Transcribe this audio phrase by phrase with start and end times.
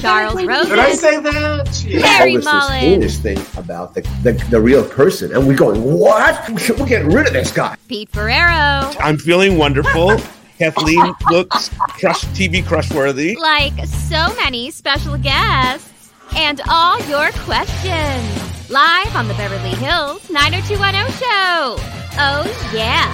[0.00, 0.70] Charles Rosin.
[0.70, 1.84] Did I say that?
[1.84, 2.00] Yeah.
[2.06, 2.78] Harry All this, this Mollin.
[2.78, 6.48] heinous thing about the, the, the real person, and we're going, what?
[6.78, 7.76] We're getting rid of this guy.
[7.88, 10.16] Pete Ferriero, I'm feeling wonderful.
[10.58, 13.36] Kathleen looks crush TV crush worthy.
[13.36, 18.70] like so many special guests, and all your questions.
[18.70, 21.76] Live on the Beverly Hills 90210 show.
[22.20, 23.06] Oh, yeah.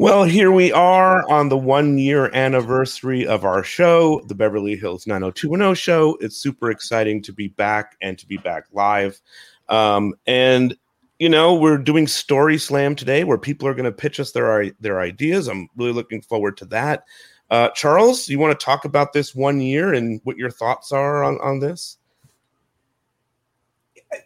[0.00, 5.06] Well, here we are on the one year anniversary of our show, the Beverly Hills
[5.06, 6.16] 90210 show.
[6.22, 9.20] It's super exciting to be back and to be back live.
[9.68, 10.74] Um, and
[11.18, 14.70] you know, we're doing Story Slam today where people are going to pitch us their
[14.80, 15.48] their ideas.
[15.48, 17.04] I'm really looking forward to that.
[17.50, 21.22] Uh, Charles, you want to talk about this one year and what your thoughts are
[21.22, 21.98] on, on this?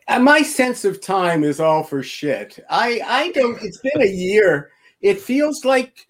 [0.06, 2.61] Uh, my sense of time is all for shit.
[2.70, 3.61] I I don't.
[3.61, 4.70] It's been a year.
[5.05, 6.08] It feels like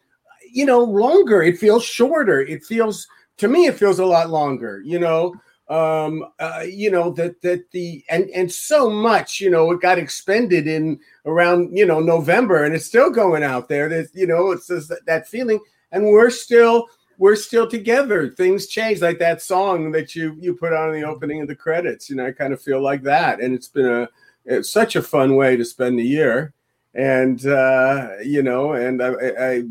[0.51, 1.43] you know longer.
[1.43, 2.41] It feels shorter.
[2.41, 3.07] It feels
[3.39, 3.67] to me.
[3.67, 4.81] It feels a lot longer.
[4.85, 5.35] You know.
[5.69, 6.25] Um.
[6.39, 9.41] Uh, you know that that the and and so much.
[9.41, 13.69] You know it got expended in around you know November, and it's still going out
[13.69, 13.89] there.
[13.89, 15.59] That you know it's just that, that feeling,
[15.91, 16.87] and we're still
[17.19, 18.31] we're still together.
[18.31, 22.11] Things change, like that song that you you put on the opening of the credits.
[22.11, 24.09] You know, I kind of feel like that, and it's been a
[24.45, 26.53] it's such a fun way to spend the year,
[26.95, 29.63] and uh, you know, and I, I I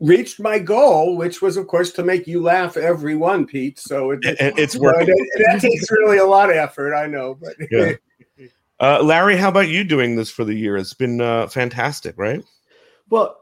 [0.00, 3.78] reached my goal, which was, of course, to make you laugh every one, Pete.
[3.78, 5.06] So it, It- it's you working.
[5.08, 7.92] that, that takes really a lot of effort, I know, but Yeah.
[8.80, 10.76] Uh, Larry, how about you doing this for the year?
[10.76, 12.44] It's been uh, fantastic, right?
[13.10, 13.36] Well,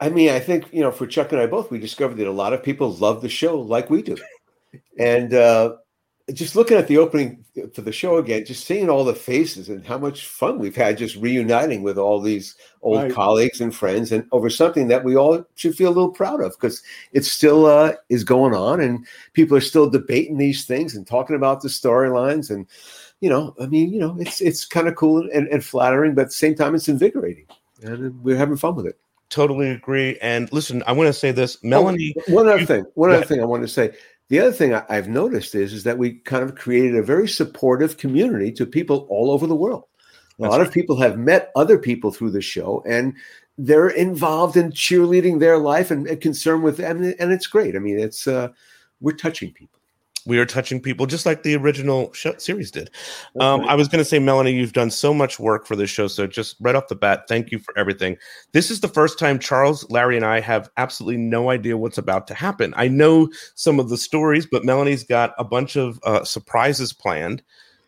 [0.00, 2.32] I mean, I think you know, for Chuck and I both, we discovered that a
[2.32, 4.16] lot of people love the show like we do,
[4.98, 5.76] and uh,
[6.32, 9.86] just looking at the opening for the show again, just seeing all the faces and
[9.86, 13.12] how much fun we've had just reuniting with all these old Right.
[13.12, 16.52] colleagues and friends, and over something that we all should feel a little proud of
[16.52, 16.82] because
[17.12, 21.36] it still uh, is going on, and people are still debating these things and talking
[21.36, 22.66] about the storylines and.
[23.22, 26.22] You know, I mean, you know, it's it's kind of cool and, and flattering, but
[26.22, 27.44] at the same time, it's invigorating,
[27.82, 28.98] and we're having fun with it.
[29.28, 30.16] Totally agree.
[30.22, 32.14] And listen, I want to say this, Melanie.
[32.30, 32.86] Oh, one other you- thing.
[32.94, 33.28] One other ahead.
[33.28, 33.92] thing I want to say.
[34.30, 37.28] The other thing I, I've noticed is is that we kind of created a very
[37.28, 39.84] supportive community to people all over the world.
[40.38, 43.14] A That's lot of people have met other people through the show, and
[43.58, 47.76] they're involved in cheerleading their life and, and concerned with them, and it's great.
[47.76, 48.48] I mean, it's uh,
[49.00, 49.79] we're touching people.
[50.26, 52.90] We are touching people just like the original show, series did.
[53.40, 56.08] Um, I was going to say, Melanie, you've done so much work for this show.
[56.08, 58.16] So just right off the bat, thank you for everything.
[58.52, 62.26] This is the first time Charles, Larry, and I have absolutely no idea what's about
[62.28, 62.74] to happen.
[62.76, 67.42] I know some of the stories, but Melanie's got a bunch of uh, surprises planned.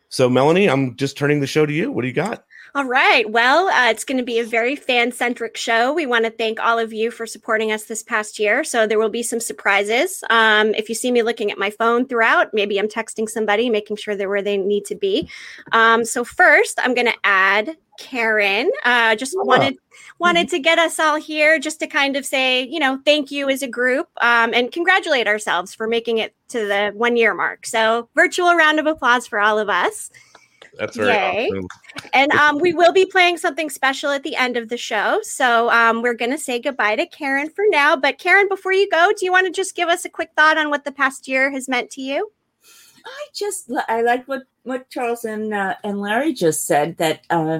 [0.09, 1.91] So, Melanie, I'm just turning the show to you.
[1.91, 2.45] What do you got?
[2.75, 3.29] All right.
[3.29, 5.93] Well, uh, it's going to be a very fan centric show.
[5.93, 8.63] We want to thank all of you for supporting us this past year.
[8.63, 10.23] So there will be some surprises.
[10.31, 13.97] Um, if you see me looking at my phone throughout, maybe I'm texting somebody, making
[13.97, 15.29] sure they're where they need to be.
[15.71, 18.71] Um, so first, I'm going to add Karen.
[18.83, 19.77] Uh, just wanted
[20.17, 23.49] wanted to get us all here just to kind of say, you know, thank you
[23.49, 27.67] as a group um, and congratulate ourselves for making it to the one year mark.
[27.67, 30.09] So virtual round of applause for all of us.
[30.77, 31.47] That's very Yay.
[31.47, 31.67] awesome.
[32.13, 35.19] And um, we will be playing something special at the end of the show.
[35.21, 37.95] So um, we're going to say goodbye to Karen for now.
[37.95, 40.57] But Karen, before you go, do you want to just give us a quick thought
[40.57, 42.31] on what the past year has meant to you?
[43.05, 47.59] I just I like what what Charles and uh, and Larry just said that uh,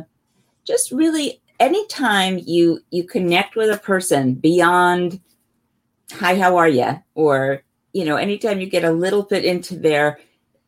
[0.66, 5.20] just really anytime you you connect with a person beyond
[6.12, 7.62] hi how are you or
[7.94, 10.20] you know anytime you get a little bit into their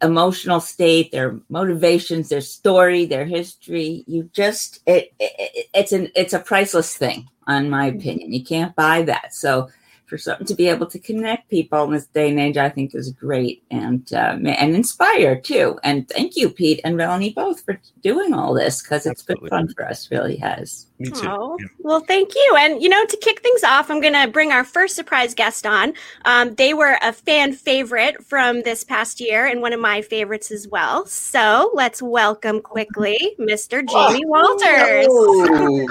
[0.02, 4.04] emotional state their motivations their story their history.
[4.08, 8.00] You just it, it it's an it's a priceless thing on my mm-hmm.
[8.00, 8.34] opinion.
[8.34, 9.34] You can't buy that.
[9.34, 9.70] So
[10.08, 12.94] for something to be able to connect people in this day and age, I think
[12.94, 15.80] is great and um, and inspire too.
[15.84, 19.50] And thank you, Pete and Melanie, both for doing all this because it's Absolutely.
[19.50, 20.10] been fun for us.
[20.12, 20.88] Really has.
[21.00, 21.28] Me too.
[21.28, 21.68] Oh, Yeah.
[21.80, 22.56] well, thank you.
[22.58, 25.66] And, you know, to kick things off, I'm going to bring our first surprise guest
[25.66, 25.94] on.
[26.24, 30.52] Um, they were a fan favorite from this past year and one of my favorites
[30.52, 31.06] as well.
[31.06, 33.86] So let's welcome quickly Mr.
[33.86, 35.08] Jamie Walters.
[35.10, 35.88] Oh,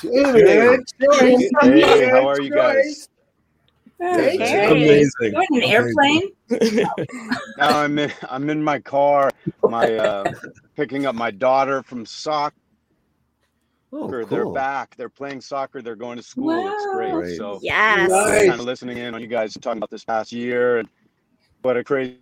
[0.00, 1.50] Jamie.
[1.60, 3.08] Hey, how are you guys?
[3.98, 4.66] Hey, Okay.
[4.66, 5.32] Amazing.
[5.32, 6.30] What, an airplane?
[7.58, 9.30] Now I'm in, I'm in my car,
[9.62, 10.32] my uh,
[10.76, 12.54] picking up my daughter from soccer.
[13.92, 14.26] Oh, cool.
[14.26, 14.94] They're back.
[14.96, 15.80] They're playing soccer.
[15.80, 16.68] They're going to school.
[16.68, 17.12] It's great.
[17.12, 17.36] Great.
[17.38, 18.10] So Yes.
[18.10, 18.46] Nice.
[18.48, 20.88] kind of listening in on you guys talking about this past year and
[21.62, 22.18] what a crazy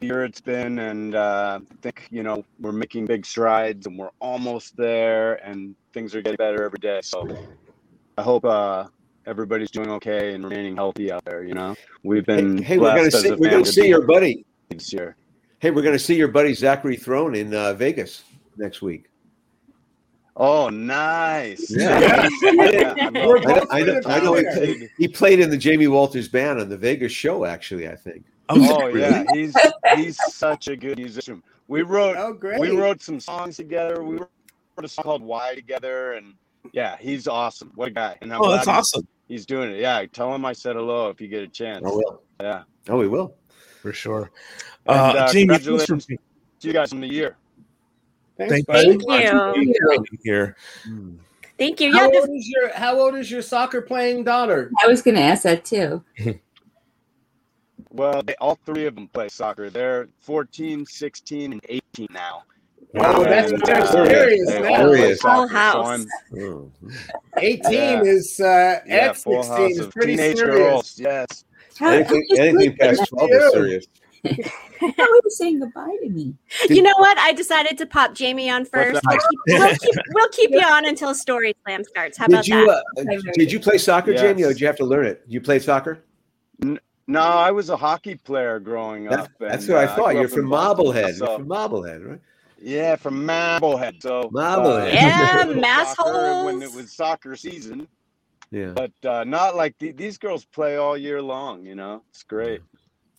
[0.00, 0.78] year it's been.
[0.78, 5.74] And uh, I think you know we're making big strides and we're almost there, and
[5.94, 7.00] things are getting better every day.
[7.02, 7.26] So
[8.18, 8.84] I hope uh,
[9.26, 11.44] everybody's doing okay and remaining healthy out there.
[11.44, 14.44] You know, we've been Hey, hey, we're gonna see we're gonna to see your buddy.
[14.70, 15.16] this year.
[15.58, 18.22] Hey, we're gonna see your buddy Zachary Throne in uh, Vegas
[18.56, 19.06] next week.
[20.38, 21.70] Oh, nice.
[21.70, 22.28] Yeah.
[22.42, 25.48] Yeah, I'm We're all- I know, I know, I know he, played, he played in
[25.50, 27.44] the Jamie Walters band on the Vegas show.
[27.44, 28.24] Actually, I think.
[28.48, 29.56] Oh yeah, he's
[29.96, 31.42] he's such a good musician.
[31.68, 32.60] We wrote Oh, great.
[32.60, 34.02] we wrote some songs together.
[34.04, 34.30] We wrote
[34.78, 36.34] a song called "Why" together, and
[36.72, 37.72] yeah, he's awesome.
[37.74, 38.16] What a guy!
[38.22, 39.80] And I'm Oh, that's awesome He's doing it.
[39.80, 41.82] Yeah, tell him I said hello if you get a chance.
[41.84, 42.22] Oh, will.
[42.40, 43.34] Yeah, Oh, we will.
[43.82, 44.30] for sure.
[44.86, 47.36] and, Uh, uh, Jamie, thanks for congratulations to you guys on the year.
[48.38, 48.98] Thanks, Thank buddy.
[48.98, 49.74] Thank you.
[50.22, 50.56] here.
[51.58, 51.92] Thank you.
[51.92, 54.70] How Yeah, old is your How old is your soccer playing daughter?
[54.82, 56.04] I was going to ask that too.
[57.90, 59.70] Well, they, all three of them play soccer.
[59.70, 62.42] They're 14, 16, and 18 now.
[62.94, 64.76] Oh, that's And, they're serious they now.
[64.76, 65.20] Serious.
[65.20, 65.86] Full house.
[65.86, 66.06] I'm-
[66.40, 66.70] Oh.
[67.38, 68.02] Eighteen Yeah.
[68.02, 70.40] is uh, yeah, at sixteen is pretty serious.
[70.40, 70.98] girls.
[70.98, 71.44] Yes.
[71.78, 73.86] How, Anything, how, anything past twelve is serious.
[74.24, 76.34] how are you saying goodbye to me?
[76.70, 77.18] you know what?
[77.18, 79.00] I decided to pop Jamie on first.
[79.06, 82.16] We'll keep, we'll keep, we'll keep you on until Story Slam starts.
[82.16, 83.06] How about Did you that?
[83.28, 84.20] uh, did you play soccer, Yes.
[84.22, 85.22] Jamie, or did you have to learn it?
[85.28, 86.02] You played soccer?
[87.08, 89.28] No, I was a hockey player growing That- up.
[89.38, 90.10] that's and, what I uh, thought.
[90.12, 91.14] grew You're from Boston, Marblehead.
[91.16, 92.20] so- You're from Marblehead, right?
[92.60, 94.02] Yeah, from Marblehead.
[94.02, 94.94] So Marblehead.
[94.94, 97.86] Yeah, I played mass soccer when it was soccer season,
[98.50, 101.64] Yeah, but uh, not like the, these girls play all year long.
[101.64, 102.62] You know, it's great.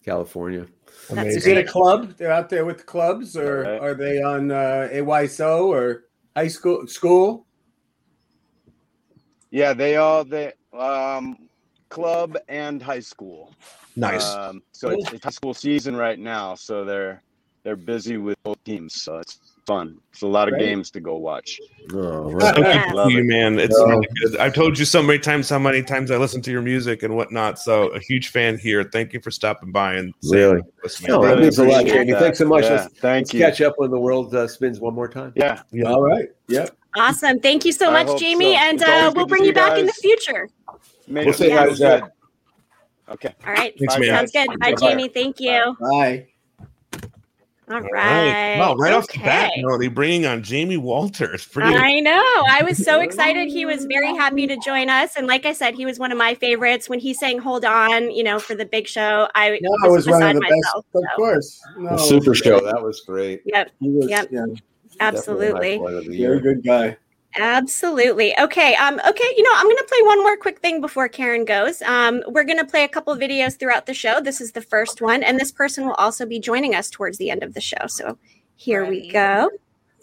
[0.03, 0.65] California.
[1.09, 2.13] That's Is it a club?
[2.17, 3.81] They're out there with the clubs, or Right.
[3.81, 6.05] are they on uh, AYSO or
[6.35, 6.87] high school?
[6.87, 7.45] School?
[9.51, 11.49] Yeah, they all they um
[11.89, 13.53] club and high school.
[13.95, 14.33] Nice.
[14.35, 17.23] Um, so it's, it's high school season right now, so they're
[17.67, 19.01] they're busy with both teams.
[19.01, 19.97] So it's fun.
[20.13, 20.67] It's a lot of Great.
[20.67, 21.59] games to go watch.
[21.93, 22.55] Oh, right.
[22.55, 22.87] Thank Yeah.
[22.87, 23.23] you, Love you, it.
[23.25, 23.59] man.
[23.59, 23.91] It's Yeah.
[23.91, 24.37] really good.
[24.37, 27.13] I've told you so many times how many times I listen to your music and
[27.13, 27.59] whatnot.
[27.59, 28.85] So a huge fan here.
[28.85, 30.61] Thank you for stopping by and saying Really?
[31.09, 32.19] No, that Really means a lot, appreciate Jamie.
[32.21, 32.63] Thanks so much.
[32.63, 33.39] Yeah, Let's, thank let's you.
[33.41, 35.33] catch up when the world uh, spins one more time.
[35.35, 35.91] Yeah, Yeah.
[35.91, 36.29] All right.
[36.47, 36.73] Yep.
[36.95, 37.41] Awesome.
[37.41, 38.53] Thank you so I much, Jamie.
[38.53, 38.59] so.
[38.61, 40.47] And uh, we'll bring see you back in the future.
[41.09, 42.03] made We'll it say feel hi to good.
[43.09, 43.33] Okay.
[43.45, 43.73] All right.
[43.77, 44.09] Thanks, Bye, man.
[44.09, 44.47] Sounds good.
[44.61, 44.89] Bye, Bye-bye.
[44.89, 45.09] Jamie.
[45.09, 45.75] Thank you.
[45.81, 46.27] Bye.
[47.69, 48.57] All All right.
[48.57, 49.61] Wow, right off the bat, Okay.
[49.61, 51.45] Melody, bringing on Jamie Walters.
[51.51, 52.23] Pretty I know.
[52.49, 53.49] I was so excited.
[53.49, 55.17] He was very happy to join us.
[55.17, 58.09] And like I said, he was one of my favorites when he sang Hold On,
[58.09, 59.27] you know, for the big show.
[59.35, 60.51] I No, it was one of beside the best.
[60.51, 60.85] myself.
[60.95, 61.61] Of course.
[61.77, 62.61] No, The Super Show.
[62.61, 63.41] That was great.
[63.45, 63.71] Yep.
[63.81, 64.29] He was, Yep.
[64.31, 64.45] yeah,
[65.01, 65.77] Absolutely.
[65.77, 66.97] Definitely high point very good guy.
[67.37, 68.37] Absolutely.
[68.39, 68.75] Okay.
[68.75, 71.81] Um, okay, you know, I'm gonna play one more quick thing before Karen goes.
[71.83, 74.19] Um, we're gonna play a couple videos throughout the show.
[74.19, 77.29] This is the first one, and this person will also be joining us towards the
[77.29, 77.87] end of the show.
[77.87, 78.17] So
[78.55, 79.49] here we go.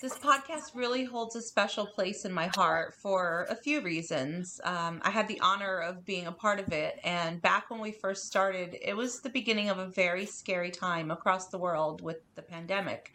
[0.00, 4.60] This podcast really holds a special place in my heart for a few reasons.
[4.62, 7.90] Um, I had the honor of being a part of it, and back when we
[7.90, 12.18] first started, it was the beginning of a very scary time across the world with
[12.34, 13.12] the pandemic.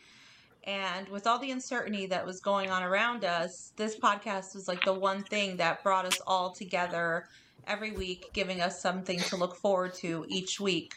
[0.69, 4.85] And with all the uncertainty that was going on around us, this podcast was like
[4.85, 7.25] the one thing that brought us all together
[7.65, 10.93] every week, giving us something to look forward to each week.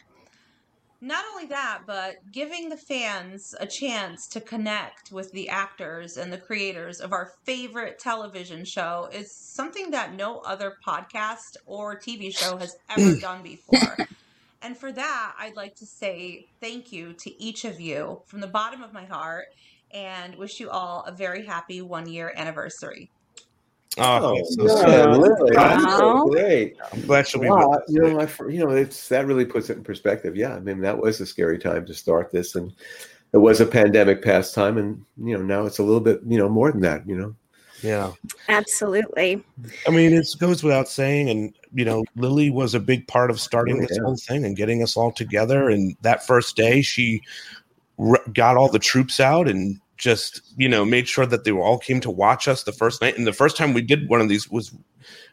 [1.01, 6.31] Not only that, but giving the fans a chance to connect with the actors and
[6.31, 12.31] the creators of our favorite television show is something that no other podcast or TV
[12.31, 13.97] show has ever done before.
[14.63, 18.47] And for that, I'd like to say thank you to each of you from the
[18.47, 19.45] bottom of my heart
[19.93, 23.11] and wish you all a very happy one year anniversary.
[23.99, 25.17] Oh, Oh, so yeah, sad.
[25.17, 26.77] Lily, that's so great.
[26.91, 27.83] I'm glad she'll be Wow, with us.
[27.89, 30.35] you know, I, you know, it's that really puts it in perspective.
[30.35, 32.73] Yeah, I mean, that was a scary time to start this, and
[33.33, 36.37] it was a pandemic past time, and you know, now it's a little bit, you
[36.37, 37.07] know, more than that.
[37.07, 37.35] You know,
[37.83, 38.11] Yeah.
[38.49, 39.43] Absolutely.
[39.87, 43.39] I mean, it goes without saying, and you know, Lily was a big part of
[43.39, 45.69] starting Oh, this whole thing and getting us all together.
[45.69, 47.21] And that first day, she
[47.99, 51.77] r- got all the troops out and just you know made sure that they all
[51.77, 53.17] came to watch us the first night.
[53.17, 54.71] And the first time we did one of these was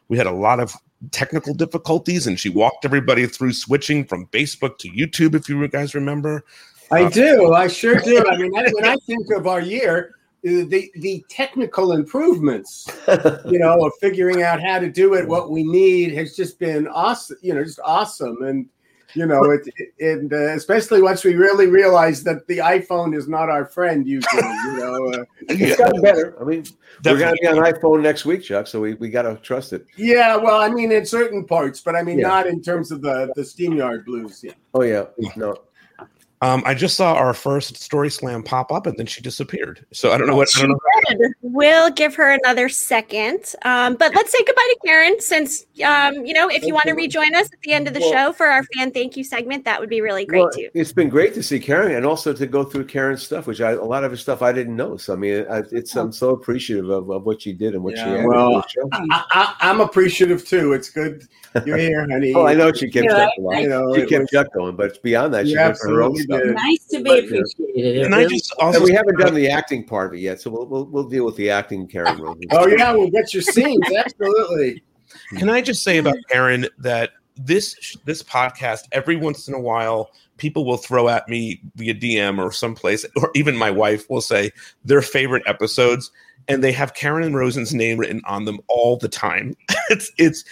[0.07, 0.73] we had a lot of
[1.11, 5.35] technical difficulties, and she walked everybody through switching from Facebook to YouTube.
[5.35, 6.43] If you guys remember,
[6.91, 7.53] I Uh, do.
[7.53, 8.23] I sure do.
[8.27, 12.87] I mean, when I think of our year, the the technical improvements,
[13.45, 16.87] you know, of figuring out how to do it, what we need, has just been
[16.87, 17.37] awesome.
[17.41, 18.67] You know, just awesome, and
[19.13, 23.27] you know, it, it and uh, especially once we really realize that the iPhone is
[23.27, 24.07] not our friend.
[24.07, 26.35] Usually, you know, uh, It's gotten better.
[26.41, 26.63] I mean,
[27.03, 28.67] we're going to be on iPhone next week, Chuck.
[28.67, 29.85] So we, we got to trust it.
[29.97, 30.37] yeah.
[30.37, 32.29] Well, I mean, in certain parts, but I mean, Yeah.
[32.29, 34.41] not in terms of the the StreamYard blues.
[34.43, 34.53] Yeah.
[34.73, 35.05] Oh yeah,
[35.35, 35.55] no.
[36.43, 39.85] Um, I just saw our first story slam pop up, and then she disappeared.
[39.93, 40.49] So I don't know what.
[40.57, 40.77] I don't know.
[41.09, 41.33] Good.
[41.41, 43.53] We'll give her another second.
[43.63, 46.93] Um, but let's say goodbye to Karen since, um, you know, if you want to
[46.93, 49.65] rejoin us at the end of the Well- show for our fan thank you segment,
[49.65, 50.69] that would be really great Well, too.
[50.73, 53.71] It's been great to see Karen and also to go through Karen's stuff, which I,
[53.71, 54.97] a lot of her stuff I didn't know.
[54.97, 57.95] So I mean, I, it's I'm so appreciative of, of what she did and what
[57.97, 58.89] she Yeah, added well, the show.
[58.93, 60.73] I, I, I'm appreciative too.
[60.73, 61.27] It's good
[61.65, 62.33] you're here, honey.
[62.33, 63.61] Oh, I know she kept Yeah, Chuck I- going.
[63.61, 66.25] you know, she kept was- Chuck going, but beyond that, she You her own absolutely
[66.39, 66.55] stuff.
[66.55, 67.97] Nice to be appreciated.
[67.97, 68.79] It Can I just also?
[68.79, 71.25] And we haven't done the acting part of it yet, so we'll we'll, we'll deal
[71.25, 72.19] with the acting, Karen.
[72.19, 72.43] Rosin.
[72.51, 73.83] Oh yeah, we'll get your scenes.
[73.97, 74.83] Absolutely.
[75.37, 80.11] Can I just say about Karen that this this podcast every once in a while
[80.41, 84.51] people will throw at me via DM or someplace, or even my wife will say
[84.83, 86.11] their favorite episodes,
[86.47, 89.55] and they have Karen and Rosin's name written on them all the time.
[89.89, 90.43] it's it's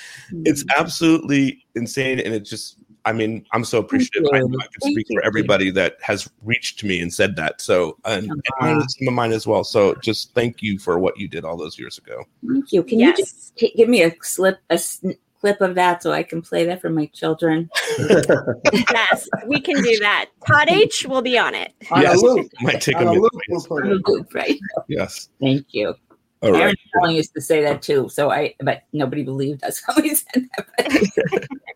[0.46, 0.70] it's hmm.
[0.78, 2.78] absolutely insane, and it just.
[3.10, 4.30] I mean, I'm so appreciative.
[4.32, 5.18] I, I can Thank speak you.
[5.20, 7.60] for everybody that has reached me and said that.
[7.60, 9.64] So, and, and some of mine as well.
[9.64, 12.24] So, just thank you for what you did all those years ago.
[12.48, 12.84] Thank you.
[12.84, 13.18] Can Yes.
[13.18, 16.44] you just t- give me a slip, a sn- clip of that so I can
[16.44, 17.68] play that for my children?
[17.98, 20.28] yes, we can do that.
[20.48, 21.74] Todd H will be on it.
[21.90, 22.22] On Yes.
[22.62, 23.22] Might take a On a minute.
[23.24, 24.04] loop, we'll put it.
[24.04, 24.60] Good, right?
[24.88, 25.30] Yes.
[25.42, 25.96] Thank you.
[26.42, 27.12] All Aaron right.
[27.16, 28.08] Used to say that too.
[28.08, 30.68] So I, but nobody believed us when we said that.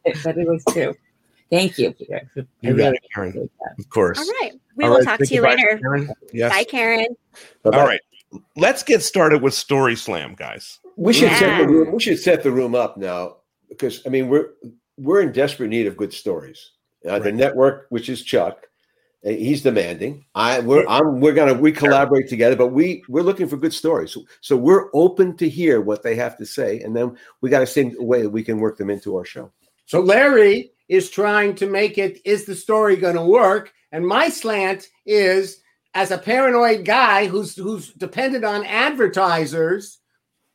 [0.05, 0.93] But, but it was true.
[1.53, 1.91] Thank you.
[1.93, 2.21] Peter.
[2.35, 3.29] I You got really it, Karen.
[3.29, 3.79] appreciate that.
[3.79, 4.19] Of course.
[4.19, 4.51] All right.
[4.75, 5.79] We All will right, talk say to you later.
[5.81, 6.09] Karen.
[6.33, 6.51] Yes.
[6.51, 7.07] Bye, Karen.
[7.65, 7.99] All right.
[8.55, 10.79] Let's get started with Story Slam, guys.
[10.95, 11.91] We should set the room.
[11.93, 13.37] We should set the room up now
[13.69, 14.49] because I mean we're
[14.97, 16.71] we're in desperate need of good stories.
[17.07, 18.65] Uh, The network, which is Chuck,
[19.25, 20.25] uh, he's demanding.
[20.35, 24.11] I we're I'm we're gonna we collaborate together, but we we're looking for good stories.
[24.11, 27.59] So, so we're open to hear what they have to say, and then we got
[27.59, 29.51] to see a way that we can work them into our show.
[29.85, 32.19] So Larry is trying to make it.
[32.25, 33.73] Is the story going to work?
[33.91, 35.61] And my slant is,
[35.93, 39.99] as a paranoid guy who's who's dependent on advertisers,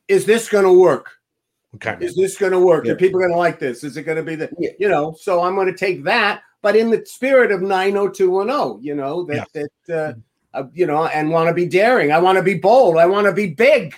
[0.07, 1.11] is this going to work?
[1.75, 1.97] Okay.
[2.03, 2.85] Is this going to work?
[2.85, 2.93] Yeah.
[2.93, 3.83] Are people going to like this?
[3.83, 4.71] Is it going to be the Yeah.
[4.79, 5.15] you know?
[5.19, 9.47] So I'm going to take that, but in the spirit of 90210, you know that
[9.53, 10.13] that uh,
[10.57, 12.11] uh, you know, and want to be daring.
[12.11, 12.97] I want to be bold.
[12.97, 13.95] I want to be big.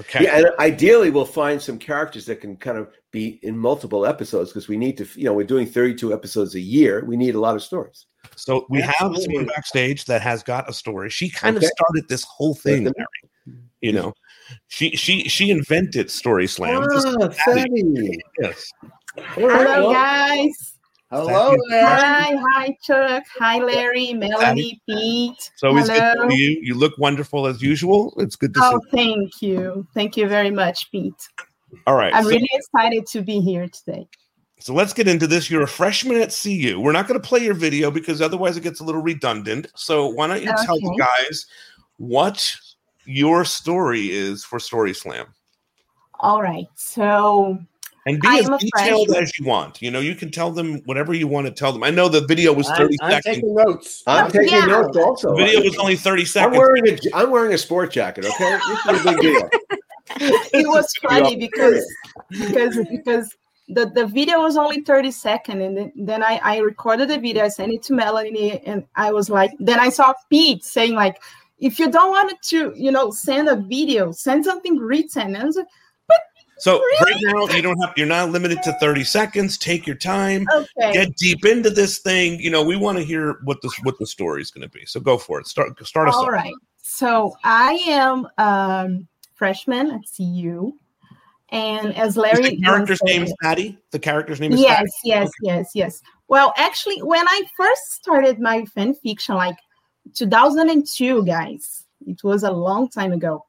[0.00, 0.24] Okay.
[0.24, 4.50] Yeah, and ideally we'll find some characters that can kind of be in multiple episodes
[4.50, 7.04] because we need to, you know, we're doing 32 episodes a year.
[7.04, 8.06] We need a lot of stories.
[8.36, 11.10] So we have someone backstage that has got a story.
[11.10, 11.66] She kind Okay.
[11.66, 13.60] of started this whole thing, Let Larry.
[13.80, 14.12] You know,
[14.68, 16.82] she she she invented Story Slam.
[16.82, 18.18] Ah, Thaddy.
[18.40, 18.70] yes.
[19.16, 20.77] Hello, guys.
[21.10, 21.86] Hello there.
[21.86, 23.24] Hi, hi, Chuck.
[23.38, 25.50] Hi, Larry, Melanie, Pete.
[25.54, 26.60] It's always good to see you.
[26.62, 28.12] You look wonderful as usual.
[28.18, 28.76] It's good to Oh, see.
[28.76, 29.86] Oh, thank you.
[29.94, 31.28] Thank you very much, Pete.
[31.86, 32.14] All right.
[32.14, 34.06] I'm so, really excited to be here today.
[34.60, 35.50] so let's get into this.
[35.50, 36.78] You're a freshman at CU.
[36.78, 39.68] We're not going to play your video because otherwise it gets a little redundant.
[39.76, 41.46] So why don't you tell the guys
[41.96, 42.54] what
[43.06, 45.26] your story is for Story Slam?
[46.20, 46.66] All right.
[46.74, 47.58] So,
[48.08, 49.22] And be I as detailed freshman.
[49.22, 49.82] as you want.
[49.82, 51.84] You know, you can tell them whatever you want to tell them.
[51.84, 53.36] I know the video was I'm, 30 I'm seconds.
[53.36, 54.02] taking notes.
[54.06, 54.64] I'm oh, taking Yeah.
[54.66, 55.36] notes also.
[55.36, 56.56] The video was only 30 I'm seconds.
[56.56, 58.24] wearing a I'm wearing a sport jacket.
[58.24, 59.50] Okay, this is a big deal.
[60.20, 61.94] it was funny because
[62.30, 63.36] because because
[63.68, 67.44] the, the video was only 30 seconds and then, then I, I recorded the video
[67.44, 71.20] i sent it to melanie and i was like then i saw pete saying like
[71.58, 75.44] if you don't want to you know send a video send something written and I
[75.44, 75.66] was like,
[76.60, 79.56] So right now you don't have you're not limited to 30 seconds.
[79.58, 80.46] Take your time.
[80.52, 82.40] okay Get deep into this thing.
[82.40, 84.84] You know, we want to hear what this what the story is going to be.
[84.86, 85.46] So go for it.
[85.46, 86.30] Start start us all off.
[86.30, 86.54] right
[86.90, 90.72] so i am um freshman at cu
[91.50, 93.78] and as Is larry the character's name is Patty?
[93.90, 94.90] The character's name is yes Patty?
[95.04, 99.56] yes yes yes well actually when i first started my fan fiction like
[100.14, 103.44] 2002 guys it was a long time ago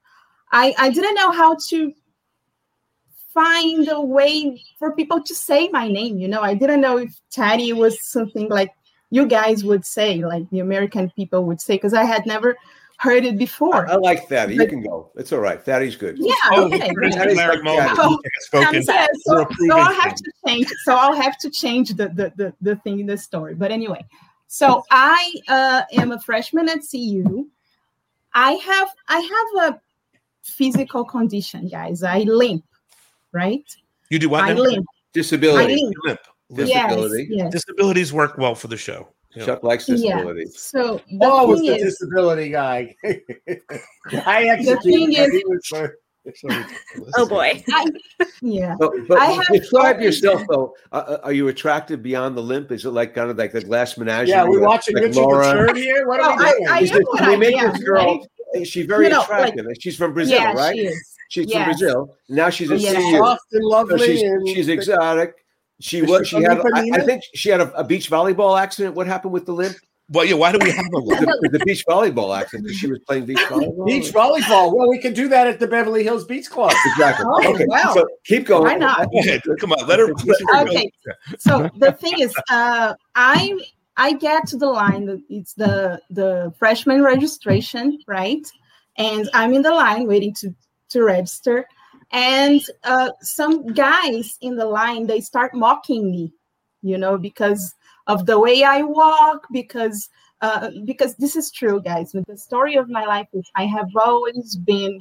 [0.51, 1.94] i i didn't know how to
[3.33, 7.19] find a way for people to say my name you know i didn't know if
[7.29, 8.74] taddy was something like
[9.12, 12.55] you guys would say like the american people would say because i had never
[13.00, 14.55] heard it before I like Thaddy.
[14.55, 15.09] You can go.
[15.15, 15.63] It's all right.
[15.63, 16.17] Thaddy's good.
[16.19, 18.83] yeah Oh, okay Chris That and is Larry like Mollin spoken.
[18.86, 20.67] Yeah, so, so I'll have to change.
[20.83, 23.55] So I'll have to change the the the, the thing in the story.
[23.55, 24.05] But anyway,
[24.48, 27.48] so I uh, am a freshman at CU,
[28.33, 29.81] I have I have a
[30.43, 32.03] physical condition, guys.
[32.03, 32.65] I limp,
[33.33, 33.63] right?
[34.09, 34.43] You do what?
[34.43, 34.86] I limp.
[35.13, 35.74] Disability.
[35.74, 35.75] I
[36.07, 36.19] limp.
[36.51, 36.67] Limp.
[36.69, 37.27] Yes, Disability.
[37.31, 37.51] yes.
[37.51, 39.09] Disabilities work well for the show.
[39.36, 39.45] Yeah.
[39.45, 39.95] Chuck likes Yeah.
[39.95, 40.59] disabilities.
[40.59, 42.95] So the Always thing the is, disability guy.
[43.03, 45.43] I thing is- He
[45.75, 45.88] uh,
[47.15, 47.63] Oh boy.
[47.74, 47.86] I,
[48.41, 48.75] yeah.
[48.79, 50.74] But, but I have describe always yourself though.
[50.91, 52.71] Uh, uh, are you attracted beyond the limp?
[52.71, 54.29] Is it like kind of like the glass menagerie?
[54.29, 55.45] yeah, we're watching like Richard Laura?
[55.45, 56.07] the Third here.
[56.07, 56.67] What are No, we doing?
[56.67, 58.05] I Is am this- what we I make am, this girl.
[58.05, 58.19] right?
[58.56, 59.65] Is she very You know, like- attractive?
[59.79, 60.75] she's from Brazil, yeah, right?
[60.75, 61.15] she is.
[61.29, 61.56] She's Yes.
[61.58, 62.18] from Brazil.
[62.29, 62.96] Now she's a Yes.
[62.96, 63.18] CU.
[63.18, 64.00] soft and So lovely.
[64.08, 65.34] she's, and she's exotic.
[65.79, 66.27] She was.
[66.27, 66.60] she She had.
[66.74, 68.96] I, I think she had a, a beach volleyball accident.
[68.96, 69.75] What happened with the limp?
[70.12, 70.34] Well, yeah.
[70.34, 71.22] Why do we have a limp?
[71.41, 73.86] The, the beach volleyball accident because she was playing beach volleyball.
[73.86, 74.75] beach volleyball.
[74.75, 76.74] Well, we can do that at the Beverly Hills Beach Club.
[76.88, 77.25] Exactly.
[77.29, 77.65] Oh, okay.
[77.68, 77.91] wow.
[77.94, 78.63] So keep going.
[78.63, 79.08] Why not?
[79.60, 79.88] Come on.
[79.88, 80.08] Let her.
[80.25, 80.62] Let her go.
[80.72, 80.91] Okay.
[81.38, 83.58] So the thing is, uh, I
[84.00, 85.06] I get to the line.
[85.06, 88.46] that It's the the freshman registration, right?
[88.98, 90.56] And I'm in the line waiting to
[90.89, 91.68] to register.
[92.12, 96.34] And uh, some guys in the line they start mocking me,
[96.82, 97.75] you know, because
[98.08, 99.46] of the way I walk.
[99.51, 100.10] Because
[100.41, 102.12] uh, because this is true, guys.
[102.13, 105.00] The story of my life is I have always been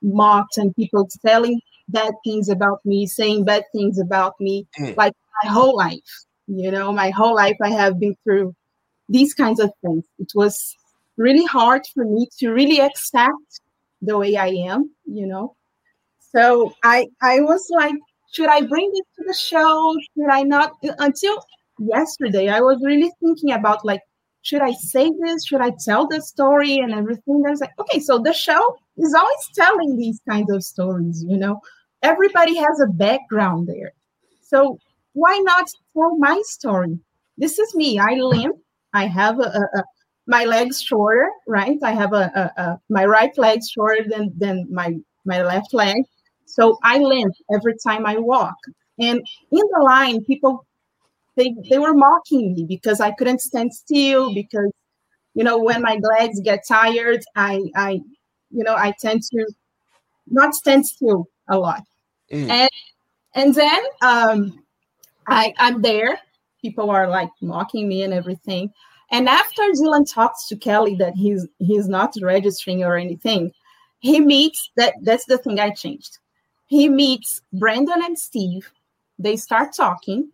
[0.00, 4.96] mocked and people telling bad things about me, saying bad things about me, Mm.
[4.96, 6.24] like my whole life.
[6.48, 8.54] You know, my whole life I have been through
[9.08, 10.04] these kinds of things.
[10.18, 10.74] It was
[11.16, 13.60] really hard for me to really accept
[14.00, 15.54] the way I am, you know.
[16.32, 17.94] So I I was like,
[18.32, 19.94] should I bring this to the show?
[20.14, 20.72] Should I not?
[20.84, 21.36] Uh, until
[21.78, 24.02] yesterday, I was really thinking about like,
[24.42, 25.46] should I say this?
[25.46, 27.44] Should I tell the story and everything?
[27.46, 31.36] I was like, okay, so the show is always telling these kinds of stories, you
[31.36, 31.60] know.
[32.02, 33.92] Everybody has a background there.
[34.42, 34.78] So
[35.18, 36.98] why not tell my story?
[37.36, 37.98] This is me.
[37.98, 38.56] I limp.
[38.94, 39.84] I have a, a, a
[40.26, 41.78] my legs shorter, right?
[41.82, 44.94] I have a, a, a my right leg shorter than than my
[45.24, 45.96] my left leg.
[46.46, 48.56] So I limp every time I walk.
[48.98, 49.18] And
[49.52, 50.66] in the line, people
[51.36, 54.72] they they were mocking me because I couldn't stand still because
[55.34, 57.90] you know when my legs get tired, I I
[58.50, 59.46] you know I tend to
[60.26, 61.82] not stand still a lot.
[62.32, 62.50] Mm.
[62.50, 62.70] And
[63.34, 64.58] and then um
[65.28, 66.18] I I'm there.
[66.62, 68.72] People are like mocking me and everything.
[69.10, 73.52] And after Dylan talks to Kelly that he's he's not registering or anything,
[74.00, 76.18] he meets that that's the thing I changed.
[76.66, 78.70] He meets Brandon and Steve.
[79.18, 80.30] They start talking.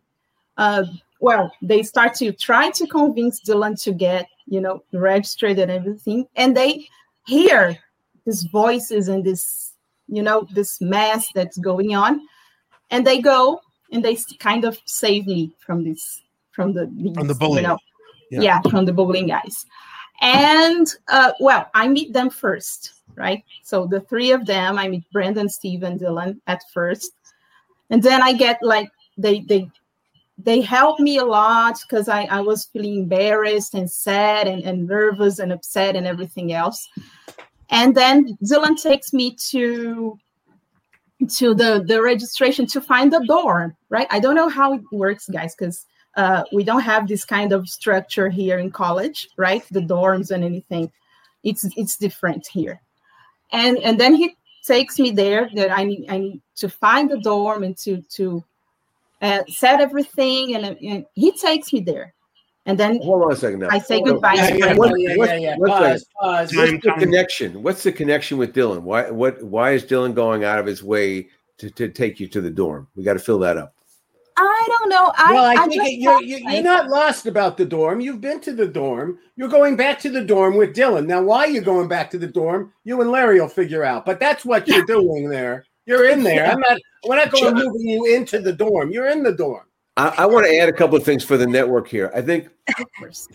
[0.57, 0.85] Uh,
[1.21, 6.27] well, they start to try to convince Dylan to get, you know, registered and everything.
[6.37, 6.89] And they
[7.27, 7.79] hear
[8.27, 9.73] these voices and this,
[10.09, 12.21] you know, this mess that's going on.
[12.91, 13.61] And they go
[13.95, 17.65] and they kind of save me from this, from the these, From the bullying.
[17.65, 17.79] You know,
[18.31, 18.41] Yeah.
[18.43, 18.61] yeah.
[18.71, 19.65] from the bullying guys.
[20.21, 23.43] And uh, well, I meet them first, right?
[23.63, 27.13] So the three of them, I meet Brandon, Steve, and Dylan at first,
[27.91, 29.71] and then I get like they they
[30.39, 34.87] they help me a lot because I, I was feeling embarrassed and sad and, and
[34.89, 36.89] nervous and upset and everything else.
[37.71, 40.19] And then Dylan takes me to
[41.29, 44.07] to the the registration to find the dorm, right?
[44.11, 47.69] I don't know how it works, guys, because uh, we don't have this kind of
[47.69, 49.65] structure here in college, right?
[49.71, 50.91] The dorms and anything,
[51.43, 52.81] it's it's different here.
[53.53, 57.19] And and then he takes me there that I need I need to find the
[57.21, 58.45] dorm and to to
[59.23, 62.14] uh, set everything, and, and he takes me there.
[62.67, 63.69] And then Hold on a second now.
[63.71, 65.55] I say So, goodbye Yeah, yeah, What- yeah, what- yeah, yeah.
[65.59, 66.05] what's Pause, that?
[66.21, 66.57] pause.
[66.57, 66.99] What's the coming.
[67.01, 67.63] connection?
[67.63, 68.81] What's the connection with Dylan?
[68.83, 72.41] Why what why is Dylan going out of his way to, to take you to
[72.41, 72.89] the dorm?
[72.97, 73.75] We got to fill that up.
[74.37, 75.13] I don't know.
[75.17, 77.65] I, well, I, I think just it, you're, felt you- you're not lost about the
[77.67, 78.01] dorm.
[78.01, 79.19] You've been to the dorm.
[79.37, 81.07] You're going back to the dorm with Dylan.
[81.07, 84.05] Now, why you're going back to the dorm, you and Larry will figure out.
[84.07, 85.67] But that's what you're doing there.
[85.87, 86.47] You're in there.
[86.47, 86.81] I'm not.
[87.07, 87.53] We're not going Sure.
[87.55, 88.91] moving you into the dorm.
[88.91, 89.65] You're in the dorm.
[89.97, 92.11] I, I want to add a couple of things for the network here.
[92.15, 92.49] I think.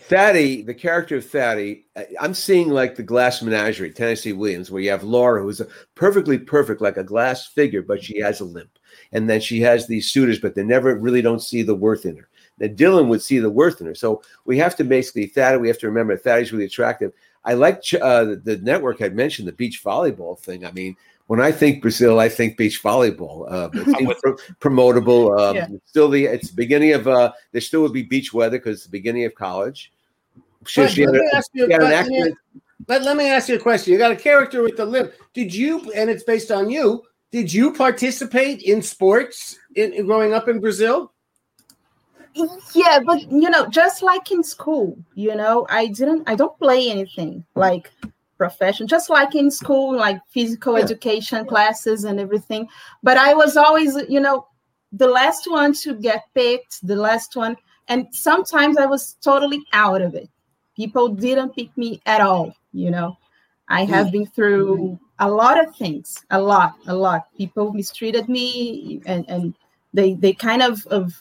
[0.08, 4.82] Thaddy, the character of Thaddy, I- I'm seeing like the glass menagerie, Tennessee Williams, where
[4.82, 8.44] you have Laura, who's a perfectly perfect, like a glass figure, but she has a
[8.44, 8.70] limp.
[9.12, 12.16] And then she has these suitors, but they never really don't see the worth in
[12.16, 12.28] her.
[12.58, 13.94] Then Dylan would see the worth in her.
[13.94, 17.12] So we have to basically, Thaddy, we have to remember Thaddy's really attractive.
[17.44, 20.66] I like uh, the, the network had mentioned the beach volleyball thing.
[20.66, 20.96] I mean,
[21.30, 23.46] when I think Brazil, I think beach volleyball.
[23.48, 25.38] Uh, it seems pro- promotable.
[25.38, 25.68] Um, Yeah.
[25.70, 28.78] it's Still, the it's the beginning of uh, there still would be beach weather because
[28.78, 29.92] it's the beginning of college.
[30.66, 31.66] She, But she had let me a- ask you.
[31.66, 32.38] she but let me- accident.
[32.88, 33.92] Let me ask you a question.
[33.92, 35.12] You got a character with the limp.
[35.32, 35.92] Did you?
[35.92, 37.04] And it's based on you.
[37.30, 41.12] Did you participate in sports in, in growing up in Brazil?
[42.74, 46.88] yeah but you know just like in school you know i didn't i don't play
[46.88, 47.90] anything like
[48.40, 52.66] profession, just like in school, like physical education classes and everything.
[53.02, 54.46] But I was always, you know,
[54.92, 57.54] the last one to get picked, the last one.
[57.88, 60.30] And sometimes I was totally out of it.
[60.74, 63.18] People didn't pick me at all, you know.
[63.68, 67.26] I have been through a lot of things, a lot, a lot.
[67.36, 69.54] People mistreated me and, and
[69.92, 71.12] they they kind of, of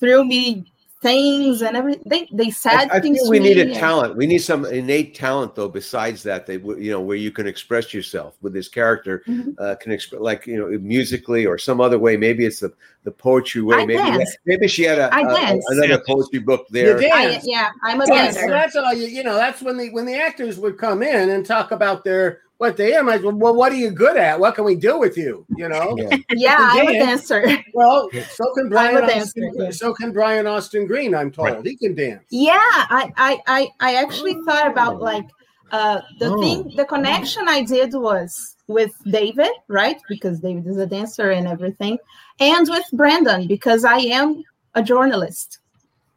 [0.00, 0.71] threw me
[1.02, 2.02] things and everything.
[2.06, 4.16] They they said I, I things think to we need me a talent.
[4.16, 5.68] We need some innate talent, though.
[5.68, 9.54] Besides that, they w- you know where you can express yourself with this character, Mhm.
[9.58, 12.16] uh, can express like you know musically or some other way.
[12.16, 12.72] Maybe it's the
[13.04, 13.78] the poetry way.
[13.78, 14.36] I maybe dance.
[14.46, 15.64] maybe she had a, I a- dance.
[15.68, 17.00] another poetry book there.
[17.02, 17.44] You I, dance.
[17.46, 18.48] yeah, I'm a So dancer.
[18.48, 19.34] that's all you, you know.
[19.34, 22.94] That's when the when the actors would come in and talk about their what they
[22.94, 23.06] am.
[23.08, 24.38] Like, well, what are you good at?
[24.38, 25.44] What can we do with you?
[25.56, 25.96] You know.
[25.98, 26.16] Yeah.
[26.30, 27.44] Yeah, I'm a dancer.
[27.74, 29.02] Well, so can Brian.
[29.02, 29.72] Austin, dancer.
[29.72, 31.12] So can Brian Austin Green.
[31.14, 31.66] I'm told Right.
[31.66, 32.24] he can dance.
[32.30, 32.52] Yeah,
[33.00, 35.26] I, I, I, I actually thought about like
[35.72, 36.40] uh, the Oh.
[36.40, 39.98] thing, the connection I did was with David, right?
[40.08, 41.98] Because David is a dancer and everything,
[42.38, 44.42] and with Brandon because I am
[44.74, 45.58] a journalist,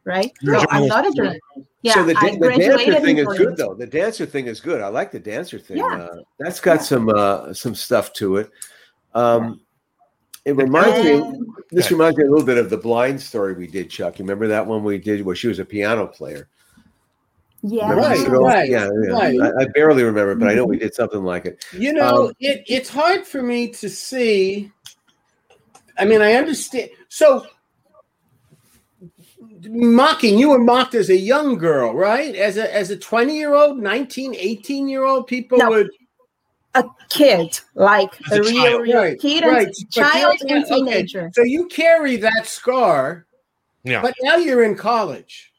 [0.03, 0.31] right?
[0.41, 1.41] You're a no, I'm not a journalist.
[1.93, 2.21] Journalist.
[2.23, 3.73] Yeah, so the, da- the dancer thing is good though.
[3.73, 4.81] The dancer thing is good.
[4.81, 5.77] I like the dancer thing.
[5.77, 5.85] Yeah.
[5.85, 8.51] Uh, that's got some uh, some stuff to it.
[9.13, 9.61] Um,
[10.45, 11.13] it reminds me.
[11.13, 14.19] And- This reminds me a little bit of the blind story we did, Chuck.
[14.19, 16.47] You remember that one we did where she was a piano player?
[17.63, 18.43] Yeah, Remember Right, this at all?
[18.45, 19.11] right, yeah, yeah.
[19.11, 19.41] right.
[19.41, 21.65] I, I barely remember, but I know we did something like it.
[21.73, 24.71] You know, Um, it, it's hard for me to see.
[25.97, 26.89] I mean, I understand.
[27.09, 27.47] So,
[29.69, 32.35] mocking, you were mocked as a young girl, right?
[32.35, 35.69] As a as a 20 year old, 19, 18 year old, people No.
[35.69, 35.89] would.
[36.77, 38.81] a kid, like a a real, child.
[38.81, 39.67] real Right, kid, right.
[39.67, 41.31] But child you're- and okay, teenager.
[41.33, 43.25] So, you carry that scar,
[43.85, 44.01] Yeah.
[44.01, 45.53] but now you're in college.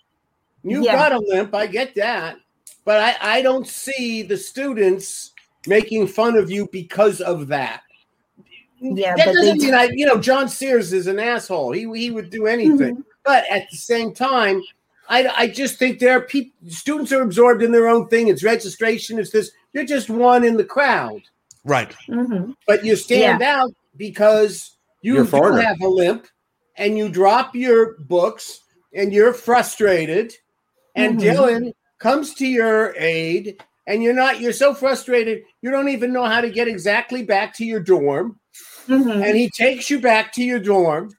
[0.62, 0.92] You've Yeah.
[0.96, 2.36] got a limp, I get that.
[2.84, 5.32] But I, I don't see the students
[5.66, 7.80] making fun of you because of that.
[8.80, 11.72] Yeah, that but doesn't do- mean I, you know, John Sears is an asshole.
[11.72, 13.04] He he would do anything, Mhm.
[13.26, 14.62] But at the same time,
[15.08, 16.52] I I just think there are people.
[16.70, 18.28] Students are absorbed in their own thing.
[18.28, 19.18] It's registration.
[19.18, 19.50] It's this.
[19.72, 21.22] You're just one in the crowd,
[21.64, 21.92] Right.
[22.08, 22.54] Mhm.
[22.66, 25.60] but you stand out because you do foreigner.
[25.62, 26.26] have a limp,
[26.76, 28.60] and you drop your books,
[28.94, 30.32] and you're frustrated,
[30.94, 31.22] and Mhm.
[31.22, 33.58] Dylan comes to your aid.
[33.88, 37.54] And you're not, you're so frustrated, you don't even know how to get exactly back
[37.54, 38.40] to your dorm.
[38.88, 39.24] Mhm.
[39.24, 41.12] And he takes you back to your dorm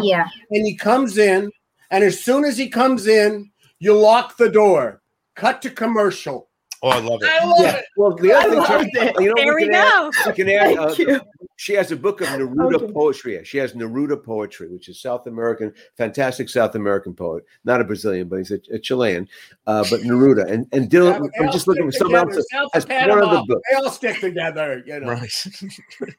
[0.00, 0.26] Yeah.
[0.50, 1.50] and he comes in,
[1.90, 5.00] and as soon as he comes in, you lock the door.
[5.36, 6.48] Cut to commercial.
[6.82, 7.30] Oh, I love it.
[7.30, 7.76] I love Yeah.
[7.76, 7.84] it.
[7.96, 9.20] Well, the I other thing, loved Chuck, it.
[9.22, 10.10] you know, There we can add- go.
[10.26, 11.20] we can add, uh, you.
[11.56, 12.92] she has a book of Neruda Okay.
[12.92, 13.40] poetry.
[13.44, 17.44] She has Neruda poetry, which is South American, fantastic South American poet.
[17.64, 19.26] Not a Brazilian, but he's a, a Chilean.
[19.66, 21.26] Uh, but Neruda and and Dylan.
[21.38, 22.24] They I'm just looking for stick something else.
[22.28, 22.42] together.
[22.42, 23.62] that South has of one Panama, other book.
[23.70, 25.08] They all stick together, you know.
[25.08, 25.44] Right.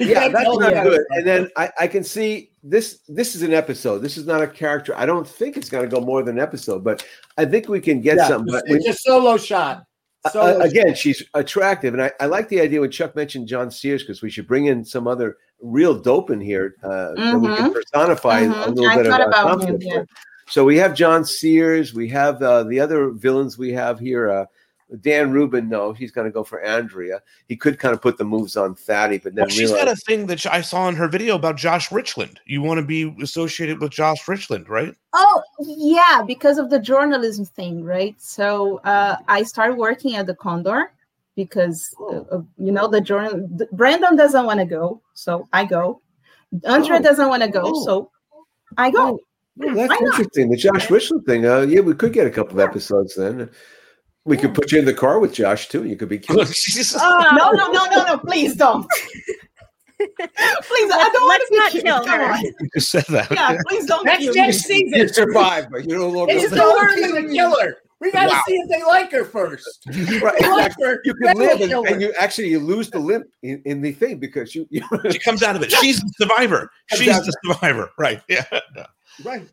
[0.00, 0.82] Yeah, that's not yeah.
[0.84, 1.00] good.
[1.10, 3.00] And then I, I can see this.
[3.08, 3.98] This is an episode.
[3.98, 4.94] This is not a character.
[4.96, 7.04] I don't think it's going to go more than an episode, but
[7.38, 8.52] I think we can get Yeah, something.
[8.52, 9.84] But it's we- a solo shot.
[10.22, 13.70] Uh, Solo again, she's attractive, and I, I like the idea when Chuck mentioned John
[13.70, 17.48] Sears because we should bring in some other real dope in here uh, that we
[17.56, 17.72] can Mhm.
[17.72, 18.66] personify a Mhm.
[18.74, 20.02] little I bit of thought our about him, yeah.
[20.46, 24.30] So we have John Sears, we have uh, the other villains we have here.
[25.00, 27.22] Dan Rubin, no, he's going to go for Andrea.
[27.46, 29.92] He could kind of put the moves on Thaddy, but then Well, she's realize got
[29.92, 32.40] a thing that I saw in her video about Josh Richland.
[32.46, 34.94] You want to be associated with Josh Richland, right?
[35.12, 38.14] Oh, yeah, because of the journalism thing, right?
[38.20, 40.92] So uh, I started working at the Condor
[41.36, 43.48] because, uh, you know, the journal.
[43.72, 46.00] Brandon doesn't want to go, so I go.
[46.64, 47.02] Andrea Oh.
[47.02, 47.84] doesn't want to go, Oh.
[47.84, 48.10] so
[48.76, 49.18] I go.
[49.18, 49.20] Oh,
[49.56, 50.00] that's Why not?
[50.02, 50.50] interesting.
[50.50, 51.46] The Josh Richland thing.
[51.46, 53.48] Uh, yeah, we could get a couple of episodes then.
[54.24, 55.84] We could put you in the car with Josh too.
[55.86, 56.46] You could be cute.
[56.48, 56.96] Jesus.
[56.96, 58.18] No, no, no, no, no!
[58.18, 58.86] Please don't.
[59.98, 62.32] please, I don't want Let's to be not kill Come her.
[62.32, 62.44] on.
[62.44, 63.30] You just said that.
[63.30, 64.04] Yeah, please don't.
[64.04, 64.76] Next kill next me.
[64.92, 65.14] you season.
[65.14, 66.32] survive, but you no longer.
[66.34, 67.34] It's Don't the kill to the me.
[67.34, 67.76] killer.
[68.00, 68.42] We got to Wow.
[68.48, 69.86] see if they like her first.
[70.22, 70.86] Right, like exactly.
[70.86, 73.82] her, You then can live, and, and you actually you lose the limp in, in
[73.82, 74.66] the thing because you.
[74.70, 75.70] you She comes out of it.
[75.70, 76.70] She's the survivor.
[76.94, 77.90] She's the survivor.
[77.98, 78.22] Right.
[78.28, 78.44] Yeah.
[79.22, 79.46] Right.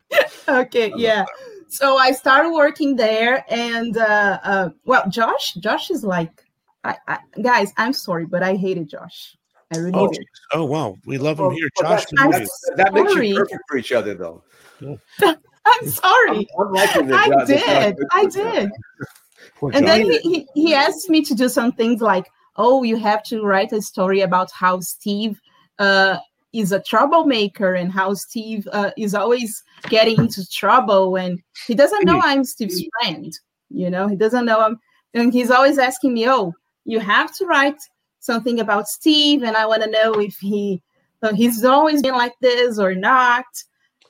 [0.48, 1.26] okay yeah
[1.68, 6.44] so i started working there and uh, uh well josh josh is like
[6.84, 9.36] I, I guys i'm sorry but i hated josh
[9.70, 10.96] i really Oh, did oh wow.
[11.06, 11.68] We love him Well, here.
[11.80, 12.06] Josh.
[12.10, 14.42] that's- I'm that makes you perfect for each other, though.
[15.20, 18.70] i'm sorry I'm liking the i job- the did i did
[19.74, 22.26] and then he, he, he asked me to do some things like
[22.56, 25.40] oh you have to write a story about how steve
[25.78, 26.16] uh
[26.52, 32.04] is a troublemaker and how steve uh, is always getting into trouble and he doesn't
[32.04, 33.38] know i'm steve's friend
[33.70, 34.78] you know he doesn't know i'm
[35.14, 37.80] and he's always asking me, "Oh, you have to write
[38.20, 40.82] something about Steve," and I want to know if he
[41.22, 43.46] so he's always been like this or not.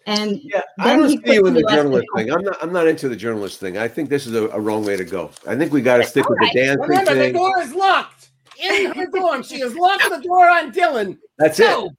[0.07, 2.33] And yeah, I don't see you in the journalist thing.
[2.33, 2.57] I'm not.
[2.63, 3.77] I'm not into the journalist thing.
[3.77, 5.31] I think this is a, a wrong way to go.
[5.47, 8.93] I think we got to stick with the dancing Remember, the door is locked in
[8.93, 9.43] her dorm.
[9.43, 11.19] She has locked the door on Dylan.
[11.37, 11.87] That's Go.
[11.87, 11.93] it.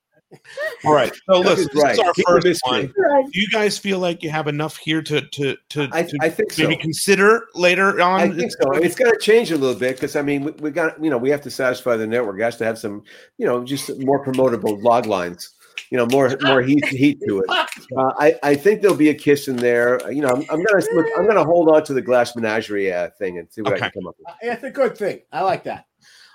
[0.85, 1.11] All right.
[1.29, 1.89] So That listen, is right.
[1.89, 2.81] this is our Keep the first one.
[2.83, 3.23] mystery.
[3.33, 6.29] Do you guys feel like you have enough here to to to, I, to I
[6.29, 6.63] think so.
[6.63, 8.19] maybe consider later on?
[8.19, 8.71] I think so.
[8.73, 11.17] It's got to change a little bit because I mean, we, we got you know
[11.17, 12.39] we have to satisfy the network.
[12.39, 13.03] It has to have some
[13.37, 15.49] you know just more promotable log lines.
[15.91, 17.45] You know, more more heat heat to it.
[17.97, 19.99] Uh, I I think there'll be a kiss in there.
[20.11, 21.05] You know, I'm, I'm gonna look.
[21.17, 23.91] I'm gonna hold on to the glass menagerie uh, thing and see what I can
[23.91, 24.27] come up with.
[24.41, 25.21] It's a good thing.
[25.31, 25.85] I like that.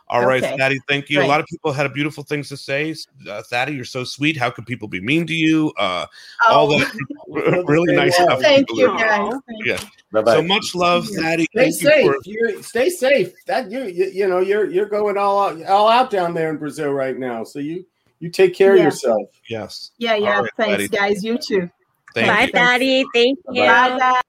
[0.09, 0.57] All right, Okay.
[0.59, 1.23] Thaddy, thank you.
[1.23, 2.91] A lot of people had beautiful things to say.
[3.29, 4.37] Uh, Thaddy, you're so sweet.
[4.37, 5.73] How could people be mean to you?
[5.79, 6.07] Uh,
[6.49, 6.79] all Oh.
[7.35, 8.41] that really nice stuff.
[8.41, 9.33] Thank you, are- guys.
[9.65, 9.81] Yeah.
[10.13, 10.35] Bye-bye.
[10.35, 11.47] So much love, Thaddy.
[11.47, 12.07] Stay Thank you safe.
[12.07, 13.33] for You stay safe.
[13.47, 16.59] That you, you you know you're you're going all out, all out down there in
[16.59, 17.43] Brazil right now.
[17.43, 17.85] So you
[18.21, 18.83] you take care Yeah.
[18.83, 19.29] of yourself.
[19.49, 19.91] yes.
[19.99, 20.37] Yeah, yeah.
[20.37, 20.89] All right, Thanks, Patty.
[20.89, 21.25] guys.
[21.25, 21.69] You too.
[22.15, 22.53] Thank Bye, you.
[22.53, 23.05] Daddy.
[23.15, 23.63] Thank you.
[23.63, 24.21] Bye, bye.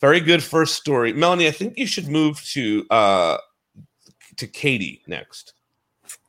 [0.00, 1.46] Very good first story, Melanie.
[1.48, 3.38] I think you should move to uh
[4.38, 5.54] to Katie next.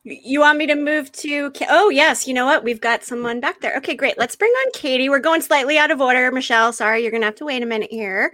[0.02, 1.52] You want me to move to?
[1.68, 2.26] Oh, yes.
[2.26, 2.64] You know what?
[2.64, 3.76] We've got someone back there.
[3.76, 4.18] Okay, great.
[4.18, 5.08] Let's bring on Katie.
[5.08, 6.30] We're going slightly out of order.
[6.30, 8.32] Michelle, sorry, you're going to have to wait a minute here.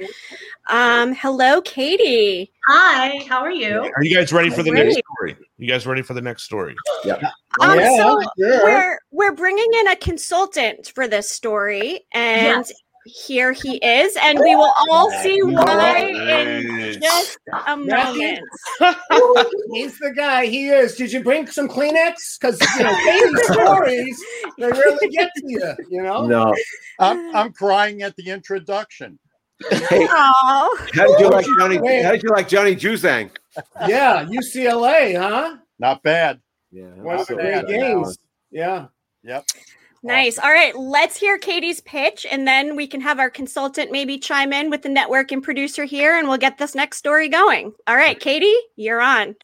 [0.69, 2.53] Um, hello, Katie.
[2.69, 3.93] Hi, how are you?
[3.97, 5.37] Are you guys ready for the next story?
[5.59, 6.75] You guys ready for the next story?
[7.05, 7.15] Yeah.
[7.61, 8.65] Um, Yeah, so sure.
[8.65, 12.73] we're we're bringing in a consultant for this story, and Yes.
[13.07, 18.41] Here he is, and we will all see why in just a moment.
[19.73, 20.47] He's the guy.
[20.47, 20.97] He is.
[20.97, 22.39] Did you bring some Kleenex?
[22.41, 24.25] Because you know Katie's stories
[24.59, 25.75] they really get to you.
[25.91, 26.27] You know.
[26.27, 26.55] No.
[26.99, 29.19] I'm, I'm crying at the introduction.
[29.71, 31.79] Hey, how did you like Johnny?
[31.79, 32.03] Wait.
[32.03, 33.31] How did you like Johnny Juzang?
[33.87, 35.57] Yeah, UCLA, huh?
[35.79, 36.41] Not bad.
[36.71, 38.19] Yeah, One of the so great games.
[38.51, 38.89] Yeah.
[39.23, 39.47] Yep.
[40.07, 40.39] Nice.
[40.39, 44.53] All right, let's hear Katie's pitch, and then we can have our consultant maybe chime
[44.53, 47.73] in with the network and producer here, and we'll get this next story going.
[47.87, 49.37] All right, Katie, you're on.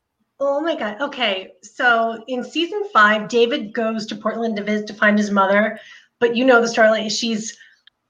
[0.44, 1.00] Oh my God.
[1.00, 1.52] Okay.
[1.62, 5.78] So in season five, David goes to Portland to visit to find his mother.
[6.18, 7.08] But you know the story.
[7.10, 7.56] She's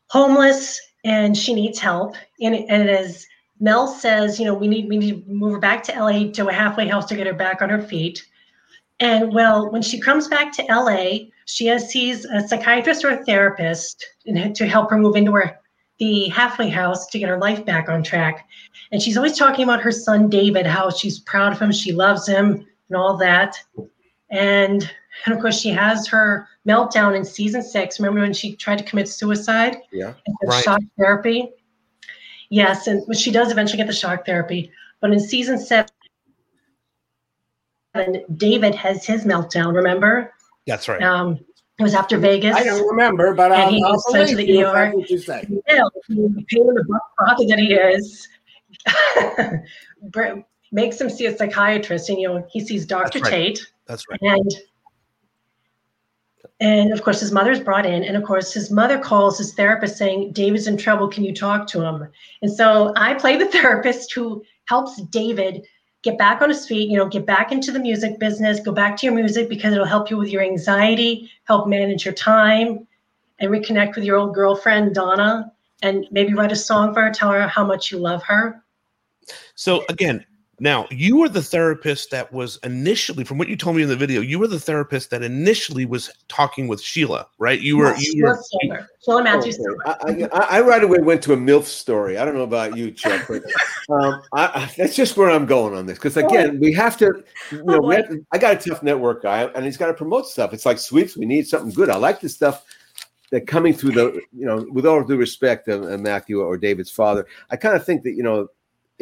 [0.09, 2.17] homeless and she needs help.
[2.41, 3.27] And, and as
[3.61, 6.49] Mel says, you know, we need we need to move her back to LA to
[6.49, 8.27] a halfway house to get her back on her feet.
[9.03, 13.25] And well, when she comes back to LA, she has, sees a psychiatrist or a
[13.25, 15.59] therapist in- to help her move into her
[15.99, 18.47] the halfway house to get her life back on track.
[18.93, 22.29] And she's always talking about her son David, how she's proud of him, she loves
[22.29, 23.57] him, and all that.
[24.31, 24.89] And,
[25.27, 27.99] and of course, she has her meltdown in season six.
[27.99, 29.79] Remember when she tried to commit suicide?
[29.93, 30.15] Yeah.
[30.45, 30.63] Right.
[30.63, 31.51] shock therapy.
[32.51, 34.71] Yes, and she does eventually get the shock therapy.
[35.01, 35.91] But in season seven,
[38.37, 39.75] David has his meltdown.
[39.75, 40.33] Remember?
[40.67, 41.03] That's right.
[41.03, 41.39] Um,
[41.79, 42.55] it was after Vegas.
[42.55, 44.91] I don't remember, but And I'll, he I'll was sent to the you ER.
[44.93, 45.47] what you say.
[45.69, 46.85] Yeah, the pain in the
[47.19, 48.29] butt that he is.
[50.75, 53.19] Makes him see a psychiatrist, and you know he sees Dr.
[53.19, 53.55] That's right.
[53.57, 54.19] Tate, That's right.
[54.23, 54.51] and
[56.61, 59.99] and of course his mother's brought in, and of course his mother calls his therapist
[59.99, 61.09] saying David's in trouble.
[61.09, 62.09] Can you talk to him?
[62.41, 65.67] And so I play the therapist who helps David
[66.03, 66.91] get back on his feet.
[66.91, 69.87] You know, get back into the music business, go back to your music because it'll
[69.87, 72.87] help you with your anxiety, help manage your time,
[73.39, 77.31] and reconnect with your old girlfriend Donna, and maybe write a song for her, tell
[77.31, 78.63] her how much you love her.
[79.55, 80.25] So again,
[80.63, 83.97] now you were the therapist that was initially, from what you told me in the
[83.97, 87.61] video, you were the therapist that initially was talking with Sheila, right?
[87.61, 88.35] You were, Yes, you were.
[88.35, 88.89] Sheila Silver.
[89.05, 89.59] Sheila Matthews.
[90.07, 90.29] Okay.
[90.33, 92.17] I, I, I right away went to a MILF story.
[92.17, 93.43] I don't know about you, Chuck, but
[93.91, 95.99] um, I, I, that's just where I'm going on this.
[95.99, 99.25] Because again, we have to, you know, we have to- I got a tough network
[99.25, 100.55] guy, and he's got to promote stuff.
[100.55, 101.17] It's like sweeps.
[101.17, 101.91] We need something good.
[101.91, 102.65] I like the stuff
[103.33, 106.93] that coming through the, you know, with all due respect of, of Matthew or David's
[106.93, 108.47] father, I kind of think that you know.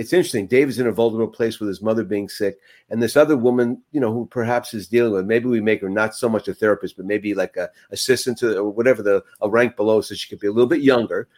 [0.01, 0.47] It's interesting.
[0.47, 2.59] David's in a vulnerable place with his mother being sick,
[2.89, 5.27] and this other woman, you know, who perhaps is dealing with.
[5.27, 8.57] Maybe we make her not so much a therapist, but maybe like a assistant to
[8.61, 11.29] or whatever the a rank below, so she could be a little bit younger.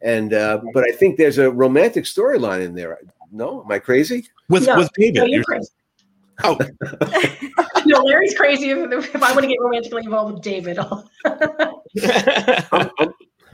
[0.00, 2.98] And uh, but I think there's a romantic storyline in there.
[3.30, 4.26] No, am I crazy?
[4.48, 5.16] With No, with David.
[5.16, 5.68] no, you're you're- crazy.
[6.42, 6.56] Oh,
[7.84, 10.78] no, Larry's crazy if, if I want to get romantically involved with David.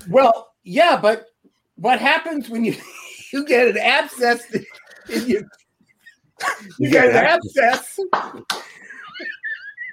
[0.09, 1.27] Well, yeah, but
[1.77, 2.77] what happens when you
[3.37, 4.64] you get an abscess in
[5.09, 5.49] you?
[6.79, 7.99] You You get get an abscess.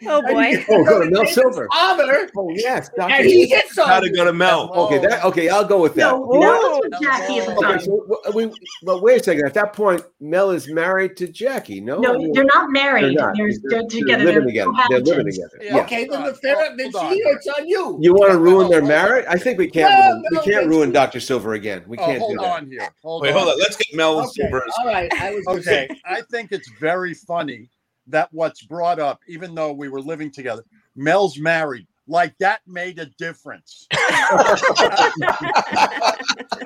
[0.08, 0.66] Oh boy.
[0.70, 1.68] Oh, go to Mel Silver.
[1.72, 2.30] Father.
[2.38, 3.14] Oh yes, Dr.
[3.14, 4.16] And he hits on Gotta you.
[4.16, 4.72] go to Mel.
[4.74, 5.50] Okay, that okay.
[5.50, 6.12] I'll go with that.
[6.12, 8.52] No, Mel was Jackie at the Okay, so we,
[8.84, 9.46] but wait a second.
[9.46, 11.80] At that point, Mel is married to Jackie.
[11.82, 13.18] No, No, they're not married.
[13.18, 13.36] They're not.
[13.38, 14.24] They're, They're- they're together.
[14.24, 14.72] living They're together.
[14.90, 15.60] They're living together.
[15.62, 15.78] Yeah.
[15.82, 17.14] Okay, then the fair, then Hold on.
[17.14, 17.98] see, it's on you.
[18.02, 19.26] You want to ruin their marriage?
[19.30, 19.90] I think we can't.
[19.92, 21.20] No, ruin, we can't that's- ruin Dr.
[21.20, 21.84] Silver again.
[21.88, 22.52] We Oh, can't hold do that.
[22.52, 22.88] on here.
[23.04, 23.38] Hold Wait, on.
[23.38, 23.60] hold on.
[23.60, 24.66] Let's get Mel Okay, Silver.
[24.80, 25.12] all right.
[25.20, 27.70] I was Okay, I think it's very funny
[28.08, 30.64] that what's brought up, even though we were living together,
[30.96, 31.88] Mel's married.
[32.08, 33.88] Like that made a difference.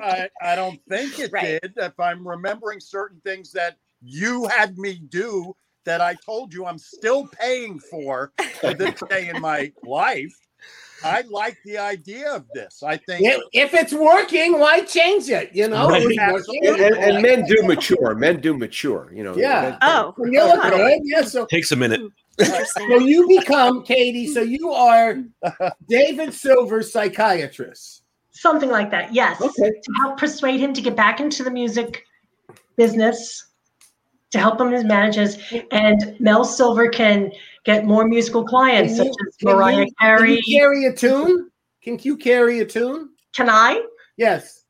[0.02, 1.38] I, I don't think it Right.
[1.38, 1.74] did.
[1.76, 6.78] If I'm remembering certain things that you had me do that I told you I'm
[6.78, 8.32] still paying for
[8.64, 10.36] to this day in my life,
[11.04, 12.82] I like the idea of this.
[12.82, 15.50] I think If, if it's working, why change it?
[15.54, 16.04] You know, Right.
[16.04, 18.14] And, and, and men do mature.
[18.14, 19.10] Men do mature.
[19.14, 19.36] You know.
[19.36, 19.62] Yeah.
[19.62, 20.70] men- Oh, When you look Oh.
[20.70, 21.22] good, yeah.
[21.22, 22.00] So, Takes a minute.
[22.40, 24.26] so you become Katie.
[24.26, 25.18] So you are
[25.88, 28.02] David Silver's psychiatrist.
[28.30, 29.40] Something like that, yes.
[29.40, 29.70] Okay.
[29.70, 32.04] To help persuade him to get back into the music
[32.76, 33.46] business,
[34.30, 35.38] to help him as managers,
[35.72, 37.32] and Mel Silver can
[37.68, 40.18] get more musical clients, such as Can Mariah you- Carey.
[40.18, 41.50] Can you carry a tune?
[41.82, 43.10] Can you carry a tune?
[43.36, 43.84] Can I?
[44.16, 44.64] Yes.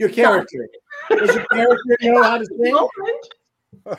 [0.00, 0.68] Your character.
[1.10, 2.76] Does your character know how to sing?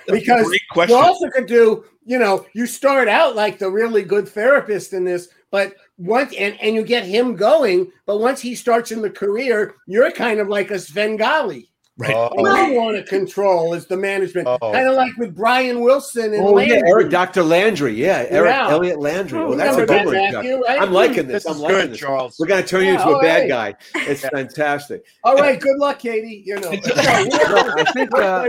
[0.08, 0.54] Because
[0.90, 5.06] you also could do, you know, you start out like the really good therapist in
[5.06, 9.10] this, but once and, and you get him going, but once he starts in the
[9.10, 11.71] career, you're kind of like a Svengali.
[11.98, 12.10] Right.
[12.38, 14.58] You want to control is the management, Oh.
[14.60, 17.44] kind of like with Brian Wilson and Oh yeah, Eric, Dr.
[17.44, 17.94] Landry.
[17.94, 18.70] Yeah, Eric Yeah.
[18.70, 19.38] Elliott Landry.
[19.40, 20.16] Oh, that's a good one.
[20.16, 20.82] Matthew, right?
[20.82, 21.44] I'm liking this.
[21.44, 22.00] This I'm liking good, this.
[22.00, 22.38] Charles.
[22.40, 23.76] We're gonna turn you Yeah, into a bad right.
[23.94, 24.02] guy.
[24.10, 25.04] It's fantastic.
[25.24, 26.42] All right, good luck, Katie.
[26.46, 28.48] You know, I think uh,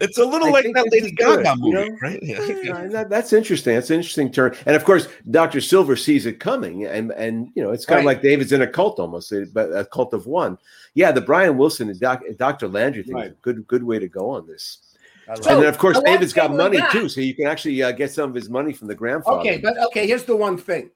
[0.00, 1.96] It's a little I like that Lady is good, Gaga you movie, know?
[2.02, 2.18] right?
[2.22, 2.72] Yeah.
[2.74, 3.74] Uh, that- that's interesting.
[3.74, 4.54] That's an interesting turn.
[4.66, 5.60] And of course, Dr.
[5.60, 8.66] Silver sees it coming, and and you know, it's kind of like David's in a
[8.68, 10.58] cult almost, uh, but a cult of one.
[10.94, 12.68] Yeah, the Brian Wilson and Doc, Dr.
[12.68, 14.78] Landry thing is a good good way to go on this.
[15.26, 17.92] So, and then of course, David's got money that- too, so you can actually uh,
[17.92, 19.40] get some of his money from the grandfather.
[19.40, 20.90] Okay, but okay, here's the one thing.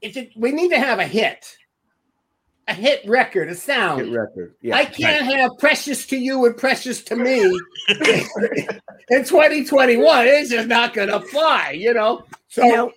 [0.00, 1.56] It's a, we need to have a hit.
[2.66, 4.02] A hit record, a sound.
[4.02, 4.54] Hit record.
[4.60, 7.40] Yeah, I can't have precious to you and precious to me
[7.88, 10.26] in 2021.
[10.26, 12.24] It's just not gonna fly, you know.
[12.48, 12.92] So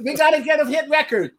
[0.00, 1.32] we gotta get a hit record.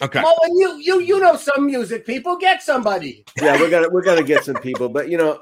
[0.00, 0.22] Okay.
[0.22, 2.36] Well, and you you you know some music people.
[2.36, 3.24] Get somebody.
[3.40, 5.40] yeah, we're gonna we're gonna get some people, but you know,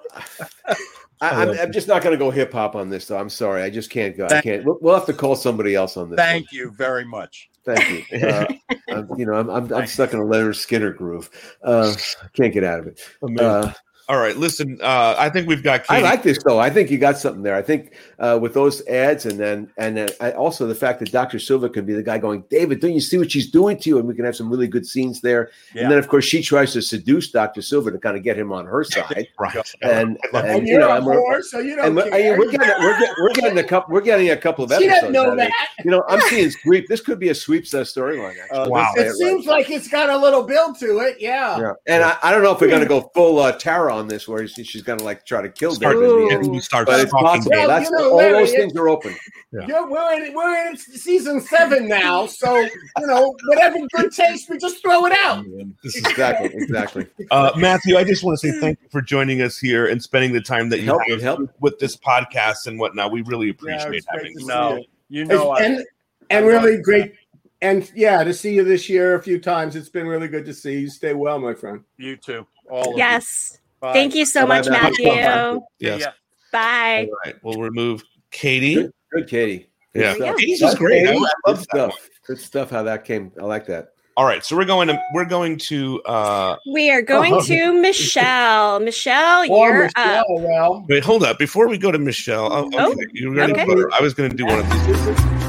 [1.20, 3.06] I, I'm, I'm just not gonna go hip hop on this.
[3.06, 4.26] Though I'm sorry, I just can't go.
[4.26, 4.64] I can't.
[4.64, 6.16] We'll, we'll have to call somebody else on this.
[6.16, 7.50] Thank you very much.
[7.64, 8.20] Thank you.
[8.30, 8.46] Uh,
[8.88, 11.30] I'm, you know, I'm, I'm I'm stuck in a Lynyrd Skynyrd groove.
[11.62, 11.94] Uh,
[12.34, 13.00] can't get out of it.
[13.38, 13.72] Uh,
[14.10, 14.76] All right, listen.
[14.82, 15.86] Uh, I think we've got.
[15.86, 16.00] Katie.
[16.00, 16.58] I like this though.
[16.58, 17.54] I think you got something there.
[17.54, 21.12] I think uh, with those ads, and then and then I, also the fact that
[21.12, 21.38] Dr.
[21.38, 23.98] Silver can be the guy going, David, don't you see what she's doing to you?
[24.00, 25.50] And we can have some really good scenes there.
[25.76, 25.82] Yeah.
[25.82, 27.62] And then of course she tries to seduce Dr.
[27.62, 29.28] Silver to kind of get him on her side.
[29.38, 29.56] Right.
[29.82, 32.36] And, And, and, you you're know, a we're, whore, so you don't and we're, care.
[32.36, 35.00] we're getting we're getting we're getting a couple we're getting a couple of She episodes.
[35.00, 35.52] doesn't know out of it.
[35.76, 35.84] that.
[35.84, 36.88] You know, I'm seeing sweep.
[36.88, 38.34] This could be a sweeps storyline.
[38.50, 38.92] Uh, Wow.
[38.96, 41.18] It seems like it's got a little build to it.
[41.20, 41.58] Yeah.
[41.60, 41.72] Yeah.
[41.86, 44.26] And I, I don't know if we're going to go full uh, Tara on this,
[44.26, 46.10] where she- she's going to like try to kill Start, David.
[46.10, 46.46] in the end.
[46.46, 47.26] and start But it's talking.
[47.26, 47.50] possible.
[47.52, 49.14] Well, That's you know, all Larry, those things are open.
[49.52, 52.70] You're, we're in we're in season seven now, so you
[53.06, 55.44] know whatever good taste, we just throw it out.
[55.84, 56.50] This is Exactly.
[56.54, 57.06] Exactly.
[57.30, 60.32] Uh, Matthew, I just want to say thank you for joining us here and spending
[60.32, 61.50] the time that you Help, have help.
[61.60, 63.12] with this podcast and whatnot.
[63.12, 64.40] We really appreciate it's great having you.
[64.40, 64.84] see No, you.
[65.10, 65.84] you know, I, and
[66.30, 67.14] and really great,
[67.62, 69.76] and yeah, to see you this year a few times.
[69.76, 70.88] It's been really good to see you.
[70.90, 71.84] Stay well, my friend.
[71.98, 72.46] you too.
[72.68, 73.59] All of Yes.
[73.82, 73.88] You.
[73.88, 73.92] Bye.
[73.92, 75.06] Thank you so Bye-bye, much, Matthew.
[75.06, 75.60] Matthew.
[75.78, 76.00] Yes.
[76.00, 76.12] Yeah.
[76.52, 77.08] Bye.
[77.10, 77.36] All right.
[77.42, 78.74] We'll remove Katie.
[78.74, 79.68] Good, good Katie.
[79.94, 80.14] Good Yeah.
[80.14, 80.36] stuff.
[80.36, 81.06] Katie's just great.
[81.06, 81.90] I, I Good love that stuff.
[81.90, 81.98] one.
[82.26, 82.70] Good stuff.
[82.70, 83.32] How that came.
[83.40, 83.88] I like that.
[84.16, 84.44] All right.
[84.44, 87.42] So we're going to we're going to uh We are going Oh.
[87.42, 88.78] to Michelle.
[88.80, 90.26] Michelle, Well, you're Michelle, up.
[90.28, 91.38] well, wait, hold up.
[91.38, 92.76] Before we go to Michelle, oh, okay.
[92.78, 93.52] Oh, you ready?
[93.52, 93.66] okay.
[93.92, 95.39] I was gonna do one of these.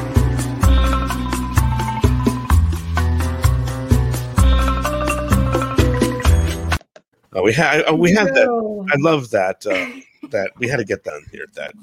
[7.33, 8.47] Oh, we had uh, we had that.
[8.93, 9.65] I love that.
[9.65, 11.45] Uh, that we had to get down here.
[11.55, 11.73] That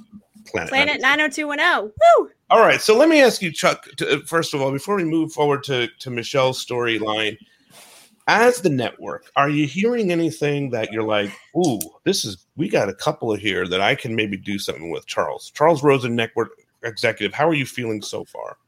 [0.47, 0.71] planet.
[0.71, 1.93] Planet 90210.
[2.19, 2.31] Woo!
[2.51, 2.81] All right.
[2.81, 3.87] So let me ask you, Chuck.
[3.97, 7.39] To, uh, first of all, before we move forward to to Michelle's storyline,
[8.27, 12.89] as the network, are you hearing anything that you're like, "Ooh, this is we got
[12.89, 15.07] a couple of here that I can maybe do something with"?
[15.07, 16.51] Charles, Charles Rosin, network
[16.85, 17.35] executive.
[17.35, 18.59] How are you feeling so far?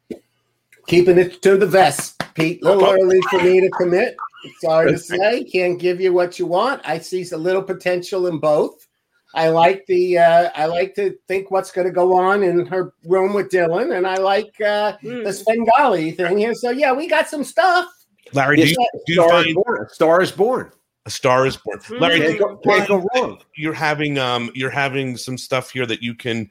[0.87, 2.61] keeping it to the vest, Pete.
[2.63, 4.17] A little early for me to commit.
[4.61, 6.83] Sorry to say, can't give you what you want.
[6.85, 8.87] I see a little potential in both.
[9.35, 12.93] I like the uh, I like to think what's going to go on in her
[13.05, 16.55] room with Dylan, and I like uh, the Svengali thing here.
[16.55, 17.87] So yeah, we got some stuff.
[18.33, 18.75] Larry, do you,
[19.07, 19.87] do you Star is find born.
[19.87, 20.73] A star is born.
[21.07, 21.81] a star is born?
[22.01, 23.39] Larry, do Can't you, can't go, wrong.
[23.57, 26.49] You're having um you're having some stuff here that you can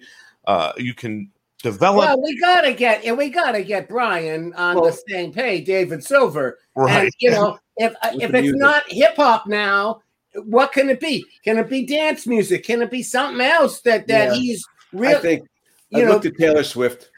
[0.48, 1.30] uh you can
[1.62, 2.06] develop.
[2.06, 6.04] Well, we gotta get and we gotta get Brian on Well- the same page, David
[6.04, 6.60] Silver.
[6.76, 7.04] Right.
[7.04, 8.60] And you know, if uh, if it's music.
[8.60, 10.02] not hip hop now,
[10.46, 11.26] what can it be?
[11.44, 12.64] Can it be dance music?
[12.64, 14.34] Can it be something else that that Yeah.
[14.36, 14.64] he's
[14.94, 15.08] really?
[15.08, 15.22] I real?
[15.22, 15.48] think
[15.96, 17.10] I you know- looked at Taylor Swift.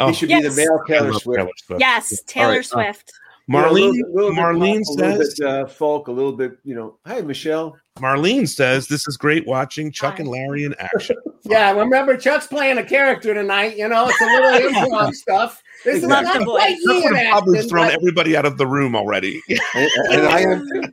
[0.00, 0.06] Oh.
[0.08, 1.38] He should be the male Taylor Swift.
[1.40, 1.80] Taylor Swift.
[1.80, 3.12] Yes, Taylor right, uh, Swift.
[3.48, 5.66] You know, a Marlene little bit- little bit Marlene pop, a little says bit, uh,
[5.66, 6.98] folk, a little bit, you know.
[7.06, 7.76] Hi, Michelle.
[7.98, 11.16] Marlene says this is great watching Chuck and Larry in action.
[11.44, 13.76] yeah, remember Chuck's playing a character tonight.
[13.76, 15.62] You know, it's a little improv stuff.
[15.84, 16.84] This is not quite voice.
[16.84, 19.40] Chuck would in have probably thrown but- everybody out of the room already.
[19.48, 20.92] and, and I am.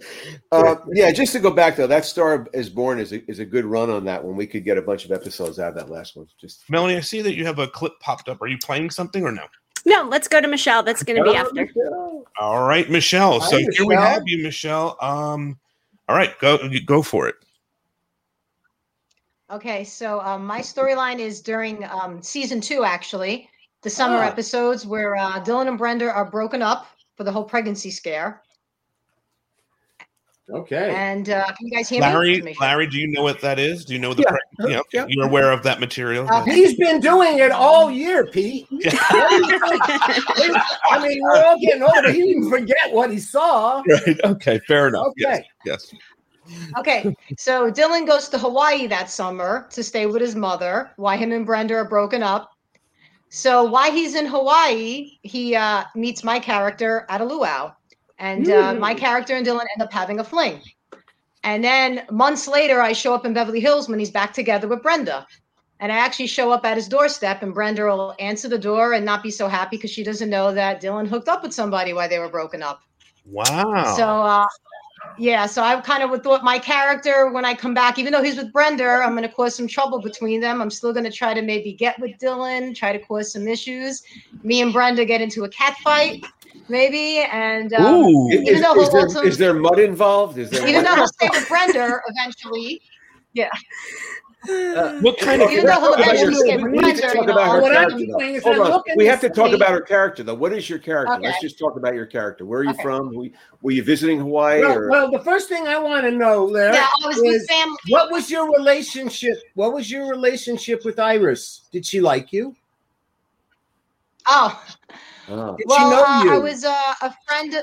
[0.52, 3.46] Uh, yeah, just to go back though, that Star is Born is a, is a
[3.46, 4.36] good run on that one.
[4.36, 6.28] We could get a bunch of episodes out of that last one.
[6.40, 8.42] Just Melanie, I see that you have a clip popped up.
[8.42, 9.44] Are you playing something or no?
[9.86, 10.82] No, let's go to Michelle.
[10.82, 11.68] That's going to be after.
[12.40, 13.40] All right, Michelle.
[13.40, 14.98] Hi, so here we have you, Michelle.
[15.00, 15.60] Um,
[16.08, 17.36] all right, go go for it.
[19.52, 23.48] Okay, so um, my storyline is during um, season two, actually,
[23.84, 24.28] the summer Ah.
[24.28, 28.42] episodes where uh, Dylan and Brenda are broken up for the whole pregnancy scare.
[30.48, 30.94] Okay.
[30.96, 32.06] And uh, can you guys hear me?
[32.08, 32.68] Larry, Make sure.
[32.68, 33.84] Larry, do you know what that is?
[33.84, 34.22] Do you know the?
[34.22, 34.30] Yeah.
[34.60, 35.06] pre- yeah, Yeah.
[35.10, 36.28] you're aware of that material.
[36.32, 38.68] Uh, He's been doing it all year, Pete.
[38.72, 39.82] What do you think?
[40.92, 42.12] I mean, we're all getting older.
[42.12, 43.82] He didn't forget what he saw.
[43.88, 44.20] right.
[44.24, 44.60] Okay.
[44.68, 45.14] Fair enough.
[45.18, 45.40] Yes.
[45.40, 45.48] Okay.
[45.66, 45.94] Yes.
[46.78, 50.92] Okay, so Dylan goes to Hawaii that summer to stay with his mother.
[50.98, 52.52] Why him and Brenda are broken up.
[53.30, 57.72] So while he's in Hawaii, he uh, meets my character at a luau,
[58.18, 60.62] and uh, my character and Dylan end up having a fling.
[61.44, 64.82] And then months later, I show up in Beverly Hills when he's back together with
[64.82, 65.28] Brenda.
[65.80, 69.06] And I actually show up at his doorstep, and Brenda will answer the door and
[69.06, 72.08] not be so happy because she doesn't know that Dylan hooked up with somebody while
[72.08, 72.82] they were broken up.
[73.26, 73.94] Wow.
[73.98, 74.48] So, uh,
[75.18, 78.38] yeah, so I kind of thought my character when I come back, even though he's
[78.38, 80.62] with Brenda, I'm going to cause some trouble between them.
[80.62, 84.04] I'm still going to try to maybe get with Dylan, try to cause some issues.
[84.44, 86.26] Me and Brenda get into a cat fight,
[86.70, 88.30] maybe, and um, Ooh.
[88.30, 90.38] is, even though is he'll there, ultimately- is there mud involved?
[90.38, 90.92] Is there even mud?
[90.92, 92.82] though he'll stay with Brenda eventually,
[93.34, 93.50] yeah.
[95.02, 95.50] what kind of?
[95.50, 97.52] Even though he'll Talk about your- eventually stay we with Brenda, talk you about know,
[97.54, 97.90] her what I'm
[98.20, 98.82] saying is Hold on.
[98.96, 100.36] We have to talk city- about her character, though.
[100.36, 101.14] What is your character?
[101.16, 101.24] Okay.
[101.24, 102.46] Let's just talk about your character.
[102.46, 102.84] Where are you Okay.
[102.84, 103.16] from?
[103.16, 103.32] Were you,
[103.64, 104.62] were you visiting Hawaii?
[104.62, 104.90] Well, or?
[104.92, 107.76] well, the first thing I want to know, Larry, Yeah, I was with family.
[107.90, 109.38] what was your relationship?
[109.56, 111.62] What was your relationship with Iris?
[111.72, 112.56] Did she like you?
[114.28, 114.64] Oh,
[115.30, 115.56] Oh.
[115.58, 116.34] Did well, she know uh, you?
[116.34, 117.56] I was uh, a friend.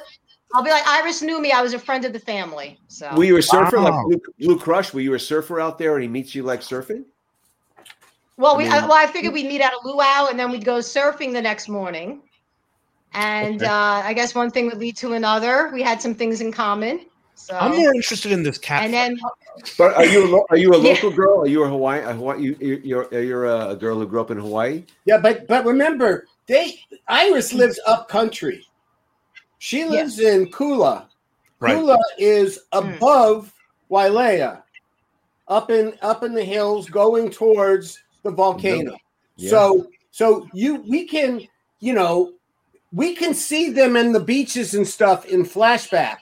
[0.55, 1.53] I'll be like Iris knew me.
[1.53, 2.79] I was a friend of the family.
[2.89, 4.05] So Were you a surfer like Wow.
[4.09, 4.93] Blue, Blue Crush?
[4.93, 7.05] Were you a surfer out there and he meets you like surfing?
[8.37, 10.51] Well, I we mean- I, well, I figured we'd meet at a luau and then
[10.51, 12.23] we'd go surfing the next morning.
[13.15, 13.67] And Okay.
[13.67, 15.71] uh, I guess one thing would lead to another.
[15.73, 17.01] We had some things in common.
[17.35, 18.85] So I'm more interested in this cat.
[18.85, 19.19] and then
[19.77, 20.93] But are you a lo- are you a Yeah.
[20.95, 21.41] local girl?
[21.41, 22.01] Are you a Hawaii?
[22.01, 24.85] A Hawaii you, you- you're you're a girl who grew up in Hawaii.
[25.07, 26.79] Yeah, but but remember, they
[27.09, 28.65] Iris lives up country.
[29.59, 31.07] She lives in Kula.
[31.61, 31.77] Right.
[31.77, 32.87] Kula is Hmm.
[32.97, 33.53] above
[33.91, 34.63] Wailea,
[35.49, 38.97] up in up in the hills, going towards the volcano.
[39.37, 39.51] Yeah.
[39.51, 41.47] So so you we can
[41.81, 42.33] you know
[42.93, 46.19] we can see them in the beaches and stuff in flashback.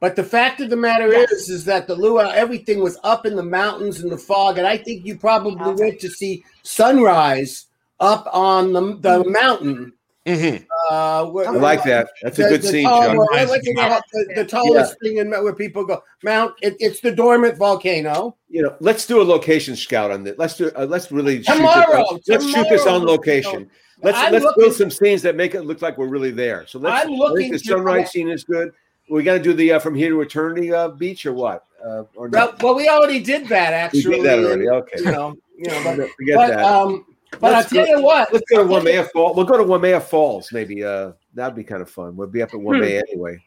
[0.00, 1.30] But the fact of the matter Yes.
[1.30, 4.66] is, is that the luau, everything was up in the mountains and the fog, and
[4.66, 7.66] I think you probably went to see sunrise
[8.00, 9.32] up on the, the Mm-hmm.
[9.32, 9.92] mountain.
[10.26, 10.66] Mhm.
[10.90, 12.10] Uh, where- I like that.
[12.22, 13.16] That's a good the scene, tall- Chuck.
[13.16, 16.54] where- what's it the, the tallest thing in where people go Mount.
[16.60, 18.36] It, it's the dormant volcano.
[18.50, 20.34] You know, let's do a location scout on this.
[20.36, 20.70] Let's do.
[20.76, 23.70] Uh, let's really shoot Tomorrow, this- let's shoot this on location.
[24.02, 26.66] Let's I'm let's looking- build some scenes that make it look like we're really there.
[26.66, 27.04] So let's.
[27.06, 28.72] I'm looking think the to- sunrise scene is good.
[29.08, 31.64] We got to do the uh, from here to eternity uh, beach or what?
[31.84, 34.16] Uh, or Well, well, we already did that We actually.
[34.16, 34.68] did that already.
[34.68, 34.98] Okay.
[34.98, 36.60] You know, you know, but, Forget but, that.
[36.64, 37.06] um,
[37.38, 38.32] but Let's I'll tell go- you what.
[38.32, 39.36] Let's go to Waimea Falls.
[39.36, 40.52] We'll go to Waimea Falls.
[40.52, 42.16] Maybe uh, that'd be kind of fun.
[42.16, 43.42] We'll be up at Waimea anyway.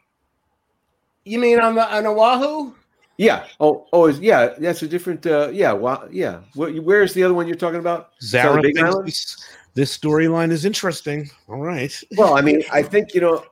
[1.25, 2.73] You mean on the on Oahu?
[3.17, 3.45] Yeah.
[3.59, 4.53] Oh, oh, is yeah.
[4.57, 5.25] That's a different.
[5.25, 5.71] Uh, yeah.
[5.73, 6.39] Well, yeah.
[6.55, 8.11] Where, where's the other one you're talking about?
[8.21, 9.07] Zara Big thinks Island?
[9.07, 11.29] this, this storyline is interesting.
[11.47, 11.93] All right.
[12.17, 13.45] Well, I mean, I think you know.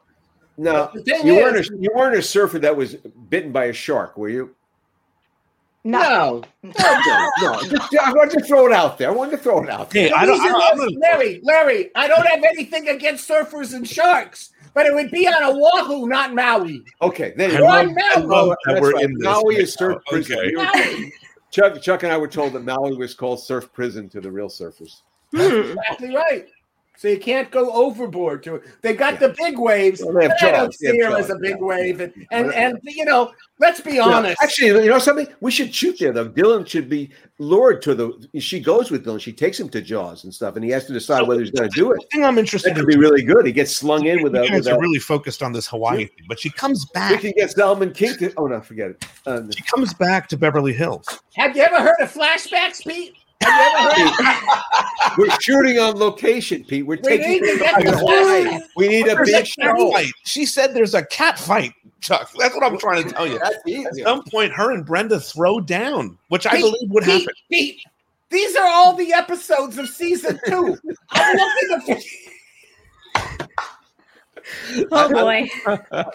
[0.58, 1.58] No, The thing you weren't.
[1.58, 2.96] A, you weren't a surfer that was
[3.30, 4.54] bitten by a shark, were you?
[5.84, 6.44] No.
[6.62, 6.72] No,
[7.08, 7.30] no.
[7.42, 7.62] no.
[7.64, 9.10] Just, I wanted to throw it out there.
[9.10, 10.10] I wanted to throw it out there.
[10.10, 10.40] Hey, I don't.
[10.40, 14.94] I don't I'm Larry, Larry, I don't have anything against surfers and sharks, but it
[14.94, 16.84] would be on Oahu, not Maui.
[17.02, 17.66] Okay, there you I go.
[17.66, 18.28] love- One I Maui.
[18.28, 19.06] love that we're right.
[19.06, 20.02] in this Maui right is surf now.
[20.08, 20.38] prison.
[20.58, 21.12] Okay.
[21.50, 24.48] Chuck, Chuck and I were told that Maui was called surf prison to the real
[24.50, 25.02] surfers.
[25.34, 26.46] Exactly right.
[26.98, 28.64] So you can't go overboard to it.
[28.84, 30.04] They got the big waves.
[30.04, 30.78] Well, they have but I don't jaws.
[30.80, 31.66] They see have her as a big yeah.
[31.66, 32.00] wave.
[32.00, 34.38] And, and and you know, let's be Yeah, honest.
[34.40, 35.26] Actually, you know something?
[35.40, 36.30] We should shoot there though.
[36.30, 38.28] Dylan should be lured to the.
[38.40, 39.20] She goes with Dylan.
[39.20, 41.72] She takes him to Jaws and stuff, and he has to decide whether he's going
[41.72, 42.02] to do it.
[42.02, 43.48] The thing I'm interested That could be really good.
[43.48, 44.48] He gets slung in with You a.
[44.50, 47.10] guys are really focused on this Hawaii thing, but she comes back.
[47.10, 47.22] we back.
[47.22, 48.32] can get Salmon King to.
[48.38, 49.06] Oh no, forget it.
[49.26, 51.08] Uh, She comes back to Beverly Hills.
[51.36, 53.16] Have you ever heard of flashbacks, Pete?
[53.42, 55.18] Have you ever heard?
[55.18, 56.86] we're shooting on location, Pete.
[56.86, 57.30] We're We taking.
[57.30, 59.92] need to get the to We need a big show.
[59.92, 60.12] fight.
[60.26, 62.30] She said there's a cat fight, Chuck.
[62.38, 63.40] That's what I'm trying to tell you.
[63.40, 67.34] At some point, her and Brenda throw down, which I believe would Pete, happen.
[67.52, 67.82] Pete,
[68.30, 70.78] these are all the episodes of season two.
[71.12, 72.04] I'm looking at
[74.92, 75.48] Oh boy.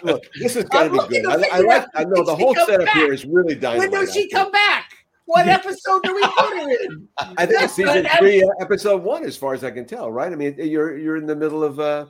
[0.03, 1.27] Look, this is gonna I'm be good.
[1.27, 1.87] I, I like.
[1.95, 2.95] I know the whole setup back.
[2.97, 3.91] here is really dynamite.
[3.91, 4.96] when does she come back?
[5.27, 7.09] What episode do we put her in?
[7.37, 10.11] I think it's season three, uh, episode one, as far as I can tell.
[10.11, 10.33] Right?
[10.33, 12.07] I mean, you're you're in the middle of uh,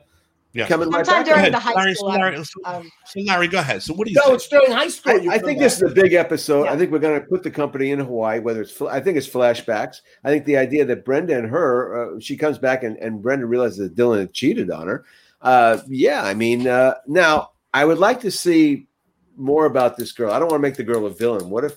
[0.52, 0.66] Yeah.
[0.68, 1.26] coming right Sometime back.
[1.26, 2.12] during ahead, the high Larry, school.
[2.12, 3.82] so Larry, um, so- um, So Larry, go ahead.
[3.82, 4.34] So what do you No, think?
[4.36, 5.12] it's during high school.
[5.12, 5.58] I, I come think back.
[5.60, 6.64] this is a big episode.
[6.64, 6.72] Yeah.
[6.72, 9.28] I think we're going to put the company in Hawaii, whether it's, I think it's
[9.28, 10.02] flashbacks.
[10.22, 13.46] I think the idea that Brenda and her, uh, she comes back and, and Brenda
[13.46, 15.04] realizes that Dylan had cheated on her.
[15.40, 18.88] Uh, yeah, I mean, uh, now I would like to see
[19.36, 20.32] more about this girl.
[20.32, 21.50] I don't want to make the girl a villain.
[21.50, 21.76] What if,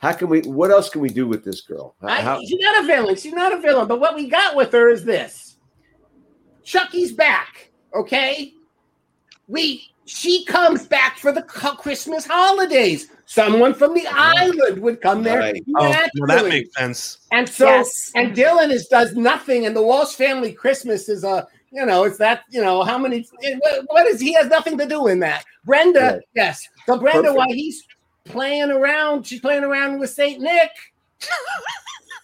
[0.00, 1.94] how can we, what else can we do with this girl?
[2.00, 3.16] How- I- she's not a villain.
[3.16, 3.86] She's not a villain.
[3.86, 5.56] But what we got with her is this:
[6.64, 7.70] Chucky's back.
[7.94, 8.54] Okay,
[9.46, 13.08] we she comes back for the Christmas holidays.
[13.26, 14.12] Someone from the oh.
[14.16, 15.38] island would come there.
[15.38, 15.62] Right.
[15.76, 15.88] Oh,
[16.18, 17.18] well, that makes sense.
[17.30, 18.10] And so, Yes.
[18.16, 22.18] and Dylan is does nothing, and the Walsh family Christmas is a, you know, it's
[22.18, 23.24] that, you know, how many?
[23.60, 25.44] What, what is he has nothing to do in that?
[25.64, 26.20] Brenda, Right.
[26.34, 26.66] yes.
[26.86, 27.36] So Brenda, Perfect.
[27.36, 27.84] while he's
[28.30, 30.70] playing around, she's playing around with Saint Nick.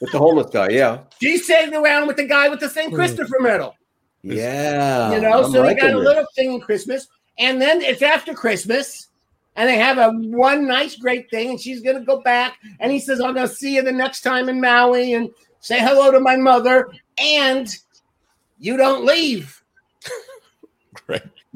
[0.01, 1.01] with the homeless guy, yeah.
[1.21, 2.97] She's sitting around with the guy with the Saint hmm.
[2.97, 3.75] Christopher medal.
[4.23, 5.13] Yeah.
[5.13, 6.05] You know, I'm so they got a this.
[6.05, 7.07] little thing in Christmas,
[7.39, 9.09] and then it's after Christmas,
[9.55, 12.99] and they have a one nice great thing, and she's gonna go back, and he
[12.99, 15.31] says, "I'm gonna see you the next time in Maui, and
[15.61, 17.69] say hello to my mother, and
[18.59, 19.63] you don't leave."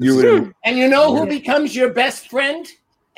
[0.01, 2.67] You And you know who becomes your best friend?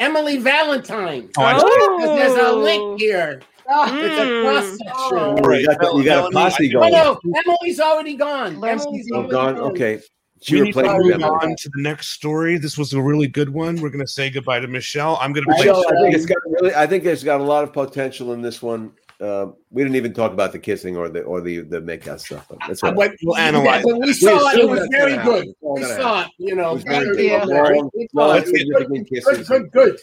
[0.04, 1.30] Emily Valentine.
[1.38, 2.98] Oh, I- Because There's a link oh.
[2.98, 3.42] here.
[3.70, 4.44] oh, It's a hmm.
[4.44, 5.46] cross section.
[5.46, 6.92] oh, you got, the, you got a Melanie, posse I- Oh going.
[6.92, 8.60] no, Emily's already gone.
[8.60, 9.56] Learn Emily's Oh, already gone.
[9.56, 9.64] gone.
[9.72, 10.02] Okay.
[10.42, 11.24] She we need to move Emily.
[11.24, 12.58] on to the next story.
[12.58, 13.80] This was a really good one.
[13.80, 15.18] We're going to say goodbye to Michelle.
[15.22, 15.60] I'm going to play.
[15.68, 16.76] Michelle, I think it's got really.
[16.76, 18.92] I think it's got a lot of potential in this one.
[19.24, 22.46] Uh, we didn't even talk about the kissing or the or the the makeout stuff.
[22.50, 22.98] But that's I all right.
[23.10, 25.20] went, We'll analyze When we saw it, it was very good.
[25.20, 25.50] happen.
[25.50, 26.72] It's all We saw it, you know.
[26.72, 27.48] It was very very good.
[27.48, 27.76] good.
[27.78, 29.26] Long, We long, saw it.
[29.26, 30.00] Good, good, good.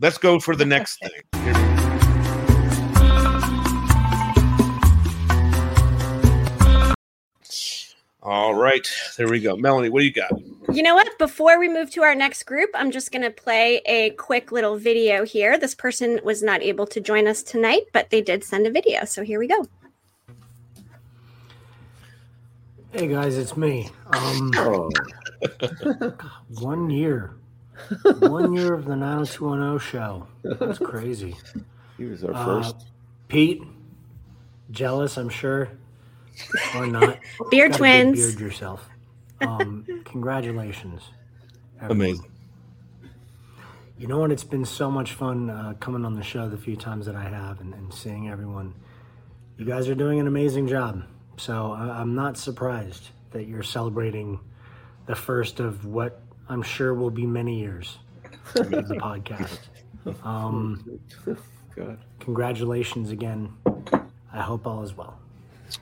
[0.00, 1.64] Let's go for the next thing.
[8.22, 9.56] All right, there we go.
[9.56, 10.32] Melanie, what do you got?
[10.72, 11.08] You know what?
[11.18, 14.76] Before we move to our next group, I'm just going to play a quick little
[14.76, 15.56] video here.
[15.56, 19.04] This person was not able to join us tonight, but they did send a video.
[19.04, 19.66] So here we go.
[22.92, 23.88] Hey guys, it's me.
[24.12, 24.90] Um, Oh,
[26.58, 27.34] one year,
[28.18, 30.26] one year of the 90210 show.
[30.42, 31.36] That's crazy.
[31.96, 32.86] he was our Uh, first.
[33.28, 33.62] Pete,
[34.72, 35.68] jealous, I'm sure,
[36.74, 37.18] or not.
[37.50, 38.26] Beard Got a twins.
[38.26, 38.88] Beard yourself.
[39.40, 41.02] Um, congratulations.
[41.80, 41.96] everyone.
[41.96, 42.30] Amazing.
[43.98, 44.30] You know what?
[44.30, 47.24] It's been so much fun uh, coming on the show the few times that I
[47.24, 48.74] have and, and seeing everyone.
[49.56, 51.02] You guys are doing an amazing job.
[51.36, 54.38] So I, I'm not surprised that you're celebrating
[55.06, 57.98] the first of what I'm sure will be many years
[58.54, 59.58] of the podcast.
[60.24, 61.00] Um,
[61.74, 61.98] God.
[62.20, 63.52] congratulations again.
[64.32, 65.18] I hope all is well.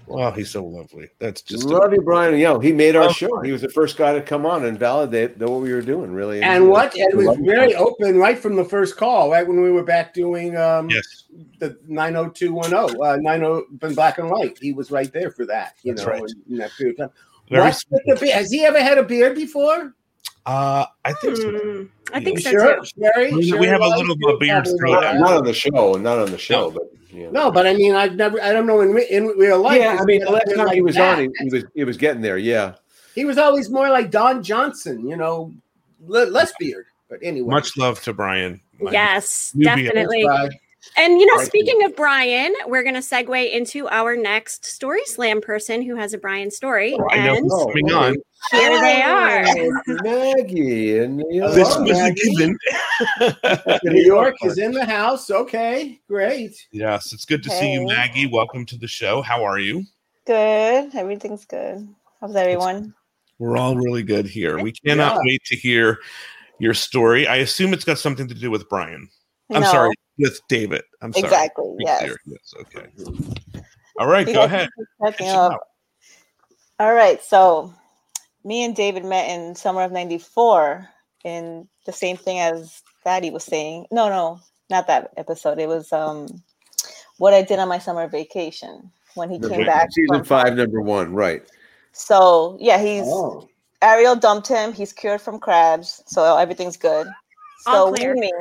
[0.07, 1.09] Wow, he's so lovely.
[1.19, 2.39] That's just Love you, Brian.
[2.39, 3.41] Yo, he made our Oh, show.
[3.41, 6.13] He was the first guy to come on and validate that what we were doing.
[6.13, 6.93] Really, And what?
[6.97, 7.47] It was Love you.
[7.47, 11.25] very open right from the first call, right when we were back doing um, yes.
[11.59, 14.59] the 90210, uh, 90 in black and white.
[14.61, 16.23] He was right there for that, you That's know, right.
[16.49, 17.17] in that period of time.
[17.49, 18.35] Very What's with the beard?
[18.35, 19.95] Has he ever had a beard before?
[20.47, 21.51] Uh, I think so.
[21.51, 21.83] Hmm,
[22.13, 22.77] I think so sure?
[22.81, 22.85] too.
[23.03, 23.31] Sherry?
[23.33, 25.17] We- we Sherry have a little bit of beard Probably not.
[25.19, 26.71] not on the show, not on the show, No.
[26.71, 26.83] but
[27.13, 27.31] yeah.
[27.31, 29.81] No, but I mean, I've never, I don't know, in, re- in real life.
[29.81, 31.19] yeah, I mean, the last been time he was that.
[31.19, 32.39] on, he, he was he was getting there.
[32.39, 32.75] Yeah,
[33.15, 35.53] He was always more like Don Johnson, you know,
[36.07, 36.87] le- less beard.
[37.09, 38.61] But anyway, Much love to Brian.
[38.81, 39.87] My Yes, New beard.
[39.95, 40.25] definitely.
[40.25, 40.49] Bye.
[40.97, 45.05] And you know, Thank speaking of Brian, we're going to segue into our next story
[45.05, 46.97] slam person who has a Brian story.
[46.99, 48.15] Oh, I know and who's coming on.
[48.53, 49.45] here they are.
[49.47, 52.31] Oh, Maggie and you know, This was a Maggie.
[52.37, 52.59] given.
[53.85, 55.31] New York is in the house.
[55.31, 56.55] Okay, great.
[56.73, 58.27] Yes, it's good to see you, Maggie.
[58.27, 59.23] Welcome to the show.
[59.23, 59.85] How are you?
[60.27, 60.95] Good.
[60.95, 61.87] Everything's good.
[62.21, 62.95] How's everyone?
[63.39, 64.59] We're all really good here.
[64.59, 65.21] We cannot Yeah.
[65.25, 65.99] wait to hear
[66.59, 67.27] your story.
[67.29, 69.09] I assume it's got something to do with Brian.
[69.53, 69.71] I'm No.
[69.71, 70.83] sorry, with David.
[71.03, 71.25] I'm sorry.
[71.25, 72.17] Exactly, yes.
[72.27, 72.55] Yes.
[72.61, 72.87] Okay.
[73.99, 74.27] All right.
[74.27, 74.69] You Go guys ahead.
[74.77, 75.61] keep cracking up.
[76.79, 77.23] All right.
[77.23, 77.73] So,
[78.45, 80.89] me and David met in summer of '94
[81.25, 83.87] in the same thing as Daddy was saying.
[83.91, 84.41] No, no,
[84.71, 85.59] not that episode.
[85.59, 86.29] It was um,
[87.19, 89.89] what I did on my summer vacation when he came back.
[89.93, 91.43] Season from- five, number one, right?
[91.93, 93.49] So yeah, he's Oh.
[93.83, 94.73] Ariel dumped him.
[94.73, 97.07] He's cured from crabs, so everything's good.
[97.61, 98.15] So we clear.
[98.15, 98.33] meet.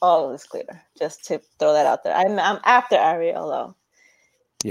[0.00, 0.82] All is clear.
[0.98, 2.14] Just to throw that out there.
[2.14, 3.74] I'm I'm after Ariel though.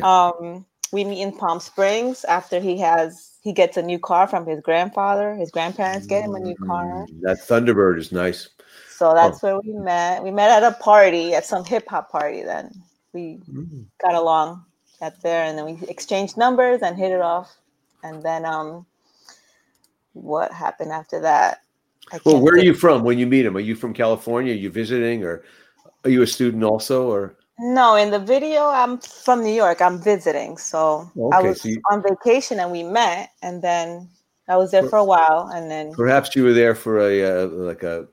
[0.03, 4.45] Um, we meet in Palm Springs after he has he gets a new car from
[4.45, 5.35] his grandfather.
[5.35, 7.05] His grandparents get him a new car.
[7.21, 8.49] That Thunderbird is nice.
[8.89, 10.23] So that's where we met.
[10.23, 12.41] We met at a party, at some hip hop party.
[12.43, 12.71] Then
[13.13, 13.39] we
[14.01, 14.65] got along
[15.01, 17.55] at there, and then we exchanged numbers and hit it off.
[18.03, 18.85] And then, um,
[20.13, 21.61] what happened after that?
[22.11, 23.55] I Well, can't where are you from when you meet him?
[23.57, 24.53] Are you from California?
[24.53, 25.43] Are you visiting, or
[26.03, 27.09] are you a student also?
[27.09, 29.81] Or No, in the video, I'm from New York.
[29.81, 34.09] I'm visiting, so I was so you- on vacation, and we met, and then
[34.47, 37.47] I was there for a while, and then perhaps you were there for a uh,
[37.47, 38.07] like a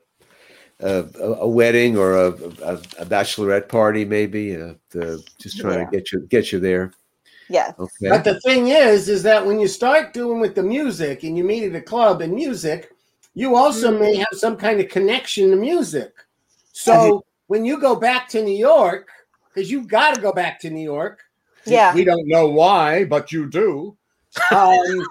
[0.81, 1.05] a,
[1.39, 2.27] a wedding or a,
[2.63, 4.57] a, a bachelorette party, maybe.
[4.57, 5.85] Uh, the, just trying Yeah.
[5.85, 6.91] to get you get you there.
[7.49, 7.71] yeah.
[7.79, 8.09] Okay.
[8.09, 11.45] But the thing is, is that when you start doing with the music and you
[11.45, 12.91] meet at a club and music,
[13.35, 13.99] you also Mm-hmm.
[14.01, 16.13] may have some kind of connection to music.
[16.73, 19.09] So when you go back to New York,
[19.53, 21.21] because you've got to go back to New York.
[21.65, 21.93] Yeah.
[21.95, 23.95] We don't know why, but you do.
[24.51, 24.57] Um,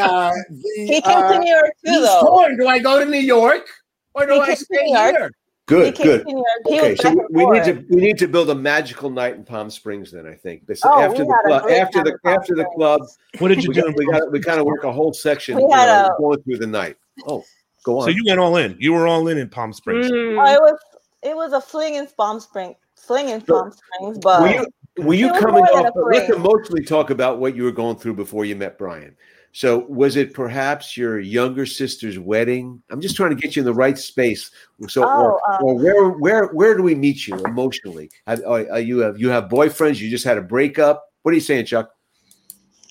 [0.00, 2.20] uh, the, He came to uh, New York too, he's though.
[2.22, 2.56] torn.
[2.56, 3.66] Do I go to New York
[4.14, 5.30] or do He I stay here?
[5.66, 6.18] Good, came good.
[6.20, 6.46] to New York.
[6.68, 9.44] He Okay, so we, and need to we need to build a magical night in
[9.44, 10.10] Palm Springs.
[10.12, 13.02] Then I think This- Oh, after the club, after the after the club.
[13.38, 15.58] What did you we do got- we got we kind of work a whole section.
[15.58, 16.96] You know, a- going through the night.
[17.26, 17.44] Oh,
[17.84, 18.04] go on.
[18.04, 18.76] So you went all in.
[18.78, 20.10] You were all in in Palm Springs.
[20.10, 20.78] Oh, it was
[21.22, 24.66] it was a fling in Palm Springs, fling in Palm Springs, but were you
[24.98, 25.92] were you coming more off?
[25.94, 29.16] Let's emotionally talk about what you were going through before you met Brian.
[29.54, 32.82] So was it perhaps your younger sister's wedding?
[32.90, 34.50] I'm just trying to get you in the right space.
[34.88, 38.10] So oh, or, Oh, um, or where where where do we meet you emotionally?
[38.26, 40.00] Have, are, are you have you have boyfriends?
[40.00, 41.04] You just had a breakup?
[41.22, 41.90] What are you saying, Chuck?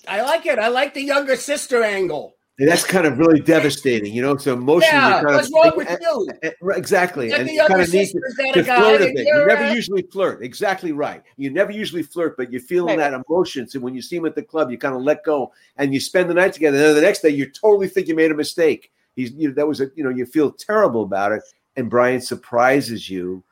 [0.06, 0.58] I like it.
[0.58, 2.36] I like the younger sister angle.
[2.58, 4.36] And that's kind of really devastating, you know.
[4.36, 6.28] So emotionally, Yeah, kind what's of, wrong with you?
[6.42, 8.20] Eh, right, Exactly, Let and the you kind of need to,
[8.52, 9.26] to flirt a bit.
[9.26, 10.42] You never usually flirt.
[10.42, 11.22] Exactly right.
[11.38, 13.10] You never usually flirt, but you're feeling Right.
[13.10, 13.66] that emotion.
[13.68, 16.00] So when you see him at the club, you kind of let go, and you
[16.00, 16.76] spend the night together.
[16.76, 18.92] And then the next day, you totally think you made a mistake.
[19.16, 21.42] He's, you know, that was a, you know, you feel terrible about it,
[21.76, 23.42] and Brian surprises you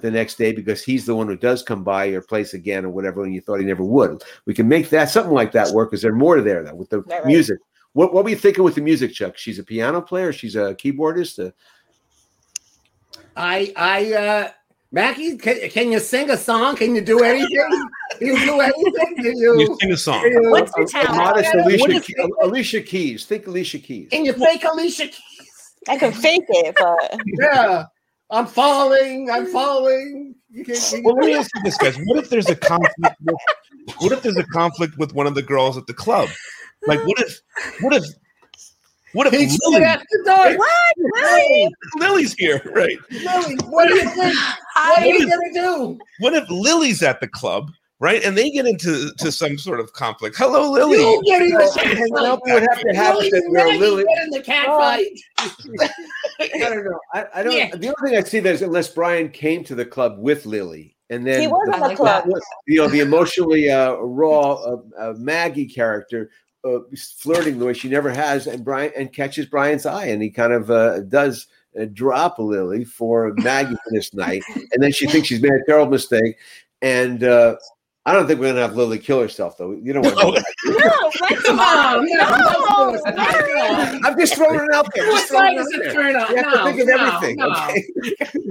[0.00, 2.90] the next day because he's the one who does come by your place again or
[2.90, 4.22] whatever, and you thought he never would.
[4.44, 5.94] We can make that something like that work.
[5.94, 7.24] Is there more there though with the right.
[7.24, 7.58] music?
[7.94, 9.38] What what were you thinking with the music, Chuck?
[9.38, 10.32] She's a piano player.
[10.32, 11.38] She's a keyboardist.
[11.38, 11.52] A,
[13.36, 14.50] I I uh
[14.92, 16.76] Maggie, can, can you sing a song?
[16.76, 17.48] Can you do anything?
[18.18, 19.16] Can you do anything?
[19.16, 20.22] Can you, You sing a song.
[20.22, 21.16] you- What's your a talent?
[21.16, 23.24] modest What Alicia, is- Key- Alicia Keys.
[23.26, 24.08] Think Alicia Keys.
[24.12, 25.74] Can you fake Alicia Keys?
[25.88, 27.84] I can fake it, but Yeah.
[28.30, 29.30] I'm falling.
[29.32, 30.36] I'm falling.
[30.50, 31.96] You can, you Well, let me ask you this, guys.
[32.04, 33.16] What if there's a conflict?
[33.24, 33.36] With,
[33.98, 36.28] what if there's a conflict with one of the girls at the club?
[36.86, 37.40] Like, what if,
[37.80, 38.04] what if,
[39.12, 40.58] what if He's Lily, after dark.
[40.58, 40.94] What?
[41.14, 41.72] Really?
[41.98, 42.98] Lily's here, right?
[43.10, 44.34] Lily, what do you think?
[44.76, 45.98] What are you gonna do?
[46.18, 47.70] What if Lily's at the club,
[48.00, 48.24] right?
[48.24, 50.36] And they get into to some sort of conflict.
[50.36, 50.98] Hello, Lily.
[50.98, 53.66] You get in Well, the you know, what would have to happen Lily, that where
[53.66, 54.04] Maggie Lily.
[54.04, 55.06] get in the cat fight.
[56.40, 56.98] I don't know.
[57.14, 57.56] I, I don't.
[57.56, 57.70] Yeah.
[57.76, 60.96] The only thing I see there is unless Brian came to the club with Lily,
[61.10, 62.28] and then He was the, in the club.
[62.66, 66.30] you know, the emotionally uh, raw uh, uh, Maggie character
[66.64, 70.30] uh, flirting the way she never has, and Brian and catches Brian's eye, and he
[70.30, 71.46] kind of uh, does
[71.80, 75.64] uh, drop a Lily for Maggie this night, and then she thinks she's made a
[75.66, 76.36] terrible mistake,
[76.82, 77.22] and.
[78.06, 79.72] I don't think we're gonna have Lily kill herself, though.
[79.72, 80.44] You don't want to.
[80.66, 84.00] No, let's Come on, no, no, no.
[84.04, 85.04] I'm just throwing it out there.
[85.06, 86.10] Just throwing side it is out there.
[86.10, 87.36] You have No, to think of no, everything.
[87.36, 87.50] no.
[87.50, 87.84] Okay.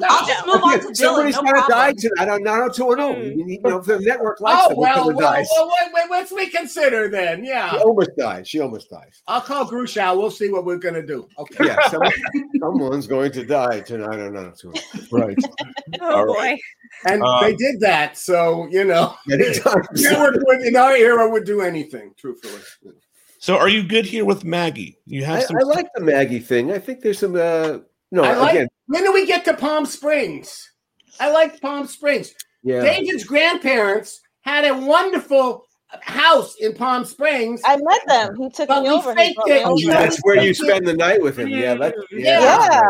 [0.10, 0.96] I'll just move on to Dylan.
[0.96, 2.14] Somebody's No gonna die tonight.
[2.20, 2.70] I don't know.
[2.70, 3.16] Two and zero.
[3.20, 5.48] You need, know, the network likes Oh them, well, well, dies.
[5.56, 7.44] well, wait, wait, let's reconsider then.
[7.44, 7.72] Yeah.
[7.72, 8.48] She almost dies.
[8.48, 9.22] She almost dies.
[9.28, 10.18] I'll call Grushow.
[10.18, 11.28] We'll see what we're gonna do.
[11.38, 11.66] Okay.
[11.66, 12.12] Yeah, someone,
[12.60, 14.14] someone's going to die tonight.
[14.14, 14.54] I don't know.
[15.12, 15.38] Right.
[16.02, 16.58] Oh boy.
[17.06, 19.43] And Um, they did that, so you know, Many times.
[19.94, 22.14] Network would, in our era would do anything.
[22.18, 22.62] Truthfully,
[23.40, 24.98] So, are you good here with Maggie?
[25.06, 25.58] You have I, some.
[25.58, 26.72] I like the Maggie thing.
[26.72, 27.36] I think there's some.
[27.36, 27.80] Uh,
[28.12, 30.72] No, I like, again, when do we get to Palm Springs?
[31.20, 32.34] I like Palm Springs.
[32.64, 32.82] Yeah.
[32.82, 35.66] David's grandparents had a wonderful
[36.02, 37.62] house in Palm Springs.
[37.66, 38.36] I met them.
[38.38, 39.14] He took But me over.
[39.14, 39.66] Faked it.
[39.66, 39.88] over.
[39.88, 41.50] That's where you spend the night with him.
[41.50, 42.40] Yeah, that's yeah.
[42.42, 42.82] Yeah.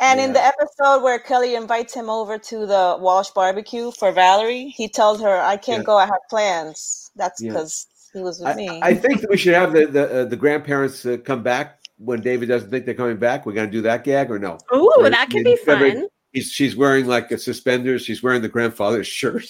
[0.00, 4.68] And in the episode where Kelly invites him over to the Walsh barbecue for Valerie,
[4.68, 5.84] he tells her, I can't Yeah.
[5.86, 7.10] go, I have plans.
[7.14, 7.52] That's Yeah.
[7.52, 8.80] because he was with I, me.
[8.82, 12.20] I think that we should have the the, uh, the grandparents uh, come back when
[12.20, 13.46] David doesn't think they're coming back.
[13.46, 14.58] We're gonna do that gag or no?
[14.74, 16.08] Ooh, Or that could be February- fun.
[16.32, 18.02] He's, she's wearing like a suspenders.
[18.02, 19.46] She's wearing the grandfather's shirt.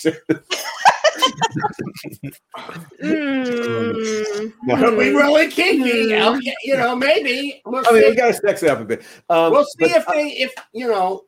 [3.02, 4.52] Mm.
[4.70, 6.14] Are we really kinky?
[6.14, 7.60] Okay, you know, maybe.
[7.64, 9.02] We'll I mean, we got to sex it up a bit.
[9.28, 11.22] Um, we'll see but, if they, if you know,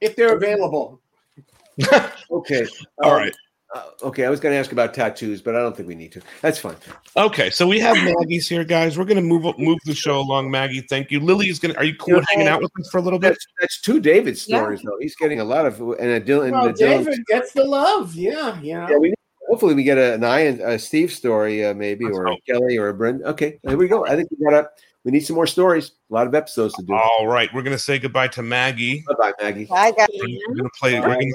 [0.00, 1.00] if they're available.
[2.30, 2.66] okay.
[3.02, 3.34] All um, right.
[3.74, 6.12] Uh, okay, I was going to ask about tattoos, but I don't think we need
[6.12, 6.22] to.
[6.42, 6.76] That's fine.
[7.16, 8.98] Okay, so we have Maggie's here, guys.
[8.98, 10.50] We're gonna move move the show along.
[10.50, 11.20] Maggie, thank you.
[11.20, 11.74] Lily is gonna.
[11.74, 13.30] Are you cool with hanging out with us for a little bit?
[13.30, 14.58] That's that's two David Yeah.
[14.58, 14.96] stories though.
[15.00, 16.52] He's getting a lot of and a Dylan.
[16.52, 18.14] Well, and a Dylan- David gets the love.
[18.14, 18.86] Yeah, you know.
[18.88, 19.14] Yeah, we
[19.48, 22.88] hopefully we get a, an Ian a Steve story uh, maybe or a Kelly or
[22.88, 23.26] a Brenda.
[23.28, 24.06] Okay, there we go.
[24.06, 24.68] I think we got a
[25.04, 25.92] we need some more stories.
[26.10, 26.94] A lot of episodes to do.
[26.94, 29.02] All right, we're gonna say goodbye to Maggie.
[29.08, 29.64] Bye bye, Maggie.
[29.64, 30.08] Bye, guys.
[30.48, 31.00] We're gonna play.
[31.00, 31.32] We're gonna,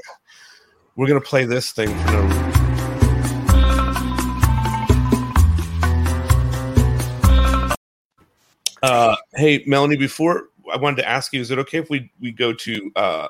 [0.98, 2.44] we're gonna play this thing for no.
[8.84, 9.96] Uh, hey, Melanie.
[9.96, 13.28] Before I wanted to ask you, is it okay if we we go to uh,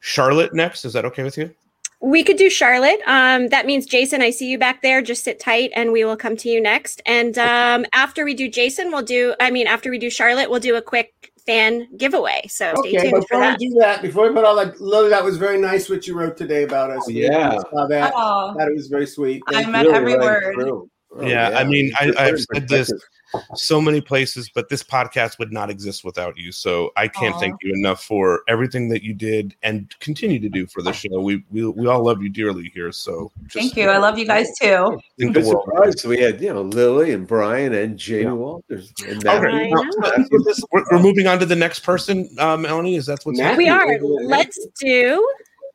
[0.00, 0.84] Charlotte next?
[0.84, 1.54] Is that okay with you?
[2.02, 3.00] We could do Charlotte.
[3.06, 5.02] Um, that means Jason, I see you back there.
[5.02, 7.02] Just sit tight and we will come to you next.
[7.04, 10.60] And um, after we do Jason, we'll do, I mean, after we do Charlotte, we'll
[10.60, 12.42] do a quick fan giveaway.
[12.48, 13.58] So stay Okay, tuned for before that.
[13.58, 16.14] we do that, before we put all that, Lily, that was very nice what you
[16.16, 17.08] wrote today about us.
[17.08, 17.58] Yeah.
[17.70, 18.12] saw that.
[18.16, 18.54] Oh.
[18.58, 19.42] that was very sweet.
[19.48, 19.72] I Thank you.
[19.72, 20.56] meant every word.
[20.60, 20.88] Oh,
[21.26, 23.08] yeah, I mean, I, I've said this perspective.
[23.54, 26.52] So many places, but this podcast would not exist without you.
[26.52, 27.40] So I can't Aw.
[27.40, 31.20] thank you enough for everything that you did and continue to do for the show.
[31.20, 32.92] We we, we all love you dearly here.
[32.92, 33.88] So Thank you.
[33.88, 34.98] I love you guys too.
[35.18, 35.64] think the world.
[35.64, 36.04] surprise.
[36.04, 40.24] We had you know Lily and Brian and Jamie Walters and Okay, now,
[40.72, 42.96] we're, we're moving on to the next person, uh, Melanie.
[42.96, 43.56] Is that what's Matt?
[43.56, 43.98] We are.
[44.00, 45.26] Let's do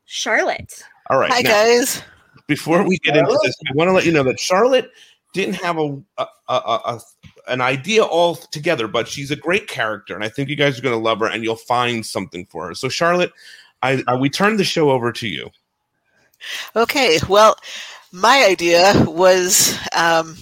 [0.04, 0.82] Charlotte.
[1.10, 1.30] All right.
[1.32, 2.02] Hi now, guys.
[2.46, 4.90] before we get into this, I want to let you know that Charlotte
[5.36, 7.00] didn't have a, a, a, a
[7.48, 10.82] an idea all together, but she's a great character, and I think you guys are
[10.82, 12.74] going to love her, and you'll find something for her.
[12.74, 13.32] So, Charlotte,
[13.82, 15.50] I, I we turn the show over to you.
[16.74, 17.56] Okay, well,
[18.12, 20.36] my idea was um,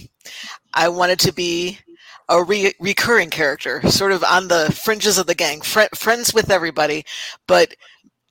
[0.73, 1.79] I wanted to be
[2.27, 6.49] a re- recurring character, sort of on the fringes of the gang, fri friends with
[6.49, 7.05] everybody,
[7.47, 7.75] but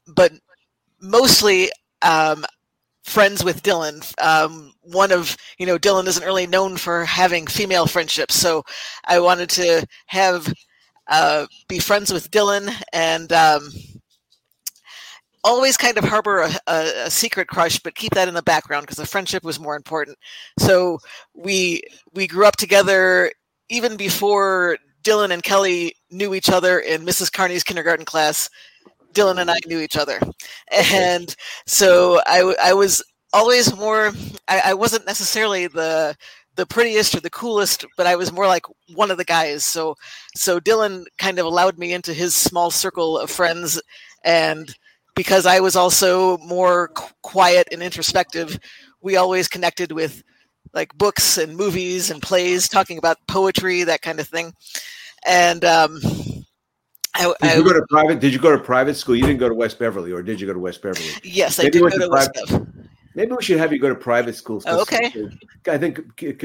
[0.07, 0.33] but
[1.01, 1.71] mostly
[2.03, 2.45] um,
[3.05, 4.03] friends with Dylan.
[4.23, 8.65] Um, one of you know Dylan isn't really known for having female friendships, so
[9.07, 10.53] I wanted to have
[11.09, 13.33] uh, be friends with Dylan and.
[13.33, 13.71] Um,
[15.47, 18.85] always kind of harbor a, a, a secret crush, but keep that in the background
[18.85, 20.17] because the friendship was more important.
[20.59, 20.99] So
[21.35, 21.83] we
[22.15, 23.31] we grew up together
[23.69, 27.31] even before Dylan and Kelly knew each other in Mrs.
[27.31, 28.49] Carney's kindergarten class.
[29.15, 30.21] Dylan and I knew each other,
[30.93, 31.35] and
[31.67, 33.03] so I I was
[33.33, 34.13] always more.
[34.49, 36.17] I, I wasn't necessarily the
[36.57, 39.65] the prettiest or the coolest, but I was more like one of the guys.
[39.65, 39.97] So
[40.37, 43.81] so Dylan kind of allowed me into his small circle of friends,
[44.25, 44.75] and
[45.15, 48.59] because I was also more qu- quiet and introspective,
[49.01, 50.23] we always connected with
[50.73, 54.53] like books and movies and plays, talking about poetry, that kind of thing.
[55.27, 56.01] And um,
[57.17, 58.21] I, Did I you go to private?
[58.21, 59.15] Did you go to private school?
[59.15, 61.09] You didn't go to West Beverly, or did you go to West Beverly?
[61.23, 62.67] yes, I did go went to West private-
[63.17, 64.65] Maybe we should have you go to private schools.
[64.65, 65.29] 'cause Oh, okay.
[65.69, 66.01] I think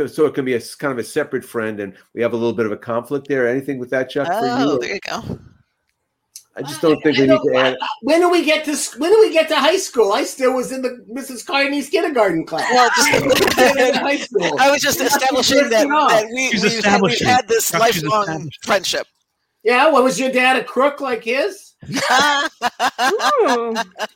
[0.07, 0.25] so.
[0.27, 2.53] It can be a s- kind of a separate friend, and we have a little
[2.53, 3.47] bit of a conflict there.
[3.47, 4.27] Anything with that, Chuck?
[4.27, 4.79] for Oh, you?
[4.79, 5.39] there you go.
[6.55, 7.77] I just don't think we need to add.
[8.01, 10.11] When do we get to when do we get to high school?
[10.11, 11.43] I still was in the Mrs.
[11.45, 12.69] Carney's kindergarten class.
[12.71, 13.09] Well, just
[13.97, 14.59] high school.
[14.59, 19.07] I was just establishing that, that we, She's we've, had, we've had this lifelong friendship.
[19.63, 21.73] Yeah, well, was your dad a crook like his?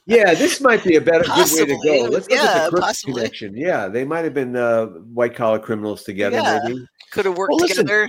[0.06, 2.10] Yeah, this might be a better good way to go.
[2.10, 3.14] Let's look Yeah, at the Crooks possibly.
[3.16, 3.56] connection.
[3.58, 6.38] Yeah, they might have been uh, white collar criminals together.
[6.38, 6.60] Yeah.
[6.64, 8.08] Maybe Could have worked Well, listen, together.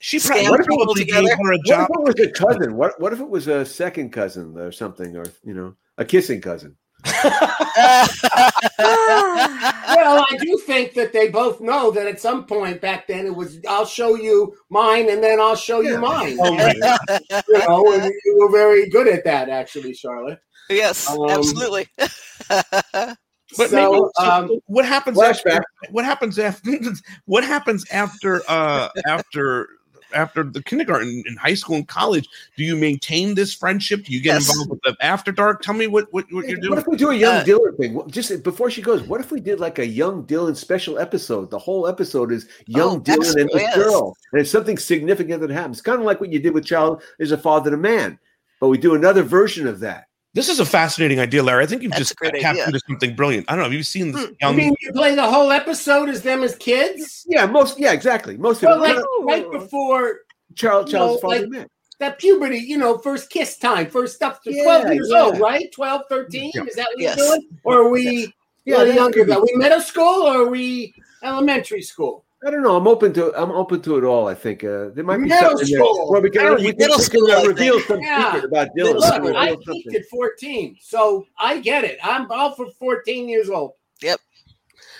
[0.00, 1.22] She scammed what if, people it, together.
[1.38, 2.76] what if it was a cousin?
[2.76, 6.42] What what if it was a second cousin or something, or you know, a kissing
[6.42, 6.76] cousin?
[9.94, 13.34] well, I do think that they both know that at some point back then it
[13.34, 16.36] was I'll show you mine and then I'll show you mine.
[16.40, 16.52] Oh,
[17.48, 20.40] you know, and you were very good at that actually, Charlotte.
[20.70, 21.88] Yes, Um, absolutely.
[23.56, 25.58] But So, maybe, so um, what happens flashback.
[25.58, 26.72] after what happens after
[27.26, 29.68] what happens after uh after
[30.14, 32.28] after the kindergarten in high school and college?
[32.56, 34.04] Do you maintain this friendship?
[34.04, 34.50] Do you get Yes.
[34.50, 35.62] involved with the after dark?
[35.62, 36.70] Tell me what what, what you're doing.
[36.70, 38.00] What if we do a young Uh, Dylan thing?
[38.08, 41.50] Just before she goes, what if we did like a young Dylan special episode?
[41.50, 45.40] The whole episode is young Oh, Dylan and excellent, this girl, and it's something significant
[45.42, 45.80] that happens.
[45.82, 48.18] Kind of like what you did with Child is a Father to Man,
[48.60, 50.06] but we do another version of that.
[50.34, 51.62] This is a fascinating idea, Larry.
[51.62, 52.80] I think you've That's just captured idea.
[52.88, 53.46] something brilliant.
[53.48, 53.64] I don't know.
[53.64, 54.30] Have you seen this hmm.
[54.30, 54.56] You young?
[54.56, 57.24] mean you play the whole episode as them as kids?
[57.28, 57.78] Yeah, most.
[57.78, 58.36] Yeah, exactly.
[58.36, 58.96] Most of Well, it.
[58.96, 60.20] like right before
[60.56, 61.66] Child, you know, Child's like Man.
[62.00, 64.40] that puberty, you know, first kiss time, first stuff.
[64.44, 65.22] Yeah, 12 years yeah.
[65.22, 65.70] old, right?
[65.72, 66.50] 12, 13?
[66.52, 66.64] Yeah.
[66.64, 67.16] Is that what Yes.
[67.16, 67.48] you're doing?
[67.62, 68.32] Or are we
[68.64, 72.24] Yeah, yeah, younger could be- than Are we middle school or are we elementary school?
[72.46, 72.76] I don't know.
[72.76, 73.32] I'm open to.
[73.40, 74.28] I'm open to it all.
[74.28, 75.94] I think uh, there might be Middle something school.
[75.94, 76.12] there.
[76.12, 77.86] Well, we can, I don't- we can, middle school, can I uh, reveal think.
[77.86, 78.32] some Yeah.
[78.32, 78.94] secret about Dylan.
[78.94, 79.82] Look, We'll I reveal something.
[79.82, 81.98] peaked at 14, so I get it.
[82.02, 83.72] I'm all for 14 years old.
[84.02, 84.20] Yep.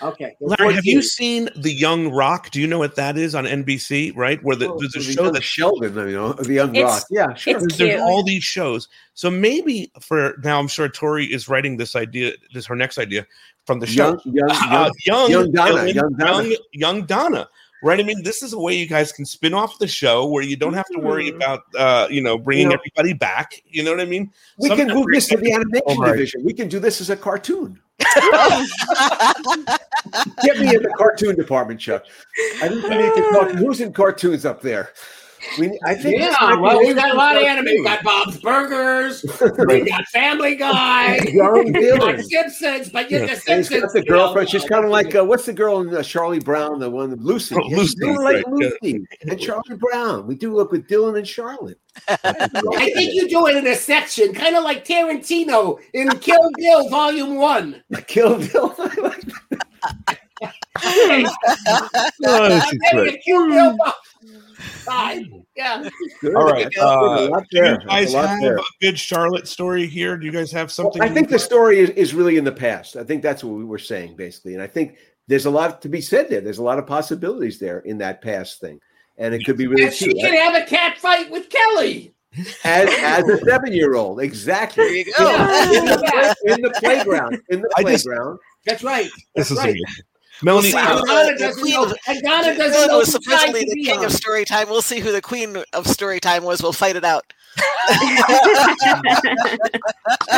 [0.03, 0.34] Okay.
[0.40, 2.51] Larry, have you seen The Young Rock?
[2.51, 4.14] Do you know what that is on NBC?
[4.16, 7.05] Right, where the, there's a the show that Sheldon, you know, the young It's- rock.
[7.11, 7.61] Yeah, sure.
[7.61, 8.88] There's, there's all these shows.
[9.14, 12.32] So maybe for now, I'm sure Tori is writing this idea.
[12.53, 13.24] This her next idea
[13.66, 14.18] from the show.
[14.24, 16.48] Young- young- Uh, young- young, young Donna, Dylan, young Donna.
[16.48, 17.48] young, young Donna.
[17.82, 18.00] Right.
[18.00, 20.56] I mean, this is a way you guys can spin off the show where you
[20.56, 23.60] don't have to worry about, uh, you know, bringing You know- everybody back.
[23.66, 24.32] You know what I mean?
[24.58, 26.12] We can move this to the animation All right.
[26.12, 26.42] division.
[26.44, 27.78] We can do this as a cartoon.
[30.42, 32.04] Get me in the cartoon department, Chuck.
[32.62, 33.50] I think we need to talk.
[33.56, 34.90] Who's in cartoons up there?
[35.59, 37.66] We, I think Yeah, well, we got a lot of anime.
[37.66, 39.24] We got Bob's Burgers.
[39.66, 41.16] we got Family Guy.
[41.32, 42.22] Young we got Dylan.
[42.24, 43.26] Simpsons, but you Yeah.
[43.26, 43.80] the And he's Simpsons.
[43.82, 44.49] got the you know, girlfriend.
[44.51, 47.55] She's kind of like uh, what's the girl in uh, Charlie Brown, the one Lucy.
[47.57, 48.68] Oh, Lucy, kinda like right, yeah.
[48.82, 50.26] Lucy and Charlie Brown.
[50.26, 51.78] We do look with Dylan and Charlotte.
[52.09, 56.88] I think you do it in a section, kind of like Tarantino in Kill Bill
[56.88, 57.82] Volume One.
[58.07, 58.74] Kill Bill.
[60.84, 61.24] Okay.
[62.26, 63.22] Oh, this is great.
[63.22, 63.76] Kill Bill
[64.64, 65.22] Five.
[65.56, 65.88] Yeah.
[66.36, 66.66] All right.
[66.78, 68.56] Uh, do you guys a have there.
[68.56, 70.16] a good Charlotte story here?
[70.16, 71.00] Do you guys have something?
[71.02, 72.96] I think the would- story is, is really in the past.
[72.96, 74.96] I think that's what we were saying basically, and I think
[75.28, 76.40] there's a lot to be said there.
[76.40, 78.78] There's a lot of possibilities there in that past thing,
[79.16, 80.18] and it could be really And she cute.
[80.18, 82.12] can have a cat fight with Kelly.
[82.64, 84.20] as as a seven year old.
[84.20, 84.84] Exactly.
[84.84, 85.30] There you go.
[85.72, 87.40] In, the, in the playground.
[87.50, 88.38] In the I just- playground.
[88.66, 89.08] That's right.
[89.34, 89.68] This is right.
[89.70, 89.84] amazing.
[90.43, 90.99] Melanie, see Wow.
[90.99, 92.22] who Donna the, the doesn't queen know- of, and
[92.57, 94.68] doesn't know was supposedly the king of story time.
[94.68, 96.62] We'll see who the queen of story time was.
[96.62, 97.32] We'll fight it out.
[97.57, 99.00] I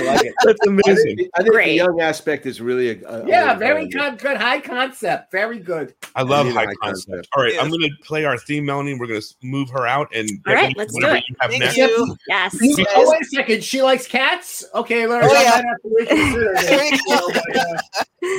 [0.04, 0.34] like it.
[0.44, 1.16] That's I amazing.
[1.16, 4.18] think, I think the young aspect is really a, a Yeah, a- very a- good,
[4.18, 5.32] good high concept.
[5.32, 5.94] Very good.
[6.14, 7.10] I love Really high high concept.
[7.12, 7.28] concept.
[7.36, 7.62] All right, Yes.
[7.62, 8.94] I'm going to play our theme, Melanie.
[8.98, 11.24] We're going to move her out, and All right, let's do it.
[11.28, 11.76] you have Thank next.
[11.76, 12.16] you.
[12.28, 12.56] Yes.
[12.60, 13.64] You- Because- oh, wait a second.
[13.64, 14.64] She likes cats?
[14.74, 15.50] Okay, Larry, Oh, I yeah.
[15.50, 16.92] might have to reconsider There this.
[16.92, 17.40] you oh, go.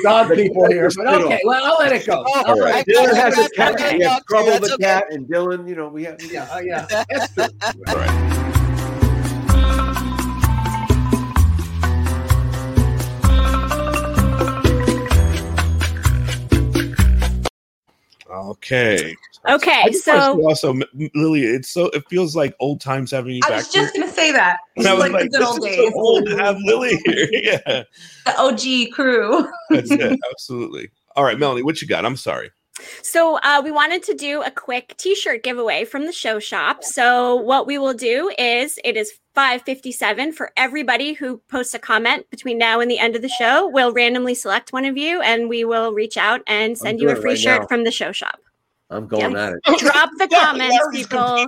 [0.04, 0.90] Dog people here.
[0.96, 2.24] But okay, well, I'll let it go.
[2.28, 2.86] Oh, I'll All let right.
[2.88, 3.04] it go.
[3.06, 3.78] Dylan has a I've cat.
[3.78, 4.26] got a We have.
[4.26, 5.68] Trouble That's the cat and Dylan.
[5.68, 6.22] You know, we have.
[6.22, 6.86] Yeah, oh, yeah.
[7.88, 8.44] All right.
[18.30, 19.16] Okay.
[19.50, 23.36] Okay, I so also, M- M- Lily, it's so it feels like old times having
[23.36, 23.50] you back.
[23.52, 24.02] I back was just here.
[24.04, 24.60] gonna say that.
[24.76, 25.92] And It's I was like, like, the good this old is days.
[25.94, 27.30] so old to have Lily here.
[27.32, 27.84] yeah,
[28.26, 29.48] The OG crew.
[29.70, 30.20] that's it.
[30.32, 30.90] Absolutely.
[31.16, 32.06] All right, Melanie, what you got?
[32.06, 32.52] I'm sorry.
[33.02, 36.84] So uh, we wanted to do a quick T-shirt giveaway from the show shop.
[36.84, 42.30] So what we will do is it is 5:57 for everybody who posts a comment
[42.30, 43.68] between now and the end of the show.
[43.68, 47.16] We'll randomly select one of you, and we will reach out and send you a
[47.16, 47.68] free right shirt now.
[47.68, 48.40] from the show shop.
[48.90, 49.36] I'm going Yep.
[49.36, 49.80] at it.
[49.80, 51.46] Drop the comments, people.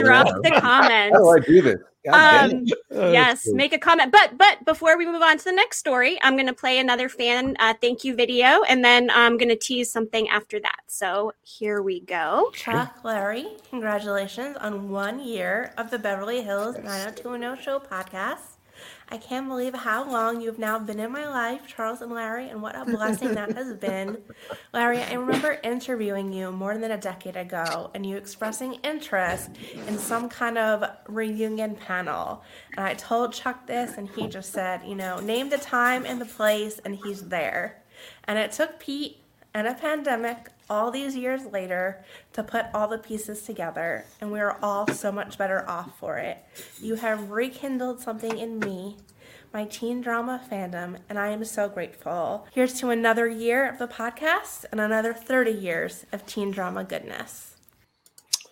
[0.00, 1.16] Drop the comments.
[1.16, 1.78] How do I do this?
[2.04, 2.66] God damn Um.
[2.94, 3.54] Uh, yes, cool.
[3.54, 4.12] make a comment.
[4.12, 7.08] But but before we move on to the next story, I'm going to play another
[7.08, 10.80] fan uh, thank you video, and then I'm going to tease something after that.
[10.86, 12.50] So here we go.
[12.54, 18.49] Chuck, Larry, congratulations on one year of the Beverly Hills 90210 Show podcast.
[19.12, 22.62] I can't believe how long you've now been in my life, Charles and Larry, and
[22.62, 24.18] what a blessing that has been.
[24.72, 29.50] Larry, I remember interviewing you more than a decade ago and you expressing interest
[29.88, 32.44] in some kind of reunion panel.
[32.76, 36.20] And I told Chuck this, and he just said, you know, name the time and
[36.20, 37.82] the place, and he's there.
[38.24, 39.18] And it took Pete
[39.54, 42.02] and a pandemic all these years later
[42.32, 46.16] to put all the pieces together, and we are all so much better off for
[46.16, 46.38] it.
[46.80, 48.96] You have rekindled something in me,
[49.52, 52.46] my teen drama fandom, and I am so grateful.
[52.52, 57.56] Here's to another year of the podcast and another 30 years of teen drama goodness.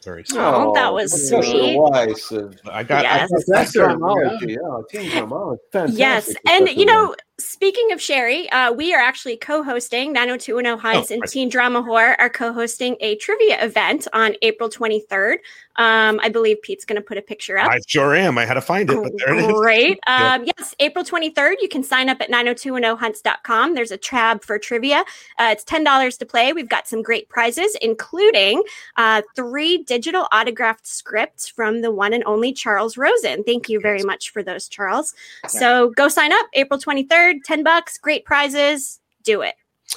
[0.05, 0.41] Very oh, sweet.
[0.41, 1.77] Oh, that was Professor sweet.
[1.79, 3.03] Weiss of I got.
[3.03, 3.31] Yes.
[3.31, 4.57] I, Professor Dromology.
[4.57, 5.57] Yeah, team drama.
[5.73, 5.99] Fantastic.
[5.99, 11.11] Yes, and Professor you know, speaking of Sherry, uh, we are actually co-hosting 90210 Hunts
[11.11, 11.31] Oh, and right.
[11.31, 15.37] Teen Drama Horror are co-hosting a trivia event on April 23rd.
[15.77, 17.71] Um, I believe Pete's going to put a picture up.
[17.71, 18.37] I sure am.
[18.37, 19.53] I had to find it, but there it is.
[19.61, 19.99] Great.
[20.09, 20.35] Yeah.
[20.35, 21.57] Um, yes, April 23rd.
[21.61, 23.75] You can sign up at 90210hunts.com.
[23.75, 25.05] There's a tab for trivia.
[25.39, 26.53] Uh, it's $10 to play.
[26.53, 28.63] We've got some great prizes, including
[28.97, 33.45] uh, three digital autographed scripts from the one and only Charles Rosin.
[33.45, 35.15] Thank you very much for those, Charles.
[35.47, 39.01] So go sign up April 23rd, 10 bucks, great prizes.
[39.25, 39.55] Do it.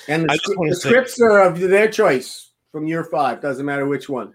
[0.08, 3.42] And the, I just scri- wanna say- scripts are of their choice from year five.
[3.42, 4.34] Doesn't matter which one.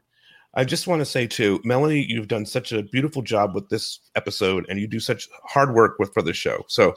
[0.59, 4.01] I just want to say too, Melanie, you've done such a beautiful job with this
[4.15, 6.65] episode, and you do such hard work with for the show.
[6.67, 6.95] So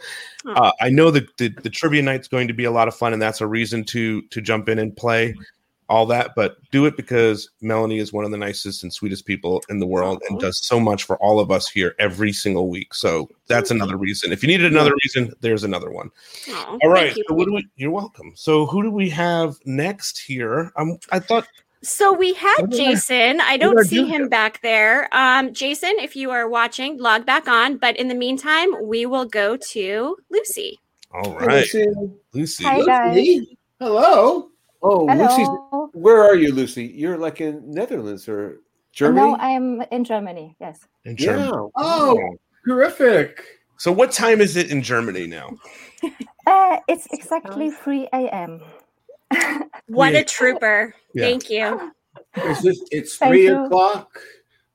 [0.47, 3.11] uh, I know that the, the trivia night's going to be a lot of fun,
[3.11, 5.35] and that's a reason to to jump in and play
[5.89, 6.31] all that.
[6.35, 9.87] But do it because Melanie is one of the nicest and sweetest people in the
[9.87, 12.93] world, and does so much for all of us here every single week.
[12.93, 14.31] So that's another reason.
[14.31, 16.09] If you needed another reason, there's another one.
[16.49, 17.15] Aw, All right.
[17.15, 17.67] you, So what do we?
[17.75, 18.31] You're welcome.
[18.35, 20.71] So who do we have next here?
[20.77, 21.47] Um, I thought
[21.81, 23.39] So we had What did I- Jason.
[23.41, 25.07] I don't see him back there.
[25.15, 27.77] Um, Jason, if you are watching, log back on.
[27.77, 30.77] But in the meantime, we will go to Lucy.
[31.11, 32.11] All right, Hey, Lucy.
[32.33, 32.63] Lucy.
[32.65, 33.15] Hi, guys.
[33.15, 34.49] Lucy, Hello.
[34.81, 35.25] Oh, Hello.
[35.25, 36.85] Lucy, where are you, Lucy?
[36.85, 38.59] You're like in Netherlands or
[38.93, 39.31] Germany?
[39.31, 40.55] No, I'm in Germany.
[40.59, 40.87] Yes.
[41.05, 41.35] In Yeah.
[41.35, 41.51] Germany.
[41.75, 43.43] Oh, terrific.
[43.77, 45.51] So what time is it in Germany now?
[46.47, 48.59] Uh, it's exactly 3 a.m.
[49.87, 50.95] What a trooper.
[51.13, 51.25] Yeah.
[51.25, 51.91] Thank you.
[52.35, 53.65] It's just it's Thank three you.
[53.65, 54.19] o'clock.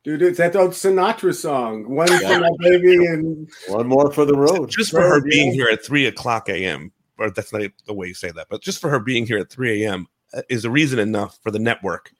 [0.04, 1.88] Dude, it's that old Sinatra song.
[1.88, 4.70] One for my baby and One more for the road.
[4.70, 6.92] Just for her being here at three o'clock a.m.
[7.18, 9.50] Or that's not the way you say that, but just for her being here at
[9.50, 10.06] three a.m.
[10.32, 12.12] uh, is a reason enough for the network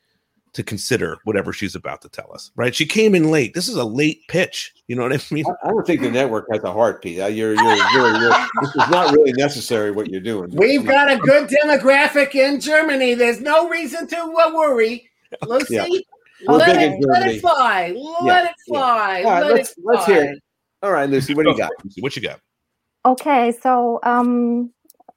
[0.53, 2.53] to consider whatever she's about to tell us.
[2.55, 2.73] Right?
[2.75, 3.55] She came in late.
[3.55, 4.73] This is a late pitch.
[4.87, 5.45] You know what I mean?
[5.47, 7.21] I, I don't think the network has a heartbeat.
[7.21, 8.31] Uh, You're, you're, you're, you're,
[8.63, 10.51] this is not really necessary what you're doing.
[10.55, 13.15] We've got a good demographic in Germany.
[13.15, 15.11] There's no reason to uh, worry.
[15.47, 15.87] Lucy, Yeah.
[16.47, 17.95] We're let, it, in let it fly.
[17.97, 19.23] Let Yeah, it fly.
[19.25, 20.25] All right, let let's it let's hear.
[20.25, 20.43] it.
[20.83, 21.71] All right, Lucy, what do you got?
[22.01, 22.41] What you got?
[23.07, 24.74] Okay, so um,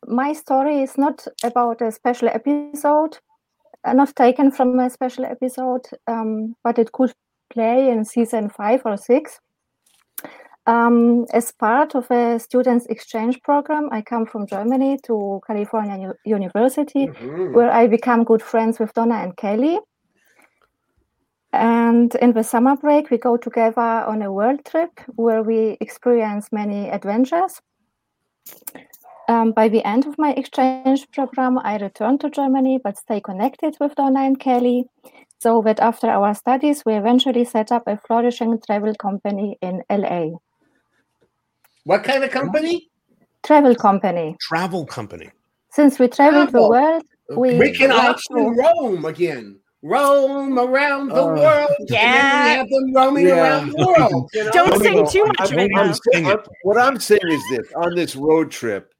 [0.07, 3.17] my story is not about a special episode,
[3.83, 7.13] uh, not taken from a special episode, um, but it could
[7.49, 9.39] play in season five or six.
[10.65, 16.35] Um, as part of a students' exchange program, I come from Germany to California U-
[16.35, 17.53] University, Mhm.
[17.53, 19.79] where I become good friends with Donna and Kelly.
[21.53, 26.51] And in the summer break, we go together on a world trip where we experience
[26.51, 27.61] many adventures.
[29.29, 33.75] Um, by the end of my exchange program, I returned to Germany but stay connected
[33.79, 34.85] with Donna and Kelly.
[35.39, 40.29] So that after our studies, we eventually set up a flourishing travel company in LA.
[41.83, 42.89] What kind of company?
[43.43, 44.35] Travel company.
[44.41, 45.29] Travel company.
[45.71, 47.03] Since we travel the world,
[47.35, 49.59] we, We, can like auction to- again.
[49.83, 51.69] Roam around the Uh, world.
[51.79, 52.47] and then we Yeah.
[52.57, 53.35] have them roaming Yeah.
[53.43, 54.29] around the world.
[54.33, 54.51] You know?
[54.51, 55.93] Don't sing too much I- of it, I'm though.
[56.13, 58.91] saying- what I'm saying is this: on this road trip,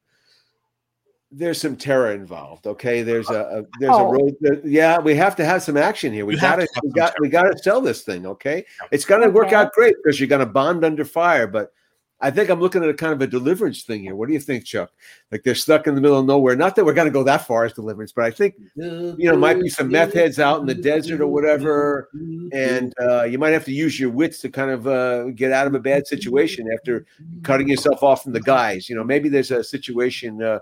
[1.32, 2.68] there's some terror involved.
[2.68, 4.08] Okay, there's a, a there's Oh.
[4.10, 4.36] a road.
[4.40, 6.26] there- yeah, we have to have some action here.
[6.26, 8.26] We You gotta we got we gotta sell this thing.
[8.26, 11.48] Okay, it's gonna work out great because you're gonna bond under fire.
[11.48, 11.74] But
[12.20, 14.16] I think I'm looking at a kind of a deliverance thing here.
[14.16, 14.92] What do you think, Chuck?
[15.32, 16.56] Like they're stuck in the middle of nowhere.
[16.56, 19.62] Not that we're gonna go that far as deliverance, but I think you know might
[19.62, 22.10] be some meth heads out in the desert or whatever,
[22.52, 25.68] and uh, you might have to use your wits to kind of uh, get out
[25.68, 27.06] of a bad situation after
[27.44, 28.90] cutting yourself off from the guys.
[28.90, 30.60] You know, maybe there's a situation uh,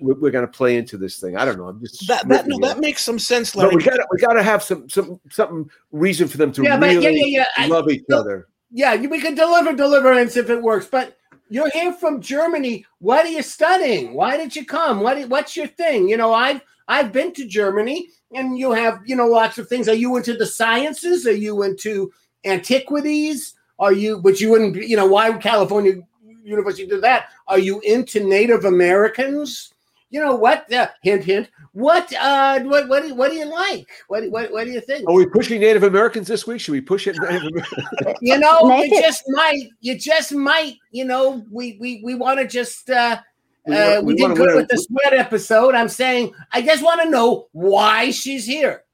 [0.00, 1.36] we're, going to play into this thing.
[1.36, 1.68] I don't know.
[1.68, 4.34] I'm just That that no, that makes some sense, But we got to we got
[4.34, 7.44] to have some some something reason for them to Yeah, really yeah, yeah, yeah.
[7.64, 8.48] I- love each other.
[8.70, 11.16] Yeah, we can deliver deliverance if it works, but
[11.48, 12.84] you're here from Germany.
[12.98, 14.14] What are you studying?
[14.14, 15.00] Why did you come?
[15.00, 16.08] What what's your thing?
[16.08, 19.88] You know, I've I've been to Germany and you have, you know, lots of things.
[19.88, 21.26] Are you into the sciences?
[21.26, 22.12] Are you into
[22.44, 23.54] antiquities?
[23.78, 26.02] Are you but you wouldn't you know, why would California
[26.42, 27.28] University do that?
[27.46, 29.72] Are you into Native Americans?
[30.10, 30.72] You know what?
[30.72, 31.50] Uh, hint hint.
[31.72, 33.86] What uh what what do, what do you like?
[34.08, 35.08] What do- what what do you think?
[35.08, 36.60] Are we pushing Native Americans this week?
[36.60, 37.16] Should we push it?
[38.20, 42.14] you know Make you it- just might you just might you know we we we
[42.14, 43.18] want to just uh
[43.66, 45.74] We uh, wanna- we, we did good with the sweat episode.
[45.74, 48.84] I'm saying I just want to know why she's here.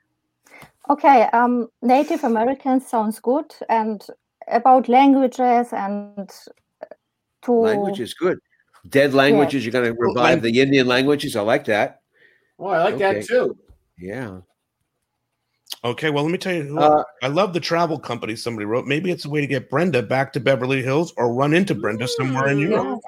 [0.91, 4.05] Okay, um, Native Americans sounds good, and
[4.49, 6.29] about languages and
[7.43, 8.39] to language is good.
[8.89, 9.65] Dead languages.
[9.65, 11.37] You're going to revive the Indian languages.
[11.37, 12.01] I like that.
[12.59, 13.15] Oh, I like Okay.
[13.15, 13.57] that too.
[13.99, 14.39] Yeah.
[15.85, 16.63] Okay, well, let me tell you.
[16.65, 18.37] Who, Uh, I love the travel company.
[18.37, 18.87] Somebody wrote.
[18.87, 22.07] Maybe it's a way to get Brenda back to Beverly Hills or run into Brenda
[22.07, 23.01] somewhere in Europe.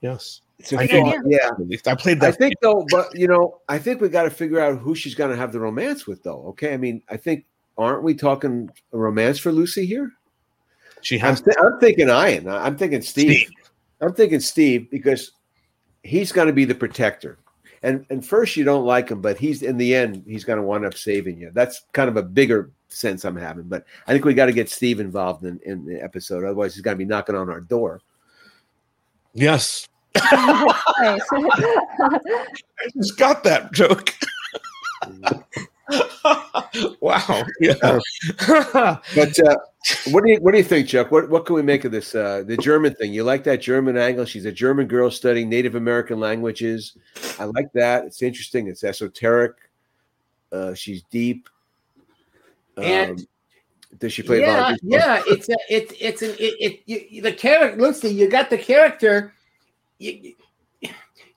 [0.00, 0.40] Yes.
[0.58, 1.22] It's a I thought, know.
[1.26, 1.50] yeah.
[1.86, 2.26] I played that.
[2.26, 2.38] I that.
[2.38, 5.30] think though, but you know, I think we got to figure out who she's going
[5.30, 6.44] to have the romance with, though.
[6.48, 7.44] Okay, I mean, I think
[7.78, 10.12] aren't we talking a romance for Lucy here?
[11.00, 11.42] She I'm, has.
[11.60, 12.48] I'm thinking Ian.
[12.48, 13.50] I'm thinking Steve.
[14.02, 15.32] I'm thinking Steve because
[16.02, 17.38] he's going to be the protector.
[17.82, 20.62] And and first you don't like him, but he's in the end he's going to
[20.62, 21.50] wind up saving you.
[21.52, 23.64] That's kind of a bigger sense I'm having.
[23.64, 26.44] But I think we got to get Steve involved in, in the episode.
[26.44, 28.00] Otherwise, he's going to be knocking on our door.
[29.34, 31.20] Yes, Nice.
[31.32, 32.18] I
[32.94, 34.14] just got that joke.
[37.00, 37.44] wow.
[37.60, 37.74] Yeah.
[39.14, 39.56] But uh,
[40.10, 41.10] what do you what do you think, Chuck?
[41.10, 42.14] What what can we make of this?
[42.14, 43.12] Uh, the German thing.
[43.12, 44.24] You like that German angle?
[44.24, 46.96] She's a German girl studying Native American languages.
[47.38, 48.04] I like that.
[48.04, 48.68] It's interesting.
[48.68, 49.52] It's esoteric.
[50.50, 51.48] Uh, she's deep.
[52.76, 53.26] And- Um,
[53.98, 54.40] does she play?
[54.40, 55.22] yeah, yeah.
[55.26, 57.78] It's a, it's it's an it, it you, the character.
[57.80, 59.34] Lucy, you got the character.
[59.98, 60.32] You,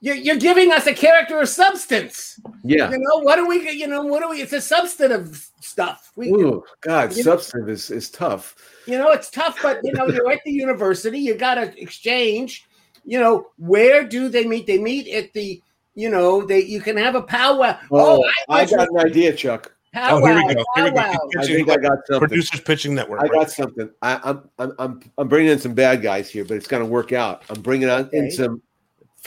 [0.00, 2.38] you, you're giving us a character of substance.
[2.62, 2.90] Yeah.
[2.90, 3.70] You know what are we?
[3.70, 4.42] You know what are we?
[4.42, 6.12] It's a substantive stuff.
[6.16, 8.54] We, Ooh, God, You know- substantive is, is tough.
[8.86, 11.18] you know it's tough, but you know you're at the university.
[11.18, 12.66] You got to exchange.
[13.04, 14.66] You know where do they meet?
[14.66, 15.62] They meet at the.
[15.94, 16.60] You know they.
[16.62, 17.78] You can have a powwow.
[17.90, 19.72] Oh, oh I bet you- got an idea, Chuck.
[19.92, 20.64] Powwow, oh, here we go.
[20.74, 21.00] Here we go.
[21.00, 22.18] I think I got something.
[22.28, 23.22] Producers pitching network.
[23.22, 23.88] I got something.
[24.02, 26.88] I, I'm I'm I'm I'm bringing in some bad guys here, but it's going to
[26.88, 27.44] work out.
[27.48, 28.60] I'm bringing on in some.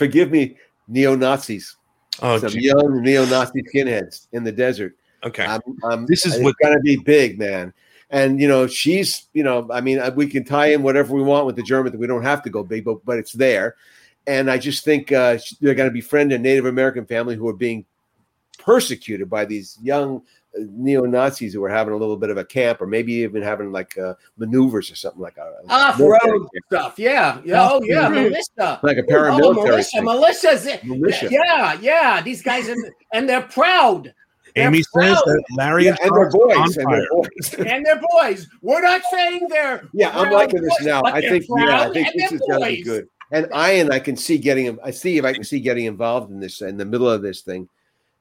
[0.00, 0.56] Forgive me,
[0.88, 1.76] neo Nazis.
[2.22, 2.62] Oh, some gee.
[2.62, 4.96] young neo Nazi skinheads in the desert.
[5.24, 5.44] Okay.
[5.44, 7.74] I'm, I'm, This is it's what- going to be big, man.
[8.08, 11.44] And you know, she's you know, I mean, we can tie in whatever we want
[11.44, 11.98] with the German.
[11.98, 13.76] We don't have to go big, but but it's there.
[14.26, 17.52] And I just think uh, they're going to befriend a Native American family who are
[17.52, 17.84] being
[18.58, 20.22] persecuted by these young
[20.56, 23.72] neo Nazis who were having a little bit of a camp, or maybe even having
[23.72, 26.98] like uh, maneuvers or something like a off-road stuff.
[26.98, 27.68] Yeah, yeah.
[27.70, 28.08] Oh, yeah.
[28.08, 28.30] Mhm.
[28.30, 30.04] Militia, Like a Oh, paramilitary militia, thing.
[30.04, 31.28] militia's Militia.
[31.30, 32.22] Yeah, yeah.
[32.22, 34.12] These guys, and, and they're proud.
[34.56, 35.22] They're Amy says proud.
[35.26, 37.54] that Larry Yeah, and, and they're Charles are on boys, and they're boys.
[37.72, 38.48] and they're boys.
[38.62, 39.88] We're not saying they're.
[39.92, 41.02] Yeah, I'm proud liking this boys, now.
[41.04, 43.08] I think yeah, I think this is gonna be good.
[43.32, 46.40] And Ian, I can see getting I see if I can see getting involved in
[46.40, 47.68] this in the middle of this thing.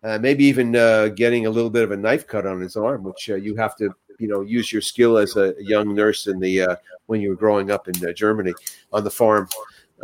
[0.01, 3.03] Uh, maybe even uh, getting a little bit of a knife cut on his arm,
[3.03, 6.39] which uh, you have to, you know, use your skill as a young nurse in
[6.39, 6.75] the uh,
[7.07, 8.53] when you were growing up in uh, Germany
[8.93, 9.49] on the farm,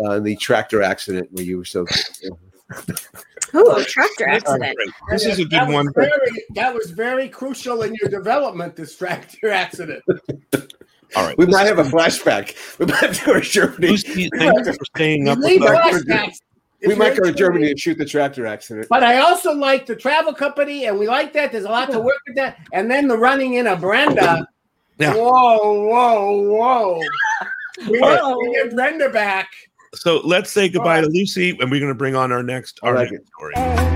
[0.04, 1.86] uh, in the tractor accident where you were so.
[3.56, 4.78] Ooh, tractor accident.
[5.10, 5.94] This is a good was one.
[5.94, 8.76] Very, that was very crucial in your development.
[8.76, 10.04] This tractor accident.
[11.16, 11.38] All right.
[11.38, 12.56] We might have a flashback.
[12.80, 13.88] We might have to go to Germany.
[13.88, 16.40] Lucy, thank you for staying up with us.
[16.86, 16.90] Flashbacks.
[16.90, 18.88] We might go to Germany and shoot the tractor accident.
[18.90, 21.52] But I also like the travel company, and we like that.
[21.52, 22.60] There's a lot to work with that.
[22.74, 24.48] And then the running in a Brenda.
[24.98, 25.14] Yeah.
[25.14, 27.02] Whoa, whoa, whoa.
[27.90, 28.36] We All get, right.
[28.38, 29.50] we get Brenda back.
[29.96, 32.96] So let's say goodbye to Lucy, and we're going to bring on our next our
[32.96, 33.95] like next story.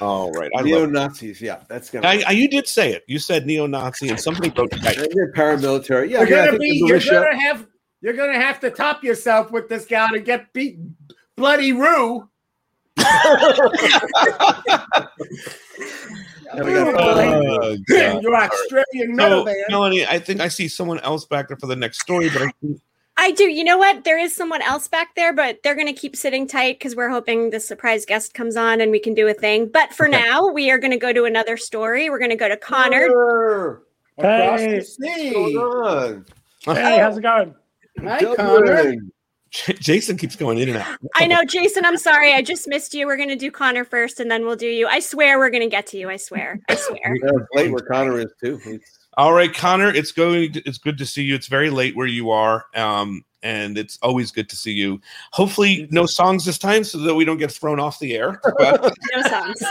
[0.00, 1.40] All right, I neo Nazis.
[1.40, 2.06] yeah, that's gonna.
[2.08, 3.04] I, I, you did say it.
[3.06, 4.94] You said neo-Nazi, and somebody wrote I
[5.34, 6.08] paramilitary.
[6.08, 6.82] Yeah, You're yeah, gonna be.
[6.86, 7.66] You're gonna have.
[8.00, 10.78] You're gonna have to top yourself with this guy to get beat.
[11.36, 12.28] Bloody Roo.
[16.52, 17.84] Oh, God.
[17.92, 19.58] Oh, Your Australian metal So, band.
[19.68, 22.50] Melanie, I think I see someone else back there for the next story, but I
[22.60, 22.80] think
[23.22, 23.44] I do.
[23.44, 24.04] You know what?
[24.04, 27.10] There is someone else back there, but they're going to keep sitting tight because we're
[27.10, 29.68] hoping the surprise guest comes on and we can do a thing.
[29.68, 32.08] But for now, we are going to go to another story.
[32.08, 33.04] We're going to go to Connor.
[34.16, 34.78] Across Hey.
[34.78, 35.32] the sea.
[35.34, 36.24] What's going
[36.66, 36.76] on?
[36.76, 37.54] Hey, how's it going?
[38.02, 38.64] Hi, Connor.
[38.66, 39.12] Dublin.
[39.50, 40.98] Jason keeps going in and out.
[41.16, 41.84] I know, Jason.
[41.84, 42.32] I'm sorry.
[42.32, 43.06] I just missed you.
[43.06, 44.86] We're going to do Connor first and then we'll do you.
[44.86, 46.08] I swear we're going to get to you.
[46.08, 46.60] I swear.
[46.68, 47.16] I swear.
[47.22, 48.60] Yeah, late where Connor is too.
[48.64, 50.52] It's- All right, Connor, it's going.
[50.66, 51.34] It's good to see you.
[51.34, 55.00] It's very late where you are, um, and it's always good to see you.
[55.32, 58.40] Hopefully, no songs this time, so that we don't get thrown off the air.
[58.58, 59.60] But, No songs.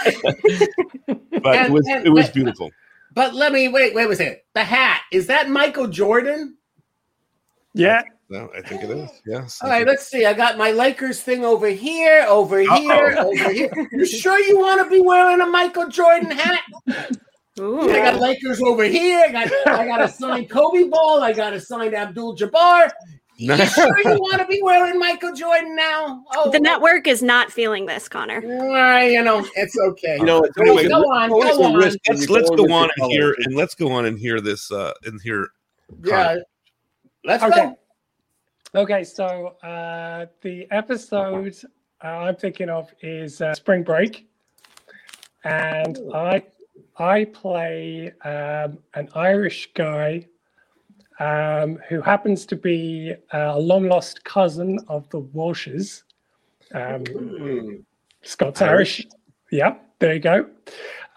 [1.41, 2.69] but it was and- it was but- beautiful.
[3.13, 3.95] But let me wait.
[3.95, 4.37] Wait a second.
[4.53, 6.57] The hat is that Michael Jordan?
[7.73, 8.03] Yeah.
[8.29, 9.09] No, I think it is.
[9.25, 9.59] Yes.
[9.63, 10.25] All right, let's see.
[10.27, 12.67] I got my Lakers thing over here, over here,
[13.17, 13.29] Uh-oh.
[13.33, 13.71] over here.
[13.91, 16.61] You sure you want to be wearing a Michael Jordan hat?
[17.59, 17.89] Ooh.
[17.89, 19.23] I got Lakers over here.
[19.27, 21.21] I got I got a signed Kobe ball.
[21.21, 22.89] I got a signed Abdul Jabbar.
[23.37, 26.25] You sure you want to be wearing Michael Jordan now?
[26.35, 28.41] Oh, The network is not feeling this, Connor.
[28.43, 30.17] well, you know it's okay.
[30.19, 31.73] You know, it's Go always, go on, go on.
[31.77, 34.41] risk when Let's let's go on your and hear and let's go on and hear
[34.41, 35.47] this uh and hear.
[36.03, 36.35] Yeah,
[37.23, 37.71] let's Okay.
[38.73, 38.81] go.
[38.81, 41.55] Okay, so uh, the episode
[42.03, 44.27] uh, I'm thinking of is uh, Spring Break,
[45.43, 46.43] and I
[46.99, 50.27] I play um, an Irish guy
[51.19, 56.03] um, who happens to be a long lost cousin of the Walshes.
[56.73, 57.85] Um,
[58.21, 59.07] Scots Irish.
[59.51, 60.49] Yeah, there you go.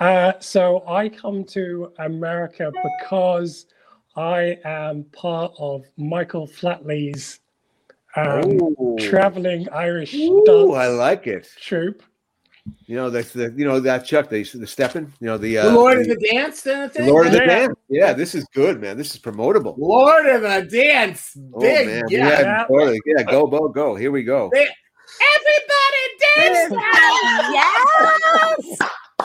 [0.00, 3.66] Uh, so I come to America because
[4.16, 7.40] I am part of Michael Flatley's
[8.16, 8.58] um,
[8.98, 11.48] traveling Irish Ooh, dance I like it.
[11.60, 12.02] troupe.
[12.86, 15.12] You know that's the you know that Chuck the the stepping.
[15.20, 17.08] You know the uh, The Lord of the Dance, then I the think?
[17.10, 17.46] Lord of the Yeah.
[17.46, 17.74] Dance.
[17.88, 18.96] Yeah, this is good, man.
[18.96, 19.76] This is promotable.
[19.78, 22.28] Lord of the Dance, Oh big, man, yeah.
[22.40, 23.00] yeah, totally.
[23.04, 23.22] yeah.
[23.24, 23.96] Go, go, go.
[23.96, 24.50] Here we go.
[24.54, 24.72] Everybody
[26.36, 26.72] dance!
[27.52, 28.78] yes.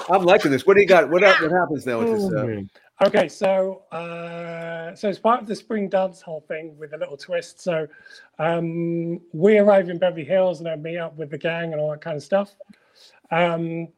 [0.10, 0.66] I'm liking this.
[0.66, 1.10] What do you got?
[1.10, 2.24] What what happens now with this?
[2.24, 2.62] Oh, Uh,
[3.00, 7.16] Okay, so uh, so it's part of the spring dance hall thing with a little
[7.18, 7.62] twist.
[7.62, 7.88] So
[8.40, 11.92] um, we arrive in Beverly Hills and I meet up with the gang and all
[11.92, 12.56] that kind of stuff.
[13.32, 13.90] Um,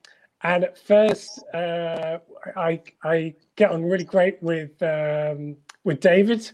[0.43, 2.19] and at first, uh,
[2.55, 6.51] I I get on really great with um, with David,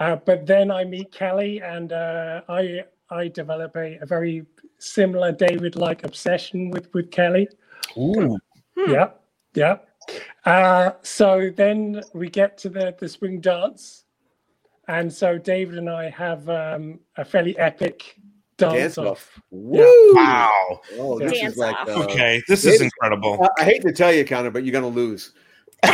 [0.00, 4.46] uh, but then I meet Kelly and uh, I I develop a, a very
[4.78, 7.48] similar David-like obsession with with Kelly.
[7.96, 8.38] Ooh.
[8.76, 9.10] Yeah,
[9.54, 9.76] yeah.
[10.44, 14.04] Uh, so then we get to the, the spring dance.
[14.88, 18.16] And so David and I have um, a fairly epic
[18.70, 19.06] dance, Dance off.
[19.06, 19.40] off.
[19.50, 19.84] Yeah.
[20.14, 20.80] Wow.
[20.98, 21.88] Oh, this Dance is like off.
[21.88, 23.38] uh, Okay, this is incredible.
[23.58, 25.32] I, I hate to tell you, Connor, but you're going to lose.
[25.84, 25.90] In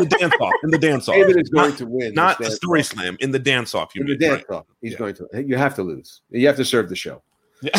[0.00, 0.52] the dance off.
[0.64, 1.14] In the dance off.
[1.14, 2.14] David is going Not- to win.
[2.14, 2.86] Not this the story off.
[2.86, 3.16] slam.
[3.20, 3.94] In the dance off.
[3.94, 4.56] You In the dance right.
[4.56, 5.28] off, he's going to.
[5.46, 6.22] You have to lose.
[6.30, 7.22] You have to serve the show.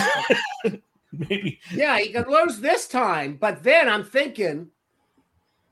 [1.11, 1.59] Maybe.
[1.73, 3.37] Yeah, he could lose this time.
[3.39, 4.69] But then I'm thinking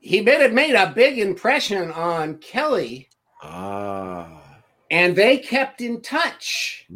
[0.00, 3.08] he made it made a big impression on Kelly,
[3.42, 4.40] Ah.
[4.90, 6.86] and they kept in touch.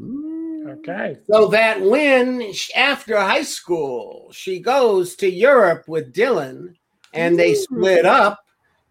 [0.69, 1.19] Okay.
[1.31, 6.75] So that when sh- after high school she goes to Europe with Dylan
[7.15, 8.39] and they split up,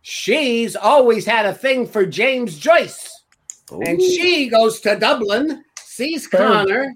[0.01, 3.13] she's always had a thing for James Joyce.
[3.85, 6.93] And she goes to Dublin, sees Connor,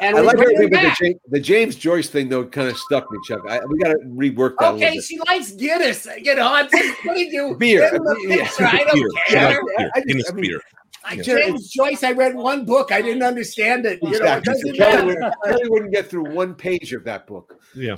[0.00, 0.96] and I like bring everything, the.
[1.00, 3.40] James, the James Joyce thing though kind of stuck me, Chuck.
[3.48, 4.74] I, we got to rework that.
[4.74, 6.06] Okay, little she likes Guinness.
[6.20, 7.94] You know, I'm just putting you beer.
[7.94, 8.36] in the Yeah.
[8.44, 8.64] picture.
[8.66, 9.08] I don't Beer.
[9.28, 9.48] She care.
[9.50, 9.90] likes beer.
[9.94, 10.60] I just- Guinness I mean, beer.
[11.04, 11.22] Like Yeah.
[11.36, 12.90] James Joyce, I read one book.
[12.90, 13.98] I didn't understand it.
[14.02, 14.52] You know, it Exactly.
[14.52, 17.96] doesn't Kelly, would, Kelly wouldn't get through one page of that book, Yeah.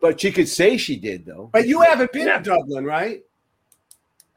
[0.00, 1.48] but she could say she did though.
[1.52, 3.22] But you haven't been to Dublin, right?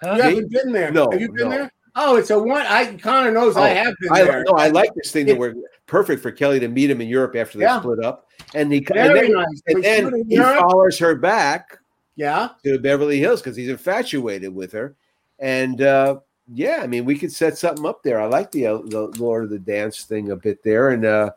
[0.02, 0.14] Huh?
[0.16, 0.92] You haven't been there.
[0.92, 1.56] No, Have you been no.
[1.58, 1.72] there?
[1.96, 2.66] Oh, it's a one.
[2.68, 4.44] I Connor knows I Oh, have been I, there.
[4.48, 5.56] No, I like this thing that It- we're
[5.88, 7.80] perfect for Kelly to meet him in Europe after they Yeah.
[7.80, 9.62] split up, and he Very and then, nice.
[9.68, 10.60] and then he Europe.
[10.60, 11.80] follows her back
[12.16, 12.50] Yeah.
[12.64, 14.96] to Beverly Hills because he's infatuated with her,
[15.40, 16.20] and uh,
[16.54, 18.22] yeah, I mean we could set something up there.
[18.22, 21.32] I like the uh, the Lord of the Dance thing a bit there, and uh,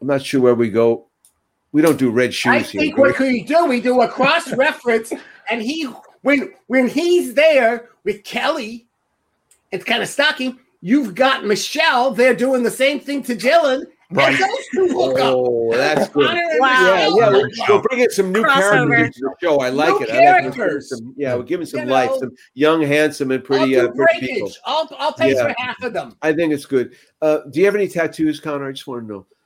[0.00, 1.06] I'm not sure where we go.
[1.72, 3.02] We don't do red shoes I think we?
[3.02, 5.12] what we do, we do a cross reference,
[5.50, 5.84] and he
[6.22, 8.86] when when he's there with Kelly,
[9.72, 10.58] it's kind of stalking.
[10.80, 12.12] You've got Michelle.
[12.12, 14.34] They're doing the same thing to Dylan, Right.
[14.40, 15.34] and those two hook up.
[15.36, 16.26] Oh, that's good.
[16.60, 16.86] Wow.
[16.86, 18.88] Yeah, yeah, we'll, hook we'll bring in some new Crossover.
[18.88, 19.58] characters to the show.
[19.58, 20.10] I like New it.
[20.10, 20.88] I like we'll give characters.
[20.90, 22.18] some, yeah, we'll give him some You life, know.
[22.20, 24.52] some young, handsome, and I'll pretty, uh, pretty people.
[24.64, 25.48] I'll I'll pay Yeah.
[25.48, 26.14] for half of them.
[26.22, 26.94] I think it's good.
[27.20, 28.68] Uh, do you have any tattoos, Connor?
[28.68, 29.26] I just want to know.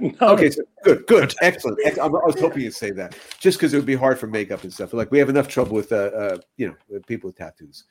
[0.00, 0.12] No.
[0.28, 1.78] Okay, so good, good, excellent.
[1.98, 4.72] I'm- was hoping you'd say that, just because it would be hard for makeup and
[4.72, 4.92] stuff.
[4.92, 7.84] Like we have enough trouble with, uh, uh, you know, with people with tattoos.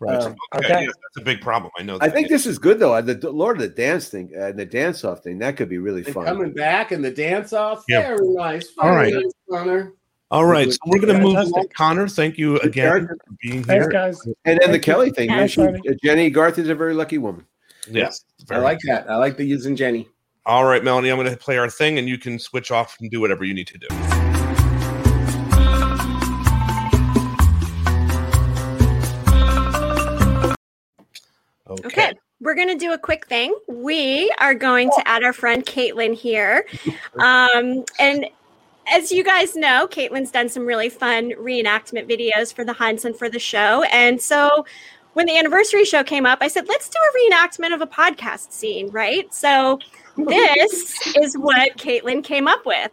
[0.00, 0.20] Right.
[0.22, 0.66] Um, okay.
[0.66, 0.82] okay.
[0.84, 1.70] yes, that's a big problem.
[1.78, 1.98] I know.
[2.00, 2.94] I think this is good though.
[2.94, 5.56] Uh, The, the Lord of the Dance thing uh, and the dance off thing that
[5.56, 6.24] could be really And fun.
[6.26, 7.84] coming back and the dance off.
[7.88, 8.02] Yeah.
[8.16, 8.68] Very nice.
[8.78, 9.22] All Very right.
[9.22, 9.92] nice, Connor.
[10.30, 11.54] All right, so we're going to move Fantastic.
[11.54, 11.68] along.
[11.76, 13.16] Connor, thank you again character.
[13.24, 13.90] for being Thanks, here.
[13.92, 14.18] guys.
[14.24, 14.80] And then the Thank you.
[14.92, 15.28] Kelly thing.
[15.30, 17.46] yeah, Thanks, she- uh, Jennie Garth is a very lucky woman.
[17.88, 18.24] Yes.
[18.40, 19.08] I very like that.
[19.08, 20.08] I like the using Jenny.
[20.46, 23.10] All right, Melanie, I'm going to play our thing, and you can switch off and
[23.10, 23.86] do whatever you need to do.
[31.74, 31.86] Okay.
[31.86, 32.12] Okay.
[32.40, 33.56] We're going to do a quick thing.
[33.68, 36.66] We are going to add our friend Caitlin here.
[37.16, 38.26] Um, and
[38.92, 43.16] as you guys know, Caitlin's done some really fun reenactment videos for the hunts and
[43.16, 43.84] for the show.
[43.84, 44.66] And so
[45.14, 48.50] when the anniversary show came up, I said, let's do a reenactment of a podcast
[48.52, 49.32] scene, right?
[49.32, 49.78] So
[50.16, 52.90] this is what Caitlin came up with.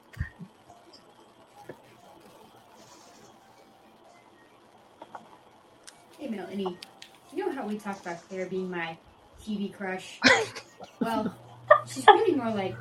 [6.20, 6.78] Hey, Melanie,
[7.42, 8.96] you know how we talked about Claire being my
[9.44, 10.20] TV crush?
[11.00, 11.36] well,
[11.88, 12.76] she's really more like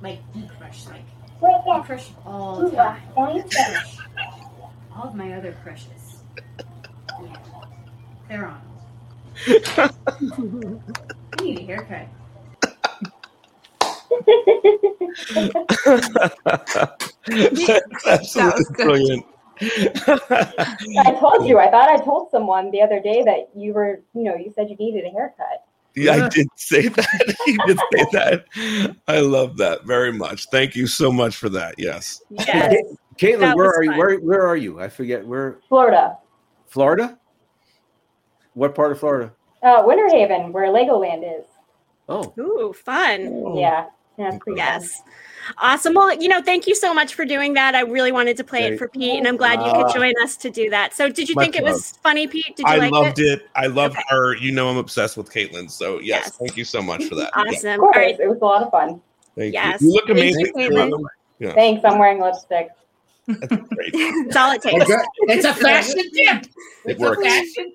[0.00, 1.04] like the crush, like
[1.42, 3.02] I crush all the time.
[3.12, 3.98] Crush
[4.94, 6.22] all of my other crushes.
[7.22, 7.36] Yeah,
[8.26, 8.62] Claire Arnold.
[11.38, 12.08] I need a haircut.
[17.26, 19.26] That's absolutely was brilliant.
[19.60, 21.58] I told you.
[21.58, 24.68] I thought I told someone the other day that you were, you know, you said
[24.70, 25.64] you needed a haircut.
[25.94, 27.36] Yeah, I did say that.
[27.46, 28.96] he did say that.
[29.08, 30.46] I love that very much.
[30.50, 31.74] Thank you so much for that.
[31.78, 32.22] Yes.
[32.30, 32.74] Yes.
[33.16, 33.98] Caitlin, That where was are you?
[33.98, 34.78] Where where are you?
[34.80, 35.58] I forget where.
[35.68, 36.18] Florida,
[36.66, 37.18] Florida.
[38.52, 39.32] What part of Florida?
[39.62, 41.46] uh, Winter Haven, where Legoland is.
[42.08, 42.32] Oh.
[42.38, 43.56] Ooh, fun.
[43.56, 43.86] Yeah.
[44.18, 44.80] Yeah, it's pretty fun.
[45.46, 45.54] Yes.
[45.58, 45.94] Awesome.
[45.94, 47.74] Well, you know, thank you so much for doing that.
[47.74, 49.92] I really wanted to play it for Pete, and I'm glad you could Ah.
[49.94, 50.94] join us to do that.
[50.94, 52.56] So, did you think it was funny, Pete?
[52.56, 53.40] Did you I like loved it?
[53.42, 53.48] it.
[53.54, 54.36] I love her.
[54.36, 55.70] You know, I'm obsessed with Caitlin.
[55.70, 57.30] So yes, thank you so much for that.
[57.36, 57.72] Awesome.
[57.74, 58.18] Of course, All right.
[58.20, 59.00] it was a lot of fun.
[59.36, 59.80] thank Yes.
[59.82, 59.88] you.
[59.88, 60.52] You look Thank you, amazing.
[60.54, 61.04] Caitlin.
[61.38, 61.52] Yeah.
[61.52, 61.84] Thanks.
[61.84, 62.68] I'm wearing lipstick.
[63.28, 64.84] That's all it takes.
[64.88, 66.44] It's a fashion tip.
[66.44, 66.50] It
[66.84, 67.22] It's works.
[67.22, 67.72] a fashion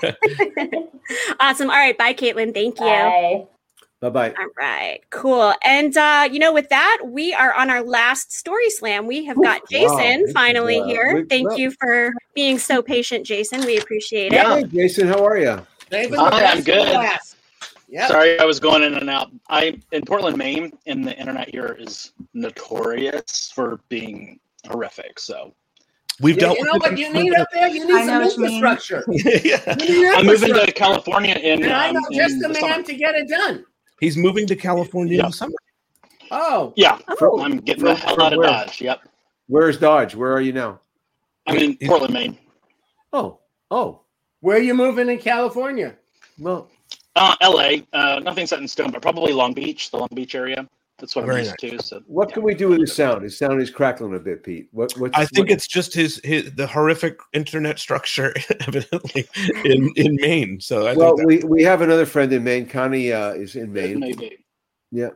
[0.00, 0.90] tip.
[1.40, 1.68] awesome.
[1.70, 1.96] All right.
[1.98, 2.54] Bye, Caitlin.
[2.54, 2.86] Thank you.
[2.86, 3.46] Bye.
[4.00, 4.30] Bye bye.
[4.30, 5.52] All right, cool.
[5.62, 9.06] And uh, you know, with that, we are on our last story slam.
[9.06, 11.14] We have got Wow, Jason this is, finally uh, here.
[11.16, 13.60] we- Thank well- you for being so patient, Jason.
[13.66, 14.40] We appreciate it.
[14.46, 15.60] Hey, Jason, how are you?
[15.90, 16.88] David, Hi, I'm good.
[17.88, 18.08] Yep.
[18.08, 19.32] Sorry, I was going in and out.
[19.48, 25.18] I'm in Portland, Maine, and the internet here is notorious for being horrific.
[25.18, 25.52] So
[26.20, 27.68] We've Yeah, dealt you know with what you need up there?
[27.68, 28.64] You need I know some what you mean.
[28.64, 29.04] infrastructure.
[29.44, 29.76] yeah.
[29.84, 30.70] You need I'm moving to.
[30.72, 31.64] California in.
[31.64, 32.68] And I um, know just in the summer.
[32.68, 33.64] man to get it done.
[34.00, 35.54] He's moving to California in the summer.
[36.30, 36.72] Oh.
[36.76, 38.48] Yeah, From- I'm getting from- the hell out of where?
[38.48, 38.80] Dodge.
[38.80, 39.00] Yep,
[39.48, 40.14] Where's Dodge?
[40.14, 40.80] Where are you now?
[41.46, 42.38] I'm in Portland, Maine.
[43.12, 43.40] Oh,
[43.70, 44.02] oh.
[44.40, 45.96] Where are you moving in California?
[46.38, 46.68] Well,
[47.16, 47.84] Uh, L.A.
[47.92, 50.68] Uh, nothing set in stone, but probably Long Beach, the Long Beach area.
[51.00, 51.82] That's what I'm Very used to.
[51.82, 53.22] So What can we do with his sound?
[53.22, 54.68] His sound is crackling a bit, Pete.
[54.72, 54.92] What?
[54.98, 58.34] What's, I think what- it's just his, his the horrific internet structure,
[58.68, 59.28] evidently
[59.64, 60.60] in in Maine.
[60.60, 62.66] So I well, think we, we have another friend in Maine.
[62.66, 63.98] Connie uh, is in Maine.
[64.00, 64.44] maybe.
[64.90, 65.06] Yeah.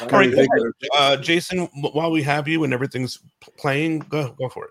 [0.00, 0.74] All right, Connie, go for it.
[0.96, 1.66] uh, Jason.
[1.92, 3.18] While we have you and everything's
[3.58, 4.70] playing, go go for it.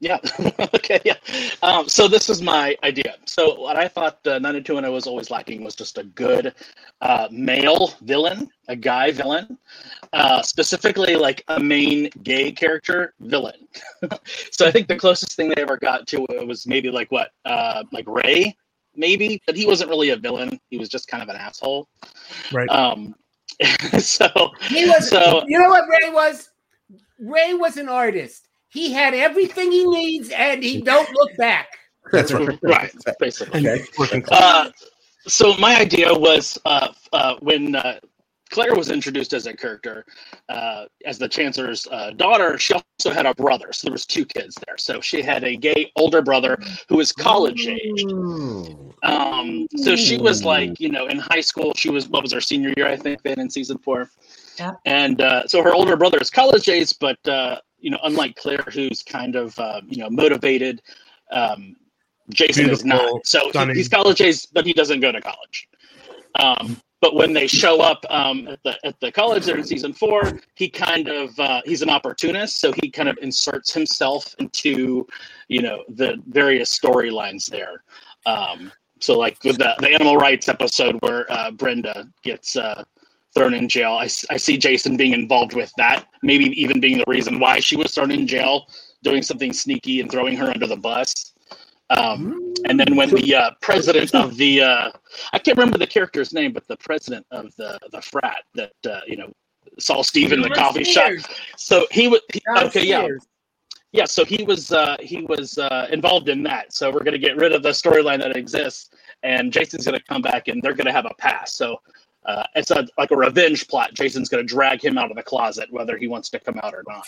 [0.00, 0.18] Yeah.
[0.74, 0.98] okay.
[1.04, 1.16] Yeah.
[1.62, 3.16] Um, so this is my idea.
[3.26, 6.54] So what I thought uh, 90210 was always lacking was just a good
[7.02, 9.58] uh, male villain, a guy villain,
[10.14, 13.68] uh, specifically like a main gay character villain.
[14.50, 17.32] so I think the closest thing they ever got to it was maybe like what,
[17.44, 18.56] uh, like Ray,
[18.96, 20.58] maybe, but he wasn't really a villain.
[20.70, 21.86] He was just kind of an asshole.
[22.52, 22.68] Right.
[22.70, 23.14] Um,
[23.98, 24.28] so
[24.68, 25.10] He was.
[25.10, 26.48] so you know what Ray was?
[27.18, 28.48] Ray was an artist.
[28.70, 31.68] He had everything he needs, and he don't look back.
[32.12, 32.58] That's right.
[32.62, 33.68] right, basically.
[33.68, 34.22] Okay.
[34.30, 34.70] Uh,
[35.26, 37.98] so my idea was uh, uh, when uh,
[38.50, 40.04] Claire was introduced as a character,
[40.48, 43.72] uh, as the Chancellor's uh, daughter, she also had a brother.
[43.72, 44.76] So there was two kids there.
[44.76, 48.04] So she had a gay older brother who was college age.
[49.02, 52.40] Um, so she was like, you know, in high school, she was what was her
[52.40, 54.10] senior year, I think, then in season four.
[54.58, 54.80] Yep.
[54.84, 58.64] And uh, so her older brother is college age, but uh, you know, unlike Claire,
[58.72, 60.82] who's kind of uh, you know motivated,
[61.32, 61.76] um,
[62.30, 63.26] Jason is not.
[63.26, 63.76] So stunning.
[63.76, 65.68] he's college age, but he doesn't go to college.
[66.36, 69.92] Um, but when they show up um, at the at the college there in season
[69.92, 75.06] four, he kind of uh, he's an opportunist, so he kind of inserts himself into
[75.48, 77.82] you know the various storylines there.
[78.26, 78.70] Um,
[79.00, 82.84] so like with the, the animal rights episode where uh, Brenda gets uh,
[83.34, 87.04] thrown in jail, I, I see Jason being involved with that, maybe even being the
[87.06, 88.66] reason why she was thrown in jail,
[89.02, 91.32] doing something sneaky and throwing her under the bus.
[91.90, 94.90] Um, and then when the uh, president of the uh,
[95.32, 99.00] I can't remember the character's name, but the president of the the frat that uh,
[99.06, 99.32] you know
[99.78, 101.10] saw Steve in the coffee shop.
[101.56, 103.08] So he was he- okay, yeah,
[103.92, 104.04] yeah.
[104.04, 106.72] So he was uh, he was uh, involved in that.
[106.72, 108.90] So we're gonna get rid of the storyline that exists,
[109.24, 111.54] and Jason's gonna come back, and they're gonna have a pass.
[111.54, 111.80] So.
[112.26, 113.94] Uh, it's a, like a revenge plot.
[113.94, 116.74] Jason's going to drag him out of the closet, whether he wants to come out
[116.74, 117.04] or not.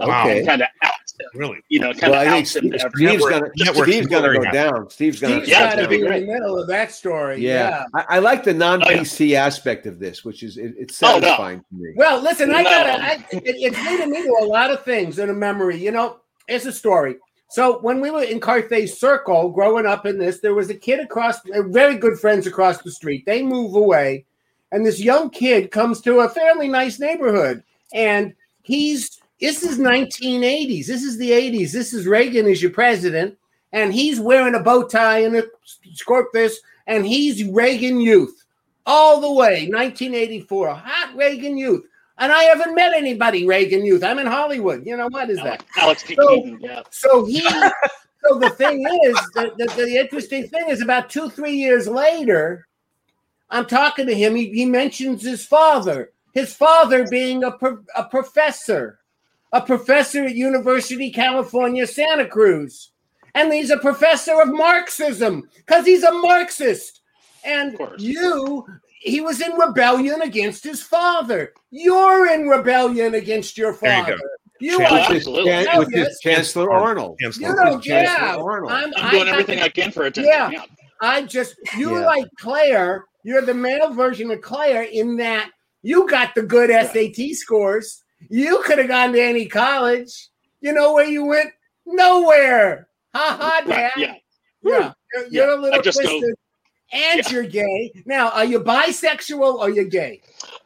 [0.00, 0.44] Okay.
[0.44, 1.26] kind of outs him.
[1.34, 1.58] Really?
[1.68, 3.18] You know, kind of I think outs him to Steve- everyone.
[3.18, 4.90] Steve's gonna network Steve's gonna go clearing down.
[4.90, 5.40] Steve's gonna.
[5.44, 7.40] Yeah, to be be in the middle of that story.
[7.40, 7.84] Yeah, Yeah.
[7.94, 11.20] I, I like the non PC aspect of this, which is it, it's Oh, no.
[11.20, 11.92] satisfying to me.
[11.96, 12.70] Well, listen, I No.
[12.70, 13.24] gotta.
[13.36, 15.76] It, it's leading me to a lot of things in a memory.
[15.76, 16.18] You know,
[16.48, 17.16] it's a story.
[17.50, 21.00] So when we were in Carthay Circle, growing up in this, there was a kid
[21.00, 23.24] across, uh, very good friends across the street.
[23.24, 24.26] They move away,
[24.72, 27.62] and this young kid comes to a fairly nice neighborhood,
[27.92, 29.20] and he's.
[29.40, 30.86] This is 1980s.
[30.86, 31.70] This is the 80s.
[31.70, 33.38] This is Reagan as your president,
[33.72, 35.44] and he's wearing a bow tie and a
[35.94, 36.58] scorp this,
[36.88, 38.44] and he's Reagan youth
[38.88, 41.84] all the way, 1984, hot Reagan youth.
[42.16, 44.02] And I haven't met anybody Reagan youth.
[44.02, 44.84] I'm in Hollywood.
[44.84, 45.64] You know what is that?
[45.76, 46.16] Alex P.
[46.16, 46.82] So- Keaton, yeah.
[46.90, 51.54] So he, so the thing is, the, the, the interesting thing is about two, three
[51.54, 52.66] years later,
[53.50, 54.34] I'm talking to him.
[54.34, 58.98] He, he mentions his father, his father being a, pro- a professor
[59.52, 62.90] a professor at University California, Santa Cruz.
[63.34, 67.00] And he's a professor of Marxism because he's a Marxist.
[67.46, 68.66] And you,
[69.00, 71.54] he was in rebellion against his father.
[71.70, 74.18] You're in rebellion against your There you father.
[74.60, 76.20] You Chan- are with his- Chan- with his.
[76.20, 77.16] Chancellor Arnold.
[77.20, 78.04] You With know, his yeah.
[78.18, 78.72] Chancellor Arnold.
[78.72, 80.30] I'm, I'm doing I- everything I can for attention.
[80.30, 80.50] Yeah.
[80.50, 80.62] Yeah.
[81.00, 82.04] I just you Yeah.
[82.04, 83.06] like Claire.
[83.28, 85.50] You're the male version of Claire in that
[85.82, 88.02] you got the good SAT scores.
[88.30, 90.30] You could have gone to any college.
[90.62, 91.50] You know where you went?
[91.84, 92.88] Nowhere.
[93.14, 93.92] Ha ha, Right, Dad.
[93.98, 94.14] yeah.
[94.62, 94.92] Yeah.
[95.12, 96.34] You're, you're Yeah, a little I just go- twisted.
[96.94, 97.92] and you're gay.
[98.06, 100.22] Now, are you bisexual or are you're gay?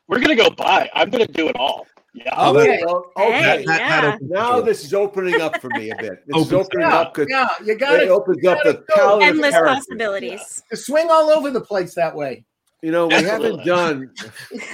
[0.06, 0.89] We're gonna go by.
[0.94, 1.89] I'm gonna do it all.
[2.14, 2.48] Yeah.
[2.51, 2.80] Okay.
[2.84, 3.32] okay.
[3.32, 4.16] Hey, That- that yeah.
[4.22, 6.24] now this is opening up for me a bit.
[6.28, 6.93] This is Opens opening up.
[7.09, 8.94] up because Yeah, you gotta- it opens you up the gotta go.
[8.94, 9.74] palette Endless characters.
[9.78, 10.62] possibilities.
[10.70, 12.44] You swing all over the place that way.
[12.82, 13.59] You know, we Absolutely.
[13.62, 14.10] haven't done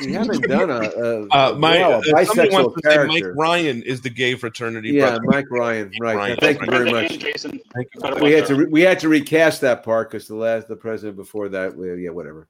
[0.00, 3.24] we haven't done a, a, Uh, my well, a uh, bisexual wants to say Mike.
[3.36, 4.92] Ryan is the gay fraternity.
[4.92, 5.20] Yeah, brother.
[5.26, 5.92] Mike Ryan.
[6.00, 6.16] Right.
[6.16, 6.36] Ryan.
[6.40, 7.18] Thank you very much.
[7.18, 7.60] Jason.
[7.74, 8.24] Thank you.
[8.24, 11.16] We had to re- we had to recast that part because the last the president
[11.18, 11.76] before that.
[11.76, 12.48] Well, yeah, whatever.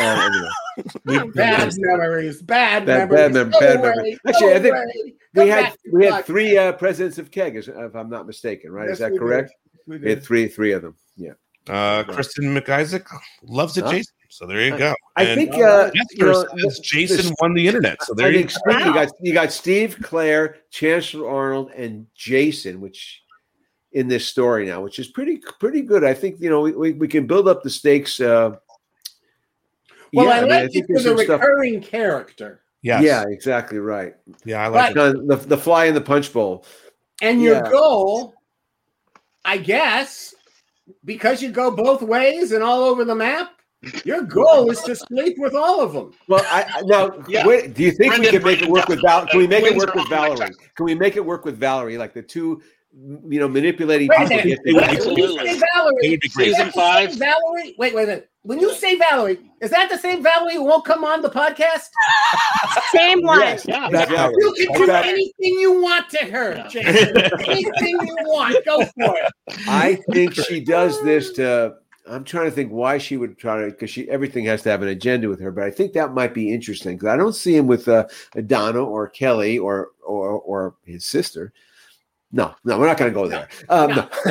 [0.00, 0.30] Uh,
[1.06, 1.30] anyway.
[1.34, 2.42] Bad memories.
[2.42, 3.18] Bad, Bad, memories.
[3.20, 4.18] bad, mem- Go bad away, memory.
[4.26, 4.84] go Actually, I think away.
[5.04, 8.72] we Come had we had three uh, presidents of Keg, if I'm not mistaken.
[8.72, 8.88] Right?
[8.88, 9.20] Yes, is that we did.
[9.24, 9.52] correct?
[9.86, 10.24] We We had did.
[10.24, 10.96] three three of them.
[11.16, 11.32] Yeah.
[11.68, 13.06] Uh, Kristen McIsaac
[13.42, 13.92] loves it, Huh?
[13.92, 14.14] Jason.
[14.28, 14.94] So there you go.
[15.16, 18.02] I And think uh, you know, says Jason the- won the internet.
[18.02, 18.72] So there I you think go.
[18.72, 23.22] Steve- you got you got Steve, Claire, Chancellor Arnold, and Jason, which
[23.92, 26.04] in this story now, which is pretty pretty good.
[26.04, 28.20] I think you know we, we, we can build up the stakes.
[28.20, 28.56] Uh,
[30.12, 32.60] Well, yeah, I like it think for there's the some stuff- recurring character.
[32.82, 33.02] Yes.
[33.02, 34.14] Yeah, exactly right.
[34.44, 36.64] Yeah, I like the, the the fly in the punch bowl.
[37.20, 37.70] And your Yeah.
[37.70, 38.34] goal,
[39.44, 40.34] I guess,
[41.04, 43.50] because you go both ways and all over the map,
[44.04, 46.12] your goal is to sleep with all of them.
[46.28, 47.46] Well, I I- now Yeah.
[47.46, 49.26] wait, do you think we can make it work with Val?
[49.26, 50.50] Can we make it work with Valerie?
[50.76, 51.96] Can we make it work with Valerie?
[51.98, 52.60] Like the two,
[53.28, 54.36] you know, manipulating Wait a people.
[54.36, 54.58] minute.
[54.64, 55.12] get When together?
[55.12, 56.48] you say Valerie, It would be great.
[56.48, 57.12] is that Season five.
[57.14, 57.74] Valerie.
[57.78, 58.30] Wait, wait a minute.
[58.42, 61.88] When you say Valerie, is that the same Valerie who won't come on the podcast?
[62.92, 63.40] Same one.
[63.40, 64.34] Yes, Yeah, that's Valerie.
[64.38, 67.16] You can do That's- anything you want to her, Jason.
[67.46, 68.64] anything you want.
[68.64, 69.32] Go for it.
[69.68, 71.74] I think she does this to.
[72.08, 74.82] I'm trying to think why she would try to because she everything has to have
[74.82, 75.50] an agenda with her.
[75.50, 78.06] But I think that might be interesting because I don't see him with uh,
[78.46, 81.52] Donna or Kelly or or or his sister.
[82.32, 83.48] No, no, we're not going to go there.
[83.70, 84.02] Um, no.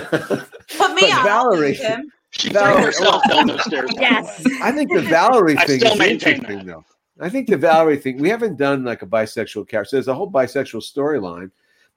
[0.78, 1.24] Put me But on.
[1.26, 1.76] Valerie.
[1.76, 2.12] Tim.
[2.30, 3.90] She Valerie- threw herself down those stairs.
[3.98, 4.46] Yes.
[4.62, 6.86] I think the Valerie thing is maintain interesting, though.
[7.20, 8.18] I think the Valerie thing.
[8.20, 9.96] We haven't done like a bisexual character.
[9.96, 11.50] There's a whole bisexual storyline.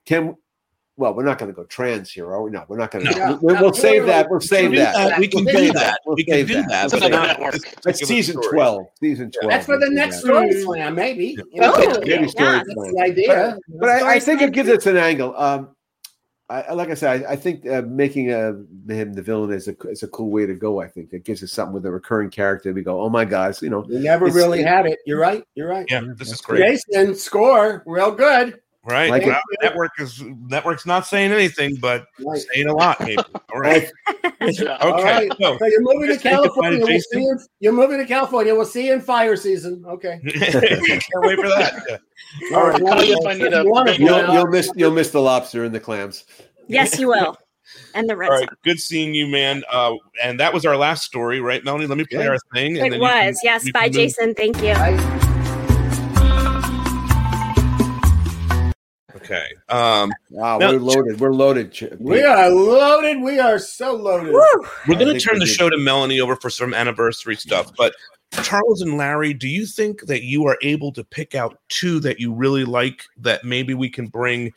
[0.07, 0.36] Can
[1.01, 2.51] well, we're not going to go trans here, are we?
[2.51, 3.10] No, we're not going to.
[3.18, 3.39] No.
[3.43, 4.28] We'll, we'll No, save that.
[4.31, 4.94] We'll save that.
[4.94, 5.18] that.
[5.18, 6.01] We can We'll do save that.
[6.05, 6.68] We'll We can do that.
[6.68, 6.93] that.
[6.93, 8.86] We'll But not- it's- That's season twelve.
[9.01, 9.51] Season twelve.
[9.51, 10.27] That's for the We'll do next that.
[10.27, 11.36] story slam, maybe.
[11.52, 12.94] You know, Oh, maybe maybe story that's slam.
[12.94, 13.59] the idea.
[13.68, 15.35] But, but I, I think it gives us an angle.
[15.36, 15.74] Um,
[16.51, 18.52] I, I- like I said, I, I think uh, making uh,
[18.89, 20.81] him the villain is a is a cool way to go.
[20.81, 22.72] I think it gives us something with a recurring character.
[22.72, 24.98] We go, oh my god, it's, you know, We never it's- really had it.
[25.06, 25.43] You're right.
[25.55, 25.86] You're right.
[25.89, 26.60] Yeah, this is great.
[26.89, 27.82] Jason, score.
[27.86, 28.60] Real good.
[28.82, 29.11] Right.
[29.11, 29.59] Like Well, it.
[29.62, 32.07] network is network's not saying anything, but
[32.52, 32.98] saying a lot.
[33.01, 33.19] Maybe.
[33.52, 33.90] All right.
[34.40, 34.66] okay.
[34.69, 35.31] All right.
[35.39, 36.78] So, So you're moving to just to California.
[36.86, 38.55] We'll see you, you're moving to California.
[38.55, 39.85] We'll see you in fire season.
[39.86, 40.19] Okay.
[40.32, 41.82] Can't wait for that.
[42.51, 42.57] Yeah.
[42.57, 42.81] All right.
[42.81, 45.11] Call you if I need a You wanna big go you'll, you'll miss you'll miss
[45.11, 46.24] the lobster and the clams.
[46.66, 47.36] Yes, you will.
[47.94, 48.57] And the red All right, Sox.
[48.65, 49.62] good seeing you, man.
[49.70, 51.86] Uh, and that was our last story, right, Melanie?
[51.86, 52.31] Let me play Yeah.
[52.31, 52.78] our thing.
[52.78, 53.40] and It then you can- was.
[53.44, 53.70] yes.
[53.73, 54.35] Bye, can move- Jason.
[54.35, 55.19] Thank you.
[59.31, 59.47] Okay.
[59.69, 61.20] Um, Wow, Now- we're loaded.
[61.20, 61.73] We're loaded.
[61.73, 63.20] Ch- We are loaded.
[63.23, 64.32] We are so loaded.
[64.32, 65.55] we're going to turn the did.
[65.55, 67.70] show to Melanie over for some anniversary stuff.
[67.77, 67.94] But
[68.43, 72.19] Charles and Larry, do you think that you are able to pick out two that
[72.20, 74.52] you really like that maybe we can bring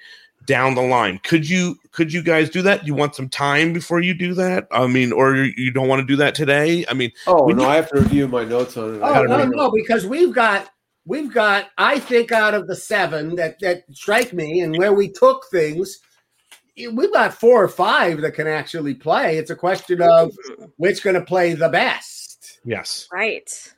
[0.45, 1.19] down the line?
[1.23, 2.85] Could you could you guys do that?
[2.85, 4.67] You want some time before you do that?
[4.71, 6.85] I mean, or you don't want to do that today?
[6.89, 9.01] I mean, Oh when no, you- I have to review my notes on it.
[9.01, 10.69] I Oh gotta no, no, because we've got
[11.05, 15.09] we've got I think out of the seven that that strike me and where we
[15.09, 15.99] took things,
[16.75, 19.37] we've got four or five that can actually play.
[19.37, 20.35] It's a question of
[20.77, 22.59] which going to play the best.
[22.65, 23.07] yes.
[23.11, 23.73] Right.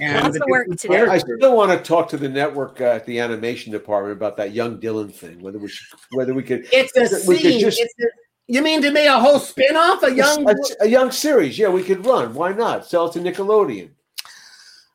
[0.00, 1.10] And Lots the of work different to do.
[1.10, 4.52] I still want to talk to the network uh, at the animation department about that
[4.52, 5.38] young Dylan thing.
[5.42, 7.60] Whether we should, whether we could, It's a scene.
[7.60, 8.06] just It's a,
[8.48, 10.02] you mean to me a whole spin-off?
[10.02, 11.58] A young a, a young series.
[11.58, 12.32] Yeah, we could run.
[12.32, 13.90] Why not sell it to Nickelodeon?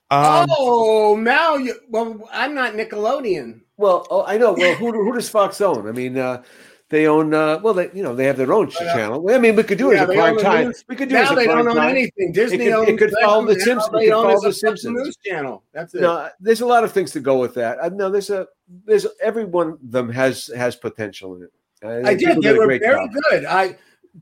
[0.09, 3.61] Um, Oh, now you well, I'm not Nickelodeon.
[3.77, 4.53] Well, oh, I know.
[4.53, 5.87] Well, who who does Fox own?
[5.87, 6.43] I mean, uh,
[6.89, 7.33] they own.
[7.33, 9.29] Uh, well, they you know they have their own channel.
[9.29, 10.65] I mean, we could do it Yeah, as a prime time.
[10.67, 11.89] news- We could do now it as a they prime don't own time.
[11.89, 12.31] anything.
[12.31, 13.93] Disney it could, owns it could follow the Simpsons.
[13.93, 14.95] It they could own follow the Simpsons.
[14.95, 15.63] News channel.
[15.73, 16.01] That's it.
[16.01, 17.77] No, there's a lot of things to go with that.
[17.79, 18.47] Uh, no, there's a
[18.85, 21.49] there's every one of them has has potential in it.
[21.83, 22.41] Uh, I did.
[22.41, 23.09] They were very job.
[23.29, 23.43] good.
[23.45, 23.77] I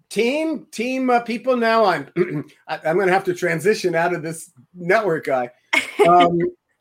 [0.10, 1.56] team team uh, people.
[1.56, 2.08] Now I'm
[2.68, 5.52] I, I'm going to have to transition out of this network guy.
[6.08, 6.40] Um,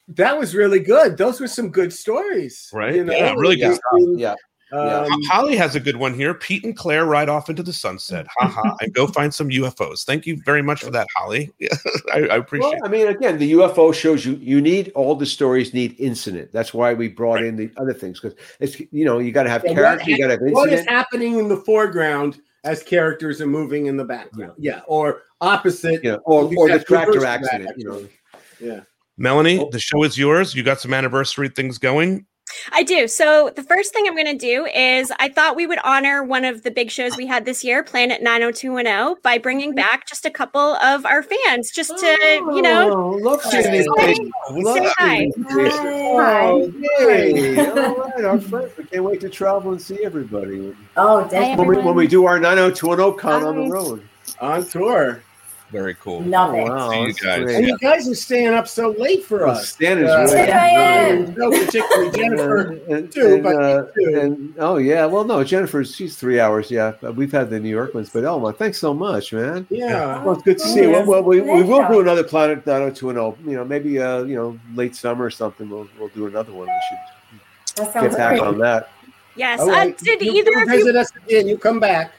[0.09, 1.17] that was really good.
[1.17, 2.69] Those were some good stories.
[2.73, 2.97] Right?
[2.97, 3.13] you know?
[3.13, 3.79] yeah, really good.
[4.17, 4.35] Yeah.
[4.73, 6.35] Um, Holly has a good one here.
[6.35, 8.27] Pete and Claire ride off into the sunset.
[8.39, 8.75] Haha.
[8.81, 10.05] and go find some UFOs.
[10.05, 11.53] Thank you very much for that, Holly.
[12.13, 15.27] I, I appreciate Well, I mean, again, the UFO shows you you need all the
[15.27, 16.51] stories need incident.
[16.53, 19.51] That's why we brought in the other things because it's you know you got to
[19.51, 23.41] have Yeah, character, you got to have what is happening in the foreground as characters
[23.41, 24.55] are moving in the background?
[24.59, 26.03] Yeah, or opposite.
[26.03, 27.69] Yeah, or or the tractor accident.
[27.69, 28.09] that, You know,
[28.61, 28.81] Yeah.
[29.17, 29.69] Melanie, oh.
[29.71, 30.55] the show is yours.
[30.55, 32.27] You got some anniversary things going.
[32.73, 33.09] I do.
[33.09, 36.45] So the first thing I'm going to do is I thought we would honor one
[36.45, 39.77] of the big shows we had this year, Planet 90210, by bringing mm-hmm.
[39.77, 42.07] back just a couple of our fans, just to
[42.55, 44.33] you know, Oh, love just seeing these to say, faces.
[44.47, 45.17] say Love hi.
[45.19, 45.79] seeing these faces.
[45.81, 47.67] Oh, yay.
[47.67, 48.73] All right, our friends.
[48.77, 50.75] We can't wait to travel and see everybody.
[50.97, 51.25] Oh,
[51.57, 54.09] When we, when we do our 90210 con on the road.
[54.41, 55.23] On tour.
[55.75, 56.23] Very cool.
[56.23, 56.69] Love Oh, it.
[56.69, 56.91] wow.
[56.91, 57.51] See you guys.
[57.53, 59.71] And you guys are staying up so late for Oh, us.
[59.71, 61.35] Stan is Uh, really- 2 a.m.
[61.37, 64.21] No, particularly Jennifer and, too, and, but uh, too.
[64.21, 66.71] and- oh yeah, well no, Jennifer's she's three hours.
[66.71, 69.67] Yeah, but we've had the New York ones, but oh my, thanks so much, man.
[69.69, 70.23] Yeah.
[70.23, 70.91] Well, it's good to see you.
[70.93, 73.51] Well, well, we, we will do another Planet 90210.
[73.51, 75.69] You know, maybe uh, you know, late summer or something.
[75.69, 76.69] We'll we'll do another one.
[76.69, 78.41] We should get back great.
[78.43, 78.91] on that.
[79.35, 79.59] Yes.
[79.59, 81.49] All Uh, did you either of you visit us again?
[81.49, 82.13] You come back.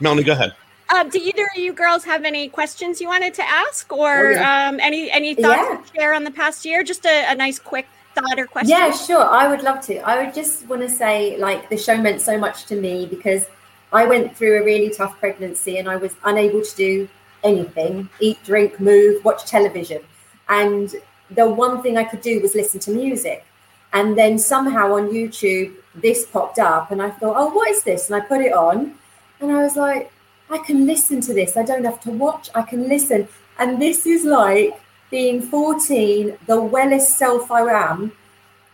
[0.00, 0.54] Melanie, go ahead.
[0.90, 4.30] Uh, do either of you girls have any questions you wanted to ask, or Oh,
[4.30, 4.68] yeah.
[4.68, 5.76] um, any any thoughts Yeah.
[5.76, 6.82] to share on the past year?
[6.82, 8.70] Just a, a nice quick thought or question.
[8.70, 9.24] Yeah, sure.
[9.24, 9.98] I would love to.
[10.00, 13.46] I would just want to say, like, the show meant so much to me because
[13.92, 17.08] I went through a really tough pregnancy and I was unable to do
[17.44, 20.02] anything eat, drink, move, watch television.
[20.48, 20.94] And
[21.30, 23.44] the one thing I could do was listen to music.
[23.92, 28.10] And then somehow on YouTube, this popped up, and I thought, oh, what is this?
[28.10, 28.94] And I put it on,
[29.40, 30.10] and I was like,
[30.50, 31.56] I can listen to this.
[31.56, 33.28] I don't have to watch, I can listen.
[33.58, 34.80] And this is like
[35.10, 38.12] being 14, the wellest self I am,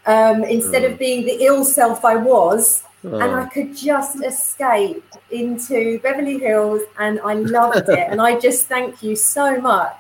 [0.06, 2.82] um, instead of being the ill self I was.
[3.05, 3.48] And I Oh.
[3.52, 8.06] could just escape into Beverly Hills, and I loved it.
[8.10, 9.96] and I just thank you so much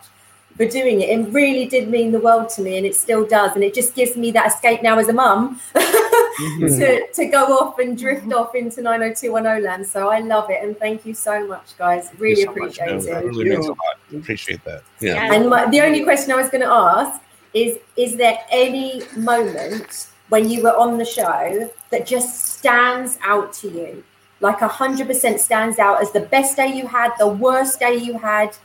[0.56, 1.08] for doing it.
[1.10, 3.50] It really did mean the world to me, and it still does.
[3.54, 5.60] And it just gives me that escape now as a mum
[6.36, 7.12] to, mm-hmm.
[7.12, 8.32] to go off and drift mm-hmm.
[8.32, 9.86] off into 90210 land.
[9.86, 12.10] So I love it, and thank you so much, guys.
[12.18, 13.22] Really Thank you so appreciate man.
[13.22, 13.24] it.
[13.24, 13.78] It really means a lot.
[14.14, 14.82] Appreciate that.
[15.00, 15.32] Yeah.
[15.32, 17.20] And my, the only question I was going to ask
[17.52, 23.52] is: Is there any moment when you were on the show that just stands out
[23.54, 24.02] to you,
[24.40, 27.94] like a hundred percent stands out as the best day you had, the worst day
[27.94, 28.56] you had,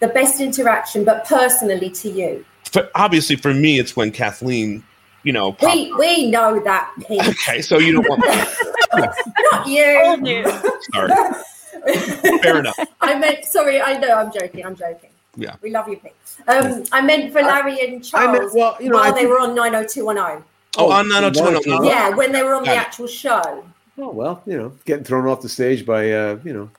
[0.00, 2.44] the best interaction, but personally to you?
[2.64, 4.82] For, obviously, for me, it's when Kathleen,
[5.26, 5.74] you know, popped.
[5.74, 6.92] We we know that.
[7.08, 7.20] Pete.
[7.28, 8.22] Okay, so you don't want.
[9.52, 10.44] Not you.
[10.94, 11.12] Sorry.
[12.42, 12.78] Fair enough.
[13.00, 13.80] I meant sorry.
[13.80, 14.14] I know.
[14.14, 14.64] I'm joking.
[14.64, 15.10] I'm joking.
[15.36, 15.56] Yeah.
[15.62, 16.12] We love you, Pete.
[16.48, 19.18] Um, I meant for Larry and Charles I meant- well, you know, while I they
[19.20, 20.44] think- were on 90210.
[20.78, 21.84] Oh, on 90210.
[21.84, 22.80] Yeah, when they were on Got the it.
[22.80, 23.64] actual show.
[23.98, 26.70] Oh well, you know, getting thrown off the stage by uh, you know,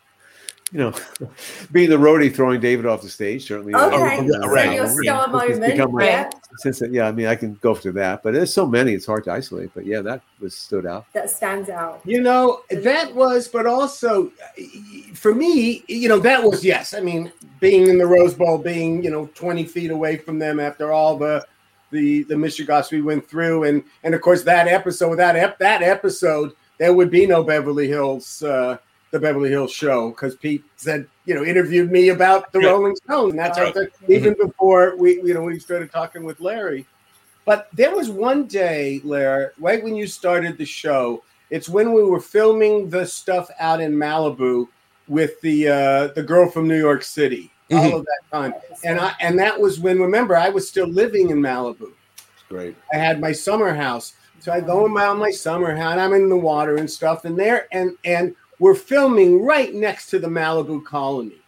[0.72, 0.94] you know,
[1.72, 3.74] being the roadie throwing David off the stage certainly.
[3.74, 4.74] uh, Okay, you know, so right.
[4.74, 6.30] your It's star moment, become my- yeah.
[6.60, 9.24] Since yeah, I mean, I can go to that, but there's so many; it's hard
[9.26, 9.70] to isolate.
[9.76, 11.06] But yeah, that was stood out.
[11.14, 12.02] That stands out.
[12.04, 14.32] You know, that was, but also
[15.14, 16.96] for me, you know, that was, yes.
[16.96, 20.60] I mean, being in the Rose Bowl, being, you know, 20 feet away from them
[20.60, 21.46] after all the,
[21.92, 23.66] the, the Michigas we went through.
[23.66, 27.88] And, and of course, that episode, that, ep- that episode, there would be no Beverly
[27.88, 28.78] Hills, uh,
[29.12, 32.72] the Beverly Hills show, because Pete said, you know, interviewed me about the Yeah.
[32.72, 33.32] Rolling Stones.
[33.32, 33.74] And that's Right.
[33.74, 36.86] the- even before we, you know, we started talking with Larry.
[37.46, 42.04] But there was one day, Larry, right when you started the show, it's when we
[42.04, 44.68] were filming the stuff out in Malibu
[45.08, 47.52] with the uh, the girl from New York City.
[47.72, 47.94] All Mhm.
[47.96, 48.54] of that time,
[48.86, 51.92] and I and that was when remember I was still living in Malibu.
[52.34, 52.76] It's great.
[52.94, 55.98] I had my summer house, so I go around my summer house.
[55.98, 60.20] I'm in the water and stuff, and there and and we're filming right next to
[60.20, 61.42] the Malibu colony,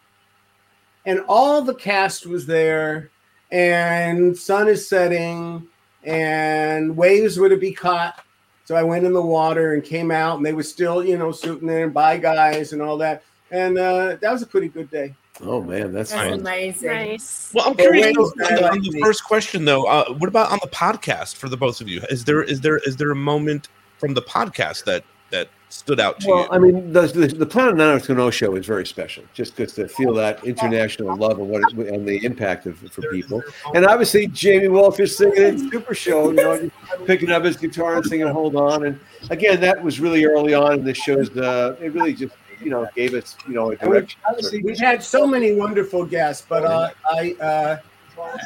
[1.06, 3.10] and all the cast was there,
[3.50, 5.66] and sun is setting,
[6.04, 8.24] and waves were to be caught.
[8.64, 11.32] So I went in the water and came out, and they were still, you know,
[11.32, 13.24] shooting there, bye guys, and all that.
[13.50, 15.14] And uh, that was a pretty good day.
[15.42, 16.88] Oh man, that's, That's amazing.
[16.88, 17.50] Nice.
[17.54, 19.84] Well, I'm But curious though, on, the, on the first question though.
[19.84, 22.02] Uh, what about on the podcast for the both of you?
[22.10, 23.68] Is there is there is there a moment
[23.98, 26.42] from the podcast that that stood out to Well, you?
[26.50, 29.88] Well, I mean, the, the, the Planet 90210 show is very special, just because to
[29.88, 33.42] feel that international love and what it, and the impact of for people.
[33.74, 36.70] And obviously, Jamie Walters singing in Super Show, you know,
[37.06, 40.74] picking up his guitar and singing "Hold On." And again, that was really early on
[40.80, 41.30] in the show's.
[41.36, 44.20] Uh, it really just you know gave us you know a And we've- direction.
[44.28, 47.76] Obviously, we've had so many wonderful guests, but uh, I, uh,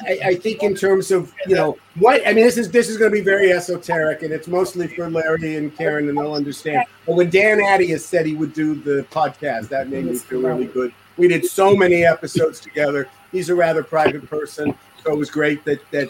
[0.06, 2.96] I, I think in terms of you know what I mean, this is this is
[2.96, 6.86] going to be very esoteric, and it's mostly for Larry and Karen, and they'll understand.
[7.06, 10.66] But when Dan Attias said he would do the podcast, that made me feel really
[10.66, 10.92] good.
[11.16, 13.08] We did so many episodes together.
[13.32, 16.08] He's a rather private person, so it was great that that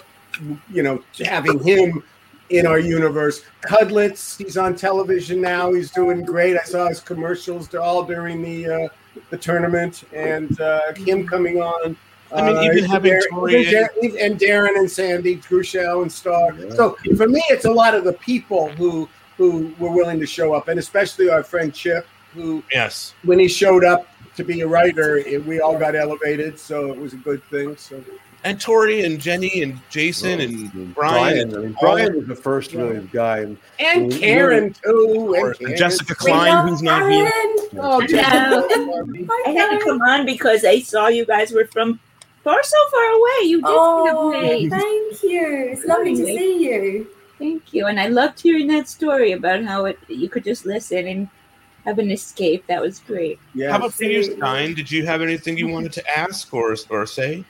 [0.70, 2.02] you know having him
[2.50, 3.42] in our universe.
[3.62, 5.72] Cudlets, he's on television now.
[5.72, 6.56] He's doing great.
[6.56, 8.88] I saw his commercials all during the uh,
[9.30, 11.96] the tournament, and uh, him coming on.
[12.34, 13.90] I mean, Uh, even having Darren- Tori even Dar-
[14.20, 16.50] and Darren and Sandy, Crucial and Star.
[16.70, 20.54] So for me, it's a lot of the people who who were willing to show
[20.54, 24.06] up, and especially our friend Chip, who yes, when he showed up
[24.36, 27.76] to be a writer, it, we all got elevated, so it was a good thing.
[27.76, 28.02] So
[28.44, 31.48] and Tori and Jenny and Jason and Brian.
[31.50, 35.58] Brian, I mean, Brian was the first really guy, and, and Karen too, and and
[35.58, 35.76] Karen.
[35.76, 37.30] Jessica Klein, who's not here.
[37.76, 38.00] Oh,
[39.46, 41.98] I had to come on because I saw you guys were from
[42.44, 43.48] far so far away.
[43.48, 44.70] You did Oh, great.
[44.70, 45.68] thank you.
[45.72, 47.06] It's lovely to see you.
[47.38, 47.86] Thank you.
[47.86, 51.28] And I loved hearing that story about how it you could just listen and
[51.84, 52.66] have an escape.
[52.68, 53.38] That was great.
[53.54, 53.70] Yeah.
[53.70, 54.74] How about for you, Stein?
[54.74, 57.44] Did you have anything you wanted to ask or or say?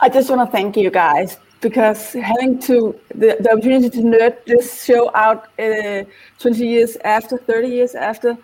[0.00, 4.44] I just want to thank you guys because having to the, the opportunity to nerd
[4.44, 6.04] this show out uh,
[6.38, 8.36] 20 years after, 30 years after,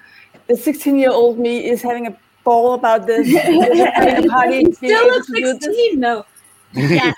[0.48, 4.72] the 16 year old me is having a ball about this, having a party, You
[4.74, 5.64] still able look this.
[5.64, 6.26] 16 though.
[6.74, 7.14] Yes.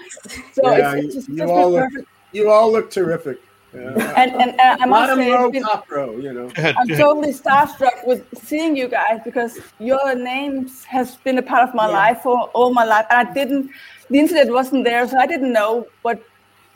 [0.53, 1.93] So yeah, it's, you, it's just, you just all look,
[2.33, 3.41] you all look terrific.
[3.75, 4.15] Yeah.
[4.17, 6.51] And, and uh, I must say, row, been, top row, you know.
[6.57, 11.75] I'm totally starstruck with seeing you guys because your names has been a part of
[11.75, 13.07] my life for all my life.
[13.11, 13.71] And I didn't,
[14.09, 16.23] the internet wasn't there, so I didn't know what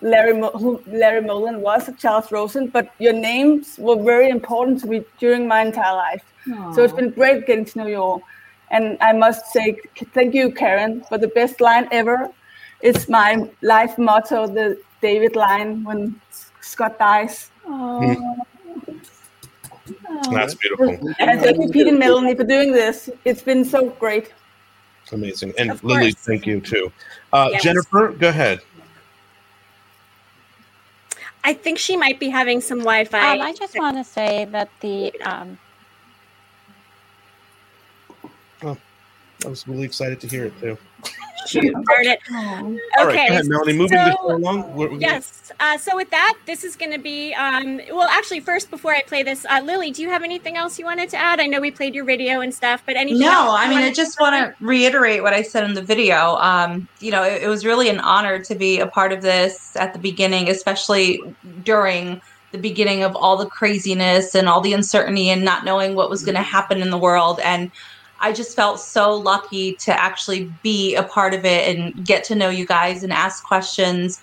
[0.02, 2.66] Larry Mo- who Larry Mollin was, Charles Rosin.
[2.68, 6.24] But your names were very important to me during my entire life.
[6.74, 8.22] So it's been great getting to know you all.
[8.70, 9.76] And I must say
[10.14, 12.30] thank you, Karen, for the best line ever.
[12.80, 16.20] It's my life motto, the David line when
[16.60, 17.50] Scott dies.
[20.30, 20.98] That's beautiful.
[21.18, 23.10] And thank you, Pete and Melanie, for doing this.
[23.24, 24.32] It's been so great.
[25.12, 25.52] Amazing.
[25.58, 26.24] And Of Lily, course.
[26.24, 26.92] thank you too.
[27.32, 27.62] Uh, Yes.
[27.64, 28.60] Jennifer, go ahead.
[31.42, 33.34] I think she might be having some Wi-Fi.
[33.34, 35.58] Um, I just want to say that the um,
[39.44, 40.76] I was really excited to hear it too.
[41.46, 42.20] Shoot, darn it.
[42.30, 43.72] All right, Okay, go ahead, Melanie.
[43.72, 44.74] Moving this so- along.
[44.74, 45.52] We're- we're- Yes.
[45.58, 47.32] Uh, so with that, this is going to be.
[47.34, 50.78] Um, well, actually, first before I play this, uh, Lily, do you have anything else
[50.78, 51.40] you wanted to add?
[51.40, 53.20] I know we played your video and stuff, but anything?
[53.20, 56.36] No, else I mean, I just want to reiterate what I said in the video.
[56.36, 59.74] Um, you know, it, it was really an honor to be a part of this
[59.76, 61.20] at the beginning, especially
[61.64, 62.20] during
[62.52, 66.22] the beginning of all the craziness and all the uncertainty and not knowing what was
[66.24, 67.40] going to happen in the world.
[67.40, 67.70] And
[68.20, 72.34] I just felt so lucky to actually be a part of it and get to
[72.34, 74.20] know you guys and ask questions.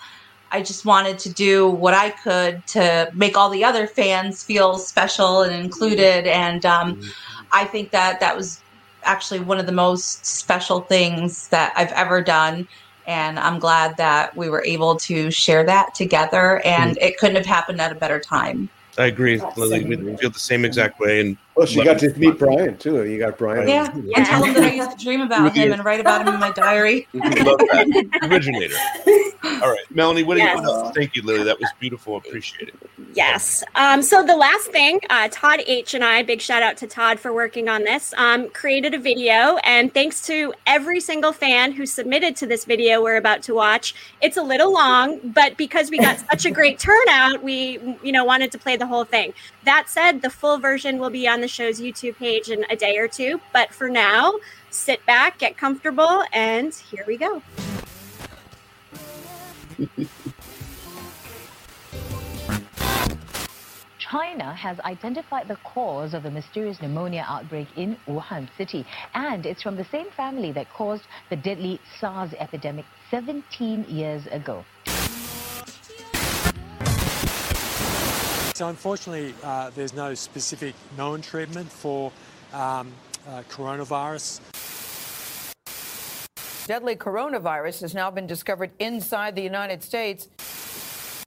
[0.52, 4.78] I just wanted to do what I could to make all the other fans feel
[4.78, 6.28] special and included.
[6.28, 7.02] And um,
[7.52, 8.62] I think that that was
[9.04, 12.68] actually one of the most special things that I've ever done.
[13.08, 16.62] And I'm glad that we were able to share that together.
[16.66, 18.70] And it couldn't have happened at a better time.
[18.98, 19.84] I agree, Lily.
[19.86, 21.22] We feel the same exact way.
[21.22, 23.04] And Well, she got to meet Brian too.
[23.04, 23.68] You got Brian.
[23.68, 23.92] Yeah.
[23.92, 26.40] And tell him that I used to dream about him and write about him in
[26.40, 27.08] my diary.
[27.14, 28.20] Love that.
[28.24, 28.76] Originator.
[29.44, 30.24] All right, Melanie.
[30.24, 30.46] What do you?
[30.46, 30.58] Yes.
[30.58, 30.96] What else?
[30.96, 31.44] Thank you, Lily.
[31.44, 32.18] That was beautiful.
[32.18, 32.76] Appreciate it.
[33.14, 33.64] Yes.
[33.74, 37.20] Um, so the last thing, uh, Todd H and I, big shout out to Todd
[37.20, 39.58] for working on this, um, created a video.
[39.64, 43.96] And thanks to every single fan who submitted to this video we're about to watch.
[44.22, 48.24] It's a little long, but because we got such a great turnout, we, you know,
[48.24, 49.34] wanted to play the whole thing.
[49.64, 52.98] That said, the full version will be on the show's YouTube page in a day
[52.98, 53.40] or two.
[53.54, 54.34] But for now,
[54.70, 57.42] sit back, get comfortable, and here we go.
[63.98, 69.62] China has identified the cause of the mysterious pneumonia outbreak in Wuhan city, and it's
[69.62, 74.64] from the same family that caused the deadly SARS epidemic 17 years ago.
[78.58, 82.12] So unfortunately, uh, there's no specific known treatment for
[82.52, 82.92] um,
[83.30, 84.40] uh, coronavirus.
[86.66, 90.30] Deadly coronavirus has now been discovered inside the United States.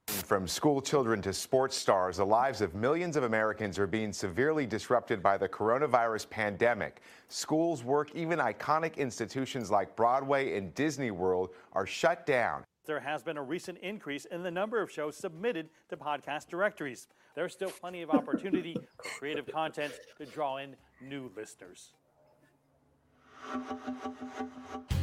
[0.09, 4.67] From school children to sports stars, the lives of millions of Americans are being severely
[4.67, 7.01] disrupted by the coronavirus pandemic.
[7.29, 12.65] Schools, work, even iconic institutions like Broadway and Disney World are shut down.
[12.91, 17.07] There has been a recent increase in the number of shows submitted to podcast directories.
[17.37, 21.93] There's still plenty of opportunity for creative content to draw in new listeners.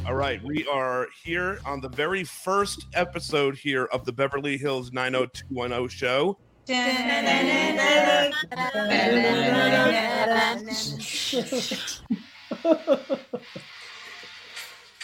[0.06, 4.92] All right, we are here on the very first episode here of the Beverly Hills
[4.92, 6.36] 90210 show.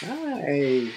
[0.01, 0.91] Hi.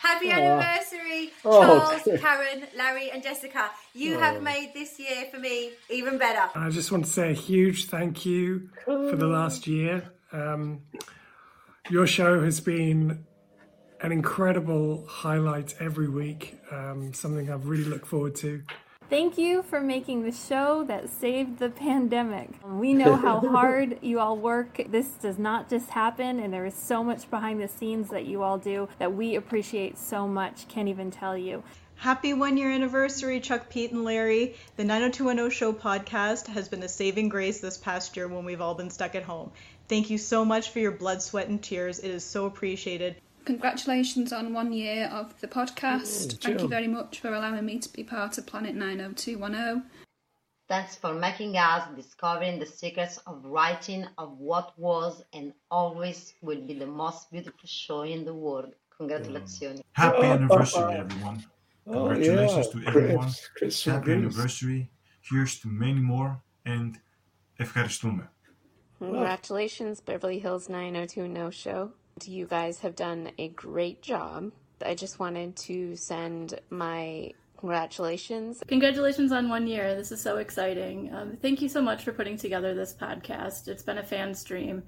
[0.00, 0.36] Happy Aw.
[0.36, 1.60] anniversary, Oh.
[1.62, 3.70] Charles, Karen, Larry, and Jessica.
[3.94, 4.20] You Oh.
[4.20, 6.50] have made this year for me even better.
[6.54, 10.12] I just want to say a huge thank you for the last year.
[10.32, 10.82] Um,
[11.90, 13.24] your show has been
[14.00, 18.62] an incredible highlight every week, um, something I've really looked forward to.
[19.10, 22.50] Thank you for making the show that saved the pandemic.
[22.62, 24.82] We know how hard you all work.
[24.90, 28.42] This does not just happen, and there is so much behind the scenes that you
[28.42, 30.68] all do that we appreciate so much.
[30.68, 31.62] Can't even tell you.
[31.96, 34.56] Happy one year anniversary, Chuck, Pete, and Larry.
[34.76, 38.74] The 90210 Show podcast has been a saving grace this past year when we've all
[38.74, 39.50] been stuck at home.
[39.88, 41.98] Thank you so much for your blood, sweat, and tears.
[41.98, 43.16] It is so appreciated
[43.47, 46.27] Congratulations on one year of the podcast.
[46.27, 46.67] Mm, Thank you Jill.
[46.69, 49.83] very much for allowing me to be part of Planet 90210.
[50.69, 56.61] Thanks for making us discovering the secrets of writing of what was and always will
[56.61, 58.73] be the most beautiful show in the world.
[58.97, 59.81] Congratulations.
[59.91, 61.43] Happy anniversary, everyone.
[61.85, 63.25] Oh, Congratulations yeah, to everyone.
[63.25, 64.15] Chris- Chris Happy Chris.
[64.17, 64.89] anniversary.
[65.29, 66.31] Here's to many more.
[66.65, 66.91] And
[67.59, 68.23] ευχαριστούμε.
[68.99, 71.91] Congratulations, Beverly Hills 90210 show.
[72.26, 74.52] You guys have done a great job.
[74.84, 78.62] I just wanted to send my congratulations.
[78.66, 79.94] Congratulations on one year.
[79.94, 81.12] This is so exciting.
[81.12, 83.68] Um, thank you so much for putting together this podcast.
[83.68, 84.84] It's been a fan stream.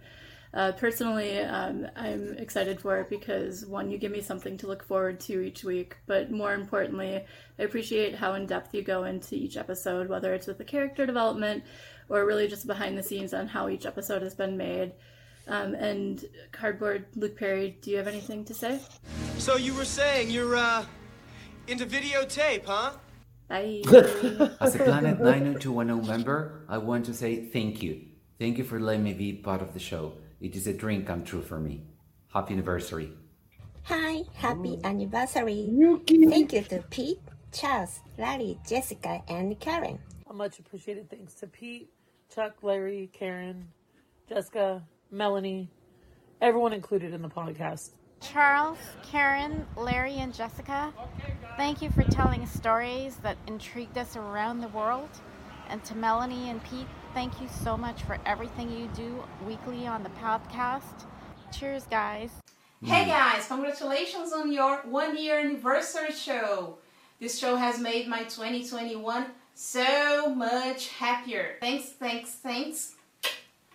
[0.52, 4.82] Uh, personally, um, I'm excited for it because one, you give me something to look
[4.82, 7.24] forward to each week, but more importantly,
[7.58, 11.06] I appreciate how in depth you go into each episode, whether it's with the character
[11.06, 11.62] development
[12.08, 14.92] or really just behind the scenes on how each episode has been made.
[15.50, 18.78] Um, and Cardboard Luke Perry, do you have anything to say?
[19.38, 20.84] So you were saying you're uh
[21.66, 22.92] into videotape, huh?
[23.48, 23.82] Bye.
[24.60, 28.00] As a Planet 90210 member, I want to say thank you.
[28.38, 30.12] Thank you for letting me be part of the show.
[30.40, 31.82] It is a dream come true for me.
[32.32, 33.12] Happy anniversary.
[33.82, 35.68] Hi, happy anniversary.
[36.06, 37.18] Thank you to Pete,
[37.52, 39.98] Charles, Larry, Jessica, and Karen.
[40.28, 41.90] A much appreciated thanks to Pete,
[42.32, 43.66] Chuck, Larry, Karen,
[44.28, 45.68] Jessica, Melanie,
[46.40, 47.90] everyone included in the podcast.
[48.20, 50.92] Charles, Karen, Larry, and Jessica,
[51.56, 55.08] thank you for telling stories that intrigued us around the world.
[55.68, 60.02] And to Melanie and Pete, thank you so much for everything you do weekly on
[60.02, 61.06] the podcast.
[61.52, 62.30] Cheers, guys.
[62.82, 66.78] Hey guys, congratulations on your one year anniversary show.
[67.18, 71.56] This show has made my 2021 so much happier.
[71.60, 72.94] Thanks, thanks, thanks.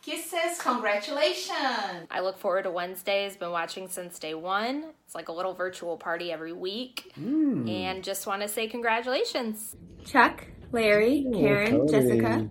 [0.06, 2.08] Kisses, congratulations.
[2.12, 3.36] I look forward to Wednesdays.
[3.38, 4.86] Been watching since day one.
[5.04, 7.12] It's like a little virtual party every week.
[7.20, 7.68] Mm.
[7.68, 9.76] And just want to say congratulations.
[10.06, 11.92] Chuck, Larry, Oh, Karen, Cody.
[11.92, 12.50] Jessica.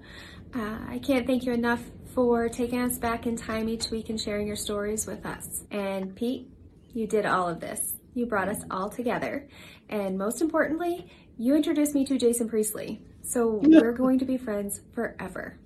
[0.52, 1.81] Uh, I can't thank you enough
[2.12, 5.62] for taking us back in time each week and sharing your stories with us.
[5.70, 6.48] And Pete,
[6.93, 7.94] you did all of this.
[8.14, 9.48] You brought us all together.
[9.89, 11.09] And most importantly,
[11.39, 13.01] you introduced me to Jason Priestley.
[13.22, 15.56] So we're going to be friends forever.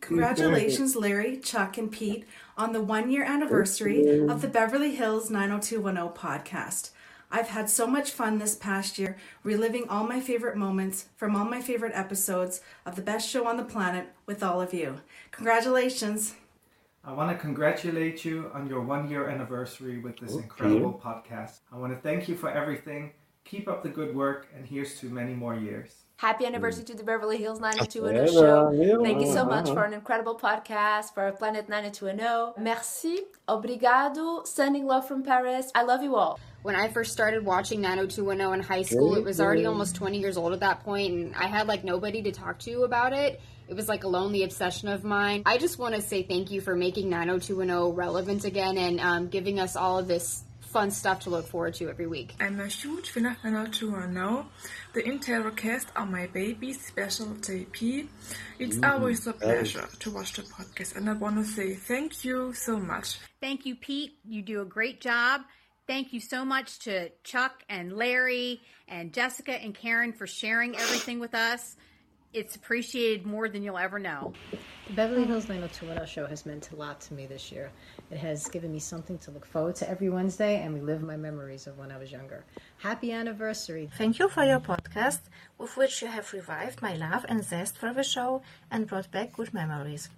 [0.00, 2.26] Congratulations, Larry, Chuck, and Pete,
[2.56, 6.90] on the one year anniversary of the Beverly Hills 90210 podcast.
[7.32, 11.44] I've had so much fun this past year, reliving all my favorite moments from all
[11.44, 15.00] my favorite episodes of the best show on the planet with all of you.
[15.30, 16.34] Congratulations.
[17.04, 21.60] I want to congratulate you on your one year anniversary with this incredible podcast.
[21.72, 23.12] I want to thank you for everything.
[23.44, 25.99] Keep up the good work, and here's to many more years.
[26.20, 29.02] Happy anniversary to the Beverly Hills 90210 show.
[29.02, 32.62] Thank you so much for an incredible podcast, for Planet 90210.
[32.62, 35.72] Merci, obrigado, sending love from Paris.
[35.74, 36.38] I love you all.
[36.60, 40.36] When I first started watching 90210 in high school, it was already almost 20 years
[40.36, 43.40] old at that point, and I had like nobody to talk to about it.
[43.68, 45.44] It was like a lonely obsession of mine.
[45.46, 49.58] I just want to say thank you for making 90210 relevant again and um, giving
[49.58, 52.34] us all of this fun stuff to look forward to every week.
[52.40, 54.46] I'm a huge fan of 90210,
[54.94, 58.08] the entire cast are my baby, special JP.
[58.58, 58.92] It's Mm.
[58.92, 59.32] always a Oh.
[59.34, 63.18] pleasure to watch the podcast, and I want to say thank you so much.
[63.40, 64.18] Thank you, Pete.
[64.24, 65.42] You do a great job.
[65.86, 71.18] thank you so much to Chuck and Larry and Jessica and Karen for sharing everything
[71.18, 71.76] with us.
[72.32, 74.32] It's appreciated more than you'll ever know.
[74.86, 77.72] The Beverly Hills 90210 show has meant a lot to me this year.
[78.10, 81.68] It has given me something to look forward to every Wednesday and relive my memories
[81.68, 82.44] of when I was younger.
[82.78, 83.88] Happy anniversary.
[83.96, 85.20] Thank you for your podcast,
[85.58, 89.34] with which you have revived my love and zest for the show and brought back
[89.34, 90.08] good memories.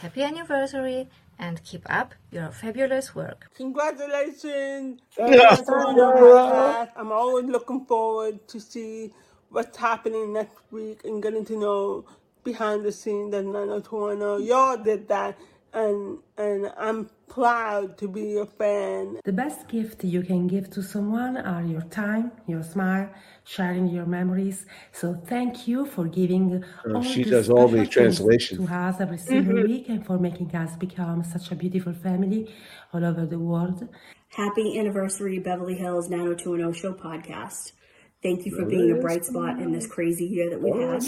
[0.00, 1.08] Happy anniversary
[1.38, 3.50] and keep up your fabulous work.
[3.56, 5.00] Congratulations!
[5.18, 6.86] Yeah.
[6.96, 9.12] I'm always looking forward to see
[9.50, 12.04] what's happening next week and getting to know
[12.42, 14.46] behind the scenes that 90210.
[14.46, 15.36] Y'all did that,
[15.74, 19.18] and and I'm proud to be a fan.
[19.24, 23.08] The best gift you can give to someone are your time, your smile,
[23.44, 24.66] sharing your memories.
[24.92, 28.60] So thank you for giving Oh, all she does all the things translations.
[28.68, 29.66] to us every single Mhm.
[29.68, 32.50] week and for making us become such a beautiful family
[32.92, 33.88] all over the world.
[34.28, 37.72] Happy anniversary, Beverly Hills 90210 Show podcast.
[38.22, 41.00] Thank you for being a bright spot in this crazy year that we've had.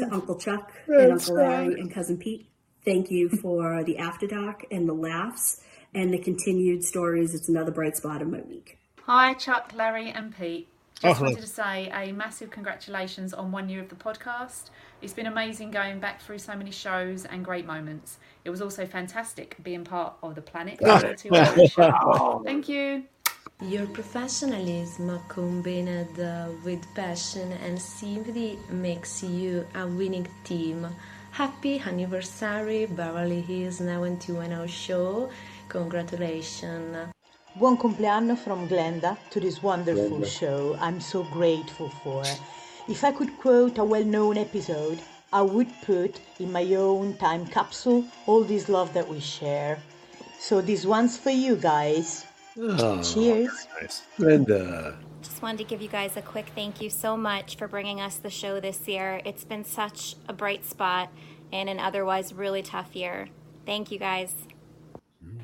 [0.00, 2.46] To Uncle Chuck and Uncle Larry and Cousin Pete,
[2.84, 5.60] thank you for the after dark and the laughs
[5.94, 7.34] and the continued stories.
[7.34, 8.78] It's another bright spot in my week.
[9.02, 10.68] Hi, Chuck, Larry, and Pete.
[11.04, 11.30] Oh, Just hello.
[11.30, 14.70] wanted to say a massive congratulations on one year of the podcast.
[15.00, 18.18] It's been amazing going back through so many shows and great moments.
[18.44, 20.78] It was also fantastic being part of the Planet
[22.44, 23.02] Thank you.
[23.62, 30.86] Your professionalism combined uh, with passion and sympathy makes you a winning team.
[31.32, 35.30] Happy anniversary, Beverly Hills 90210 show.
[35.70, 37.08] Congratulations.
[37.58, 40.26] Buon compleanno from Glenda to this wonderful Glenda.
[40.26, 42.22] show I'm so grateful for.
[42.86, 45.00] If I could quote a well known episode,
[45.32, 49.78] I would put in my own time capsule all this love that we share.
[50.38, 52.26] So this one's for you guys.
[52.58, 53.66] Oh, Cheers.
[53.80, 54.02] Nice.
[54.18, 54.98] Linda.
[55.42, 58.14] Just wanted to give you guys a quick thank you so much for bringing us
[58.14, 59.20] the show this year.
[59.24, 61.08] It's been such a bright spot
[61.50, 63.26] in an otherwise really tough year.
[63.66, 64.36] Thank you guys.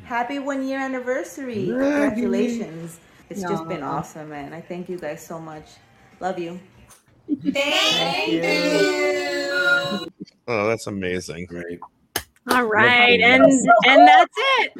[0.05, 1.66] Happy one year anniversary.
[1.66, 3.01] Congratulations.
[3.29, 5.66] It's just been awesome, and I thank you guys so much.
[6.20, 6.61] Love you.
[7.53, 10.07] Thank you.
[10.47, 11.47] Oh, that's amazing.
[11.47, 11.81] Great.
[12.49, 13.43] All right, and
[13.85, 14.73] and that's it.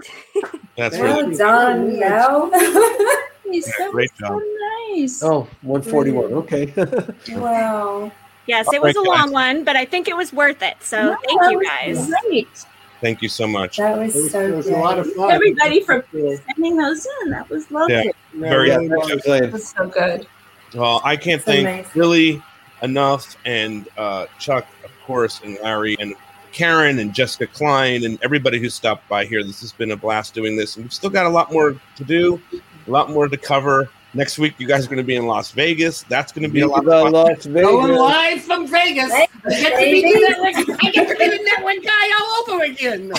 [0.77, 3.19] That's Well really done,
[3.51, 3.63] Mel.
[3.79, 4.41] Yeah, great job.
[4.97, 5.23] nice.
[5.23, 6.33] Oh, 141.
[6.35, 6.73] Okay.
[7.39, 8.11] Wow.
[8.47, 9.31] Yes, it was a long guys.
[9.31, 10.77] one, but I think it was worth it.
[10.81, 12.11] So No, thank you guys.
[12.29, 12.49] Great.
[13.03, 13.77] Thank you so much.
[13.77, 14.79] That was, was- so it was a good.
[14.81, 15.31] lot of fun.
[15.31, 17.31] Everybody for sending those in.
[17.31, 17.95] That was lovely.
[17.95, 19.21] Yeah, very Yeah, good.
[19.25, 20.27] That was so good.
[20.75, 21.95] Well, I can't So thank nice.
[21.97, 22.43] really
[22.83, 26.15] enough, and uh, Chuck, of course, and Larry, and
[26.53, 29.45] Karen, and Jessica Klein, and everybody who stopped by here.
[29.45, 32.05] This has been a blast doing this, and we've still got a lot more to
[32.05, 32.41] do,
[32.89, 33.91] a lot more to cover.
[34.15, 36.03] Next week, you guys are going to be in Las Vegas.
[36.05, 37.13] That's going to be a lot of Viva fun.
[37.13, 39.13] Las Going live from Vegas.
[39.13, 40.83] I get to be the network.
[40.83, 43.13] I get to be the network guy all over again.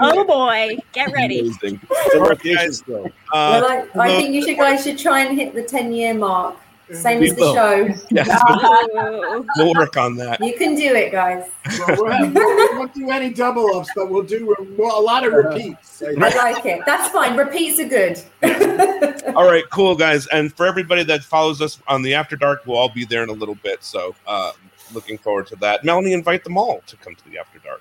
[0.00, 1.40] Oh boy, get ready.
[1.40, 1.80] Amazing.
[2.12, 2.82] So All right, location guys.
[2.88, 6.14] Uh, well, I, I think you should guys should try and hit the 10 year
[6.14, 6.56] mark.
[6.92, 7.54] Same We as the will.
[7.54, 7.94] show.
[8.10, 9.46] Yes, Ooh.
[9.56, 10.38] we'll work on that.
[10.44, 11.48] You can do it, guys.
[11.78, 15.26] Well, we'll have, we won't do any double ups, but we'll do a, a lot
[15.26, 16.02] of repeats.
[16.02, 16.82] I like it.
[16.84, 17.36] That's fine.
[17.36, 18.22] Repeats are good.
[19.34, 20.26] All right, cool guys.
[20.28, 23.30] And for everybody that follows us on the After Dark, we'll all be there in
[23.30, 23.82] a little bit.
[23.82, 24.52] So uh,
[24.92, 25.84] looking forward to that.
[25.84, 27.80] Melanie, invite them all to come to the After Dark.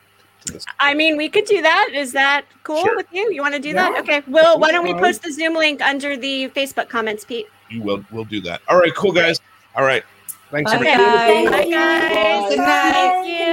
[0.79, 1.89] I mean, we could do that.
[1.93, 2.95] Is that cool Sure.
[2.97, 3.31] with you?
[3.31, 3.91] You want to do Yeah.
[3.91, 3.99] that?
[4.01, 4.23] Okay.
[4.27, 7.47] Well, why don't we post the Zoom link under the Facebook comments, Pete?
[7.73, 8.05] You will.
[8.11, 8.61] We'll do that.
[8.69, 9.41] All right, cool guys.
[9.75, 10.03] All right.
[10.51, 10.71] Thanks.
[10.71, 10.87] Okay.
[10.87, 11.49] everybody.
[11.49, 12.49] Bye, guys.
[12.49, 12.91] Good night.
[12.93, 13.43] Thank you.